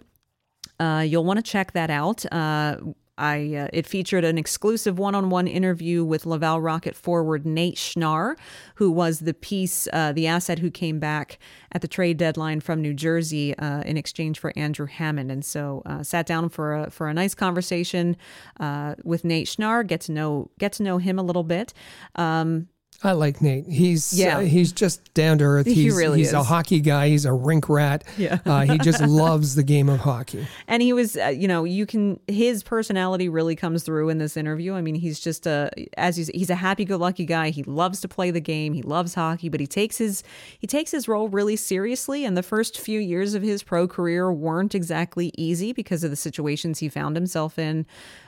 uh, 0.80 1.06
you'll 1.08 1.26
want 1.26 1.38
to 1.38 1.43
check 1.43 1.74
that 1.74 1.91
out. 1.91 2.26
Uh, 2.32 2.78
I 3.22 3.56
uh, 3.56 3.68
it 3.72 3.86
featured 3.86 4.24
an 4.24 4.38
exclusive 4.40 4.98
one-on-one 4.98 5.48
interview 5.48 6.04
with 6.04 6.26
Laval 6.26 6.60
Rocket 6.60 6.96
forward 6.96 7.46
Nate 7.46 7.76
Schnarr, 7.76 8.36
who 8.76 8.90
was 8.92 9.20
the 9.20 9.36
piece, 9.36 9.88
uh, 9.94 10.12
the 10.12 10.26
asset 10.26 10.58
who 10.58 10.72
came 10.72 11.00
back 11.00 11.38
at 11.72 11.82
the 11.82 11.88
trade 11.88 12.18
deadline 12.18 12.62
from 12.62 12.82
New 12.82 12.96
Jersey 12.96 13.56
uh, 13.60 13.82
in 13.82 13.96
exchange 13.96 14.40
for 14.40 14.52
Andrew 14.56 14.88
Hammond, 14.88 15.32
and 15.32 15.46
so 15.46 15.84
uh, 15.86 16.02
sat 16.02 16.26
down 16.26 16.50
for 16.50 16.74
a 16.76 16.90
for 16.90 17.08
a 17.08 17.14
nice 17.14 17.36
conversation 17.36 18.18
uh, 18.60 18.96
with 19.04 19.24
Nate 19.24 19.48
Schnarr, 19.48 19.86
get 19.86 20.02
to 20.02 20.12
know 20.12 20.50
get 20.58 20.74
to 20.74 20.84
know 20.84 20.98
him 20.98 21.20
a 21.20 21.24
little 21.24 21.44
bit. 21.44 21.74
Um, 22.16 22.70
I 23.04 23.14
like 23.14 23.41
Nate. 23.41 23.66
He's 23.68 24.14
Yeah. 24.14 24.38
uh, 24.38 24.41
he's 24.41 24.72
just 24.72 25.14
down 25.14 25.39
to 25.39 25.43
earth. 25.45 25.66
He 25.66 25.74
He's, 25.74 25.95
really 25.95 26.20
he's 26.20 26.34
a 26.34 26.43
hockey 26.43 26.80
guy. 26.82 27.10
He's 27.10 27.26
a 27.26 27.34
rink 27.34 27.68
rat. 27.68 28.04
Yeah. 28.18 28.39
uh, 28.45 28.62
he 28.62 28.78
just 28.78 29.02
loves 29.08 29.56
the 29.56 29.64
game 29.64 29.89
of 29.89 29.99
hockey. 30.02 30.45
and 30.68 30.84
he 30.84 30.93
was 30.93 31.18
uh, 31.18 31.28
you 31.28 31.47
know 31.47 31.64
you 31.64 31.86
can 31.86 32.20
his 32.28 32.62
personality 32.64 33.28
really 33.30 33.56
comes 33.56 33.84
through 33.84 34.10
in 34.10 34.18
this 34.20 34.38
interview 34.38 34.74
i 34.74 34.82
mean 34.82 34.95
he's 34.95 35.20
just 35.20 35.47
a 35.47 35.70
as 35.97 36.16
he's, 36.18 36.28
he's 36.30 36.49
a 36.49 36.56
happy-go-lucky 36.56 37.26
guy 37.26 37.49
he 37.49 37.64
loves 37.64 38.02
to 38.02 38.08
play 38.08 38.30
the 38.32 38.39
game 38.39 38.74
he 38.74 38.82
loves 38.82 39.16
hockey 39.16 39.49
but 39.49 39.60
he 39.60 39.68
takes 39.68 39.97
his 39.97 40.24
he 40.60 40.68
takes 40.68 40.91
his 40.91 41.08
role 41.08 41.28
really 41.30 41.56
seriously 41.56 42.24
and 42.26 42.38
the 42.38 42.43
first 42.43 42.80
few 42.80 42.99
years 42.99 43.34
of 43.34 43.41
his 43.41 43.64
pro 43.64 43.88
career 43.88 44.32
weren't 44.32 44.76
exactly 44.76 45.32
easy 45.38 45.74
because 45.74 46.04
of 46.04 46.10
the 46.10 46.16
situations 46.16 46.80
he 46.80 46.89
found 46.89 47.16
himself 47.16 47.58
in 47.58 47.86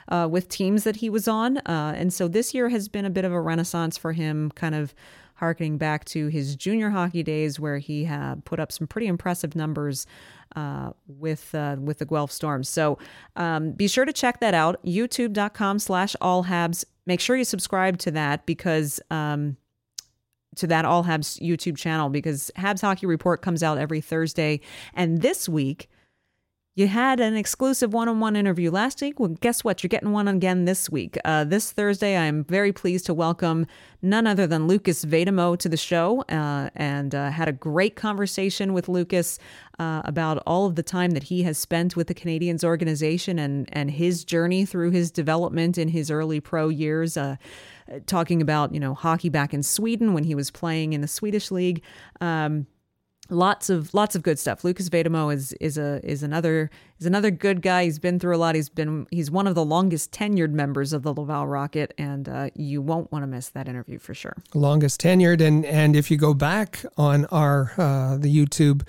uh, 0.08 0.28
with 0.30 0.48
teams 0.48 0.84
that 0.84 0.96
he 0.96 1.08
was 1.08 1.26
on 1.28 1.58
uh, 1.58 1.94
and 1.96 2.12
so 2.12 2.28
this 2.28 2.52
year 2.54 2.68
has 2.68 2.88
been 2.88 3.04
a 3.04 3.10
bit 3.10 3.24
of 3.24 3.32
a 3.32 3.40
renaissance 3.40 3.96
for 3.96 4.12
him 4.12 4.50
kind 4.64 4.74
of 4.74 4.94
harkening 5.34 5.76
back 5.76 6.04
to 6.06 6.28
his 6.28 6.56
junior 6.56 6.88
hockey 6.88 7.22
days 7.22 7.60
where 7.60 7.78
he 7.78 8.04
had 8.04 8.42
put 8.46 8.58
up 8.58 8.72
some 8.72 8.86
pretty 8.86 9.06
impressive 9.06 9.54
numbers 9.54 10.06
uh, 10.56 10.90
with 11.06 11.54
uh, 11.54 11.76
with 11.78 11.98
the 11.98 12.06
Guelph 12.06 12.32
Storms. 12.32 12.68
So 12.68 12.98
um, 13.36 13.72
be 13.72 13.86
sure 13.88 14.06
to 14.06 14.12
check 14.12 14.40
that 14.40 14.54
out. 14.54 14.82
YouTube.com 14.84 15.78
slash 15.80 16.16
all 16.20 16.44
habs. 16.44 16.84
Make 17.04 17.20
sure 17.20 17.36
you 17.36 17.44
subscribe 17.44 17.98
to 17.98 18.10
that 18.12 18.46
because 18.46 19.00
um, 19.10 19.58
to 20.56 20.66
that 20.68 20.84
All 20.84 21.04
Habs 21.04 21.40
YouTube 21.42 21.76
channel 21.76 22.08
because 22.08 22.50
Habs 22.56 22.80
Hockey 22.80 23.06
Report 23.06 23.42
comes 23.42 23.62
out 23.62 23.76
every 23.76 24.00
Thursday. 24.00 24.60
And 24.94 25.20
this 25.20 25.48
week, 25.48 25.90
you 26.76 26.88
had 26.88 27.20
an 27.20 27.36
exclusive 27.36 27.92
one 27.92 28.08
on 28.08 28.18
one 28.18 28.34
interview 28.34 28.68
last 28.68 29.00
week. 29.00 29.20
Well, 29.20 29.36
guess 29.40 29.62
what? 29.62 29.82
You're 29.82 29.88
getting 29.88 30.10
one 30.10 30.26
again 30.26 30.64
this 30.64 30.90
week. 30.90 31.16
Uh, 31.24 31.44
this 31.44 31.70
Thursday, 31.70 32.16
I'm 32.16 32.44
very 32.44 32.72
pleased 32.72 33.06
to 33.06 33.14
welcome 33.14 33.66
none 34.02 34.26
other 34.26 34.44
than 34.48 34.66
Lukas 34.66 35.04
Vejdemo 35.04 35.56
to 35.58 35.68
the 35.68 35.76
show 35.76 36.22
uh, 36.22 36.70
and 36.74 37.14
uh, 37.14 37.30
had 37.30 37.48
a 37.48 37.52
great 37.52 37.94
conversation 37.94 38.72
with 38.72 38.88
Lukas 38.88 39.38
uh, 39.78 40.02
about 40.04 40.42
all 40.46 40.66
of 40.66 40.74
the 40.74 40.82
time 40.82 41.12
that 41.12 41.24
he 41.24 41.44
has 41.44 41.58
spent 41.58 41.94
with 41.94 42.08
the 42.08 42.14
Canadiens 42.14 42.64
organization 42.64 43.38
and, 43.38 43.68
and 43.72 43.92
his 43.92 44.24
journey 44.24 44.66
through 44.66 44.90
his 44.90 45.12
development 45.12 45.78
in 45.78 45.88
his 45.88 46.10
early 46.10 46.40
pro 46.40 46.68
years. 46.68 47.16
Uh, 47.16 47.36
talking 48.06 48.40
about, 48.40 48.72
you 48.72 48.80
know, 48.80 48.94
hockey 48.94 49.28
back 49.28 49.52
in 49.52 49.62
Sweden 49.62 50.14
when 50.14 50.24
he 50.24 50.34
was 50.34 50.50
playing 50.50 50.94
in 50.94 51.02
the 51.02 51.08
Swedish 51.08 51.50
league. 51.50 51.82
Um, 52.20 52.66
lots 53.30 53.70
of 53.70 53.94
lots 53.94 54.14
of 54.14 54.22
good 54.22 54.38
stuff. 54.38 54.64
Lukas 54.64 54.88
Vejdemo 54.88 55.32
is 55.32 55.52
is 55.54 55.78
a 55.78 56.00
is 56.04 56.22
another 56.22 56.70
is 56.98 57.06
another 57.06 57.30
good 57.30 57.62
guy. 57.62 57.84
He's 57.84 57.98
been 57.98 58.18
through 58.18 58.36
a 58.36 58.38
lot. 58.38 58.54
He's 58.54 58.68
been 58.68 59.06
he's 59.10 59.30
one 59.30 59.46
of 59.46 59.54
the 59.54 59.64
longest 59.64 60.12
tenured 60.12 60.50
members 60.50 60.92
of 60.92 61.02
the 61.02 61.12
Laval 61.12 61.46
Rocket, 61.46 61.94
and 61.98 62.28
uh, 62.28 62.50
you 62.54 62.82
won't 62.82 63.10
want 63.12 63.22
to 63.22 63.26
miss 63.26 63.48
that 63.50 63.68
interview 63.68 63.98
for 63.98 64.14
sure. 64.14 64.36
longest 64.54 65.00
tenured 65.00 65.40
and 65.40 65.64
and 65.66 65.96
if 65.96 66.10
you 66.10 66.16
go 66.16 66.34
back 66.34 66.84
on 66.96 67.26
our 67.26 67.72
uh 67.78 68.16
the 68.16 68.34
youtube 68.34 68.82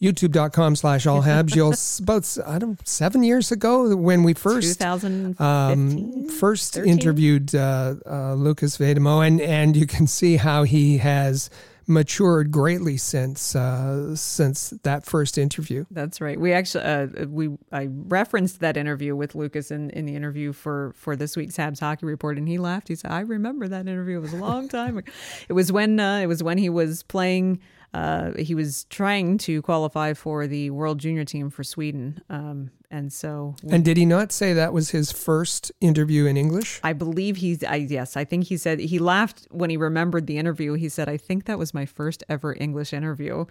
youtube.com 0.00 0.74
slash 0.74 1.06
all 1.06 1.22
habs 1.22 1.54
you'll 1.54 1.74
about 2.02 2.38
i 2.46 2.58
don't 2.58 2.86
seven 2.86 3.22
years 3.22 3.52
ago 3.52 3.94
when 3.94 4.22
we 4.22 4.34
first 4.34 4.82
um, 4.82 6.28
first 6.28 6.74
13? 6.74 6.90
interviewed 6.92 7.54
uh, 7.54 7.94
uh, 8.06 8.34
lukas 8.34 8.76
vejdemo 8.78 9.26
and 9.26 9.40
and 9.40 9.76
you 9.76 9.86
can 9.86 10.06
see 10.06 10.36
how 10.36 10.64
he 10.64 10.98
has 10.98 11.48
matured 11.86 12.50
greatly 12.50 12.96
since 12.96 13.56
uh, 13.56 14.14
since 14.14 14.70
that 14.82 15.04
first 15.04 15.38
interview 15.38 15.84
That's 15.90 16.20
right. 16.20 16.38
We 16.38 16.52
actually 16.52 16.84
uh, 16.84 17.06
we 17.26 17.50
I 17.70 17.88
referenced 17.90 18.60
that 18.60 18.76
interview 18.76 19.16
with 19.16 19.34
Lukas 19.34 19.70
in, 19.70 19.90
in 19.90 20.06
the 20.06 20.14
interview 20.14 20.52
for 20.52 20.92
for 20.96 21.16
this 21.16 21.36
week's 21.36 21.56
Habs 21.56 21.80
hockey 21.80 22.06
report, 22.06 22.38
and 22.38 22.48
he 22.48 22.58
laughed. 22.58 22.88
He 22.88 22.94
said, 22.94 23.10
"I 23.10 23.20
remember 23.20 23.68
that 23.68 23.88
interview. 23.88 24.18
It 24.18 24.22
was 24.22 24.32
a 24.32 24.36
long 24.36 24.68
time. 24.68 24.98
ago." 24.98 25.12
it 25.48 25.52
was 25.52 25.72
when 25.72 25.98
uh, 26.00 26.18
it 26.18 26.26
was 26.26 26.42
when 26.42 26.58
he 26.58 26.68
was 26.68 27.02
playing. 27.02 27.60
Uh, 27.94 28.32
he 28.38 28.54
was 28.54 28.84
trying 28.84 29.36
to 29.36 29.60
qualify 29.60 30.14
for 30.14 30.46
the 30.46 30.70
World 30.70 30.98
Junior 30.98 31.26
team 31.26 31.50
for 31.50 31.62
Sweden, 31.62 32.22
um, 32.30 32.70
and 32.92 33.12
so 33.12 33.56
and 33.70 33.84
did 33.84 33.96
he 33.96 34.06
not 34.06 34.30
say 34.30 34.52
that 34.52 34.72
was 34.72 34.90
his 34.90 35.10
first 35.10 35.72
interview 35.80 36.26
in 36.26 36.36
english 36.36 36.80
I 36.84 36.92
believe 36.92 37.36
he's, 37.36 37.62
I, 37.64 37.76
yes, 37.76 38.16
I 38.16 38.24
think 38.24 38.44
he 38.44 38.56
said, 38.56 38.78
he 38.78 38.98
laughed 38.98 39.46
when 39.50 39.70
he 39.70 39.76
remembered 39.76 40.26
the 40.26 40.38
interview. 40.38 40.74
He 40.74 40.88
said, 40.88 41.08
I 41.08 41.16
think 41.16 41.44
that 41.46 41.58
was 41.58 41.72
my 41.72 41.86
first 41.86 42.24
ever 42.28 42.56
English 42.58 42.92
interview. 42.92 43.46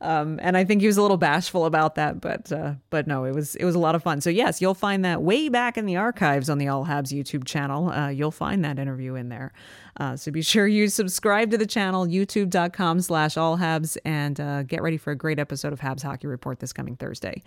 Um, 0.00 0.38
and 0.42 0.56
I 0.56 0.64
think 0.64 0.80
he 0.80 0.86
was 0.86 0.96
a 0.96 1.02
little 1.02 1.16
bashful 1.16 1.64
about 1.66 1.94
that, 1.96 2.20
but, 2.20 2.52
uh, 2.52 2.74
but 2.90 3.06
no, 3.06 3.24
it 3.24 3.34
was, 3.34 3.56
it 3.56 3.64
was 3.64 3.74
a 3.74 3.78
lot 3.78 3.94
of 3.94 4.02
fun. 4.02 4.20
So 4.20 4.30
yes, 4.30 4.60
you'll 4.60 4.74
find 4.74 5.04
that 5.04 5.22
way 5.22 5.48
back 5.48 5.76
in 5.76 5.86
the 5.86 5.96
archives 5.96 6.50
on 6.50 6.58
the 6.58 6.68
All 6.68 6.86
Habs 6.86 7.12
YouTube 7.12 7.44
channel. 7.44 7.90
Uh, 7.90 8.08
you'll 8.08 8.30
find 8.30 8.64
that 8.64 8.78
interview 8.78 9.14
in 9.14 9.28
there. 9.28 9.52
Uh, 9.98 10.16
so 10.16 10.30
be 10.30 10.42
sure 10.42 10.66
you 10.66 10.88
subscribe 10.88 11.50
to 11.50 11.58
the 11.58 11.66
channel, 11.66 12.06
youtube.com 12.06 13.00
slash 13.00 13.36
all 13.36 13.56
habs, 13.58 13.96
and 14.04 14.40
uh, 14.40 14.64
get 14.64 14.82
ready 14.82 14.96
for 14.96 15.12
a 15.12 15.16
great 15.16 15.38
episode 15.38 15.72
of 15.72 15.80
Habs 15.80 16.02
Hockey 16.02 16.26
Report 16.26 16.58
this 16.58 16.72
coming 16.72 16.96
Thursday. 16.96 17.42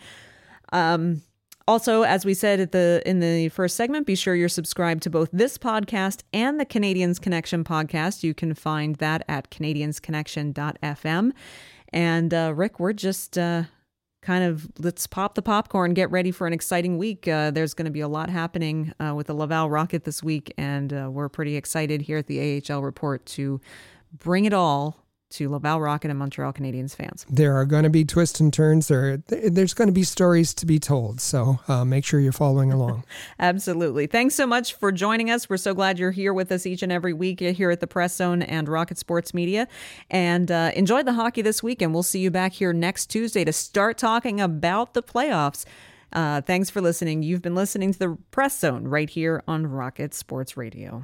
Um, 0.71 1.21
also, 1.67 2.03
as 2.03 2.25
we 2.25 2.33
said 2.33 2.59
at 2.59 2.71
the 2.71 3.01
in 3.05 3.19
the 3.19 3.49
first 3.49 3.75
segment, 3.75 4.07
be 4.07 4.15
sure 4.15 4.35
you're 4.35 4.49
subscribed 4.49 5.03
to 5.03 5.09
both 5.09 5.29
this 5.33 5.57
podcast 5.57 6.23
and 6.31 6.59
the 6.59 6.65
Canadiens 6.65 7.19
Connection 7.19 7.63
podcast. 7.63 8.23
You 8.23 8.33
can 8.33 8.53
find 8.53 8.95
that 8.97 9.23
at 9.27 9.51
canadiensconnection.fm. 9.51 11.31
And 11.93 12.33
uh, 12.33 12.53
Rick, 12.55 12.79
we're 12.79 12.93
just 12.93 13.37
uh, 13.37 13.63
kind 14.21 14.43
of 14.43 14.67
let's 14.79 15.07
pop 15.07 15.35
the 15.35 15.41
popcorn, 15.41 15.93
get 15.93 16.09
ready 16.09 16.31
for 16.31 16.47
an 16.47 16.53
exciting 16.53 16.97
week. 16.97 17.27
Uh, 17.27 17.51
there's 17.51 17.73
going 17.73 17.85
to 17.85 17.91
be 17.91 18.01
a 18.01 18.07
lot 18.07 18.29
happening 18.29 18.93
uh, 18.99 19.13
with 19.13 19.27
the 19.27 19.33
Laval 19.33 19.69
Rocket 19.69 20.05
this 20.05 20.23
week, 20.23 20.53
and 20.57 20.93
uh, 20.93 21.09
we're 21.11 21.29
pretty 21.29 21.55
excited 21.55 22.01
here 22.01 22.17
at 22.17 22.27
the 22.27 22.61
AHL 22.69 22.81
Report 22.81 23.25
to 23.27 23.59
bring 24.11 24.45
it 24.45 24.53
all 24.53 25.06
to 25.29 25.49
Laval 25.49 25.79
Rocket 25.81 26.09
and 26.09 26.19
Montreal 26.19 26.53
Canadiens 26.53 26.95
fans. 26.95 27.25
there 27.29 27.55
are 27.55 27.65
going 27.65 27.83
to 27.83 27.89
be 27.89 28.05
twists 28.05 28.39
and 28.39 28.53
turns 28.53 28.87
there 28.87 29.17
there's 29.27 29.73
going 29.73 29.87
to 29.87 29.93
be 29.93 30.03
stories 30.03 30.53
to 30.55 30.65
be 30.65 30.79
told 30.79 31.19
so 31.19 31.59
uh, 31.67 31.83
make 31.85 32.05
sure 32.05 32.19
you're 32.19 32.31
following 32.31 32.71
along 32.71 33.03
Absolutely. 33.39 34.07
Thanks 34.07 34.35
so 34.35 34.45
much 34.47 34.73
for 34.73 34.91
joining 34.91 35.29
us. 35.29 35.49
We're 35.49 35.57
so 35.57 35.73
glad 35.73 35.99
you're 35.99 36.11
here 36.11 36.33
with 36.33 36.51
us 36.51 36.65
each 36.65 36.81
and 36.83 36.91
every 36.91 37.13
week 37.13 37.39
here 37.39 37.71
at 37.71 37.79
the 37.79 37.87
Press 37.87 38.15
Zone 38.15 38.41
and 38.41 38.67
Rocket 38.67 38.97
Sports 38.97 39.33
Media. 39.33 39.67
And 40.09 40.51
uh, 40.51 40.71
enjoy 40.75 41.03
the 41.03 41.13
hockey 41.13 41.41
this 41.41 41.61
week, 41.61 41.81
and 41.81 41.93
we'll 41.93 42.03
see 42.03 42.19
you 42.19 42.31
back 42.31 42.53
here 42.53 42.73
next 42.73 43.07
Tuesday 43.07 43.43
to 43.43 43.53
start 43.53 43.97
talking 43.97 44.39
about 44.41 44.93
the 44.93 45.03
playoffs. 45.03 45.65
Uh, 46.13 46.41
thanks 46.41 46.69
for 46.69 46.81
listening. 46.81 47.23
You've 47.23 47.41
been 47.41 47.55
listening 47.55 47.91
to 47.93 47.99
the 47.99 48.17
Press 48.31 48.59
Zone 48.59 48.85
right 48.87 49.09
here 49.09 49.43
on 49.47 49.67
Rocket 49.67 50.13
Sports 50.13 50.55
Radio. 50.57 51.03